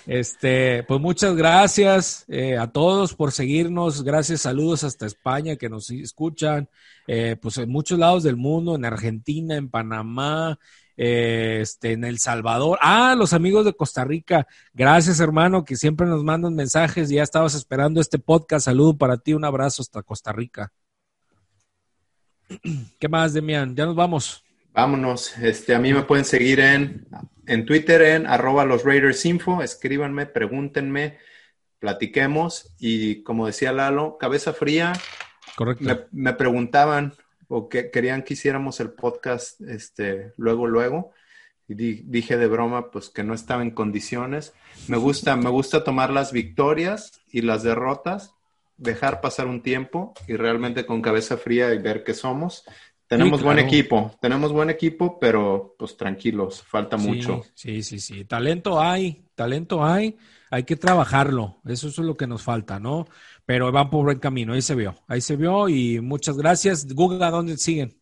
Este, 0.05 0.83
pues 0.83 1.01
muchas 1.01 1.35
gracias 1.35 2.23
eh, 2.29 2.57
a 2.57 2.67
todos 2.71 3.13
por 3.13 3.33
seguirnos. 3.33 4.03
Gracias, 4.03 4.41
saludos 4.41 4.85
hasta 4.85 5.05
España 5.05 5.57
que 5.57 5.67
nos 5.67 5.91
escuchan. 5.91 6.69
Eh, 7.07 7.35
pues 7.41 7.57
en 7.57 7.69
muchos 7.69 7.99
lados 7.99 8.23
del 8.23 8.37
mundo, 8.37 8.75
en 8.75 8.85
Argentina, 8.85 9.57
en 9.57 9.69
Panamá, 9.69 10.57
eh, 10.95 11.59
este, 11.61 11.91
en 11.91 12.05
El 12.05 12.19
Salvador. 12.19 12.79
Ah, 12.81 13.15
los 13.17 13.33
amigos 13.33 13.65
de 13.65 13.73
Costa 13.73 14.05
Rica. 14.05 14.47
Gracias, 14.73 15.19
hermano, 15.19 15.65
que 15.65 15.75
siempre 15.75 16.07
nos 16.07 16.23
mandan 16.23 16.55
mensajes. 16.55 17.09
Ya 17.09 17.23
estabas 17.23 17.53
esperando 17.55 17.99
este 17.99 18.17
podcast. 18.17 18.65
Saludo 18.65 18.97
para 18.97 19.17
ti, 19.17 19.33
un 19.33 19.43
abrazo 19.43 19.81
hasta 19.81 20.03
Costa 20.03 20.31
Rica. 20.31 20.71
¿Qué 22.99 23.07
más, 23.07 23.33
Demian? 23.33 23.75
Ya 23.75 23.85
nos 23.85 23.95
vamos. 23.95 24.43
Vámonos. 24.73 25.37
Este, 25.39 25.73
a 25.73 25.79
mí 25.79 25.93
me 25.93 26.03
pueden 26.03 26.25
seguir 26.25 26.59
en, 26.59 27.07
en 27.45 27.65
Twitter 27.65 28.01
en 28.01 28.27
arroba 28.27 28.65
los 28.65 28.83
Raiders 28.83 29.25
Info. 29.25 29.61
Escríbanme, 29.61 30.25
pregúntenme, 30.27 31.17
platiquemos. 31.79 32.73
Y 32.79 33.23
como 33.23 33.47
decía 33.47 33.71
Lalo, 33.71 34.17
cabeza 34.17 34.53
fría. 34.53 34.93
Correcto. 35.55 36.07
Me, 36.11 36.33
preguntaban 36.33 37.13
o 37.47 37.69
que 37.69 37.89
querían 37.89 38.23
que 38.23 38.35
hiciéramos 38.35 38.79
el 38.79 38.91
podcast 38.91 39.59
este, 39.61 40.33
luego, 40.37 40.67
luego. 40.67 41.11
Y 41.67 41.73
dije 41.73 42.37
de 42.37 42.47
broma, 42.47 42.91
pues 42.91 43.09
que 43.09 43.23
no 43.23 43.33
estaba 43.33 43.61
en 43.61 43.71
condiciones. 43.71 44.53
Me 44.87 44.97
gusta, 44.97 45.35
me 45.35 45.49
gusta 45.49 45.83
tomar 45.83 46.11
las 46.11 46.31
victorias 46.31 47.19
y 47.29 47.41
las 47.41 47.63
derrotas 47.63 48.36
dejar 48.77 49.21
pasar 49.21 49.47
un 49.47 49.61
tiempo 49.61 50.13
y 50.27 50.35
realmente 50.35 50.85
con 50.85 51.01
cabeza 51.01 51.37
fría 51.37 51.73
y 51.73 51.79
ver 51.79 52.03
qué 52.03 52.13
somos. 52.13 52.63
Tenemos 53.07 53.41
buen 53.41 53.57
equipo, 53.57 54.11
tenemos 54.19 54.51
buen 54.51 54.69
equipo, 54.69 55.17
pero 55.17 55.75
pues 55.79 55.95
tranquilos, 55.95 56.61
falta 56.61 56.97
mucho. 56.97 57.41
Sí, 57.53 57.81
sí, 57.81 57.99
sí. 57.99 58.25
Talento 58.25 58.81
hay, 58.81 59.23
talento 59.33 59.85
hay, 59.85 60.17
hay 60.51 60.63
que 60.63 60.75
trabajarlo. 60.75 61.61
Eso 61.65 61.87
es 61.87 61.97
lo 61.99 62.17
que 62.17 62.27
nos 62.27 62.43
falta, 62.43 62.81
¿no? 62.81 63.05
Pero 63.45 63.71
van 63.71 63.89
por 63.89 64.03
buen 64.03 64.19
camino, 64.19 64.53
ahí 64.53 64.61
se 64.61 64.75
vio, 64.75 64.93
ahí 65.07 65.21
se 65.21 65.37
vio 65.37 65.69
y 65.69 66.01
muchas 66.01 66.37
gracias. 66.37 66.85
Google, 66.93 67.23
¿a 67.23 67.31
dónde 67.31 67.55
siguen? 67.55 67.97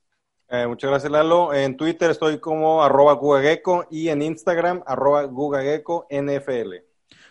Eh, 0.49 0.65
muchas 0.67 0.89
gracias, 0.89 1.11
Lalo. 1.11 1.53
En 1.53 1.78
Twitter 1.78 2.09
estoy 2.09 2.39
como 2.39 2.84
arroba 2.84 3.13
Gugageco 3.13 3.86
y 3.91 4.09
en 4.09 4.23
Instagram 4.23 4.84
arroba 4.88 5.23
Gugageco 5.26 6.07
NFL. 6.09 6.85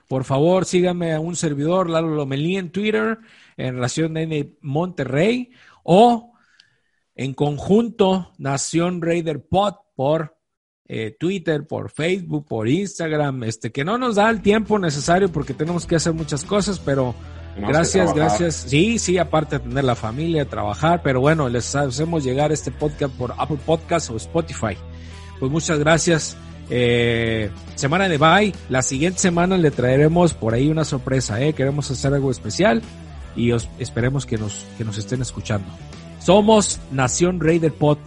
Por 0.08 0.24
favor, 0.24 0.64
síganme 0.64 1.14
a 1.14 1.20
un 1.20 1.36
servidor, 1.36 1.88
Lalo 1.88 2.14
Lomelí, 2.14 2.56
en 2.56 2.70
Twitter, 2.70 3.18
en 3.56 3.78
Nación 3.78 4.16
N 4.16 4.54
Monterrey, 4.60 5.50
o 5.82 6.34
en 7.14 7.34
conjunto 7.34 8.32
Nación 8.38 9.00
Raider 9.00 9.44
Pod 9.46 9.74
por 9.94 10.36
eh, 10.86 11.16
Twitter, 11.18 11.66
por 11.66 11.90
Facebook, 11.90 12.46
por 12.46 12.68
Instagram, 12.68 13.44
este, 13.44 13.72
que 13.72 13.84
no 13.84 13.96
nos 13.96 14.16
da 14.16 14.28
el 14.28 14.42
tiempo 14.42 14.78
necesario 14.78 15.30
porque 15.32 15.54
tenemos 15.54 15.86
que 15.86 15.96
hacer 15.96 16.12
muchas 16.12 16.44
cosas, 16.44 16.78
pero 16.78 17.14
gracias, 17.56 18.12
gracias. 18.12 18.54
Sí, 18.68 18.98
sí, 18.98 19.16
aparte 19.16 19.58
de 19.58 19.64
tener 19.68 19.84
la 19.84 19.94
familia, 19.94 20.46
trabajar, 20.46 21.02
pero 21.02 21.20
bueno, 21.20 21.48
les 21.48 21.74
hacemos 21.74 22.22
llegar 22.22 22.52
este 22.52 22.70
podcast 22.70 23.14
por 23.14 23.34
Apple 23.38 23.60
Podcast 23.64 24.10
o 24.10 24.16
Spotify. 24.16 24.76
Pues 25.40 25.50
muchas 25.50 25.78
gracias. 25.78 26.36
Eh, 26.70 27.50
semana 27.74 28.08
de 28.08 28.18
bye. 28.18 28.54
La 28.68 28.82
siguiente 28.82 29.18
semana 29.18 29.56
le 29.56 29.70
traeremos 29.70 30.34
por 30.34 30.54
ahí 30.54 30.68
una 30.68 30.84
sorpresa. 30.84 31.40
¿eh? 31.40 31.52
Queremos 31.52 31.90
hacer 31.90 32.14
algo 32.14 32.30
especial 32.30 32.82
y 33.36 33.52
esperemos 33.78 34.26
que 34.26 34.38
nos, 34.38 34.64
que 34.78 34.84
nos 34.84 34.98
estén 34.98 35.22
escuchando. 35.22 35.66
Somos 36.20 36.80
Nación 36.90 37.40
Raider 37.40 37.72
Pod 37.72 37.98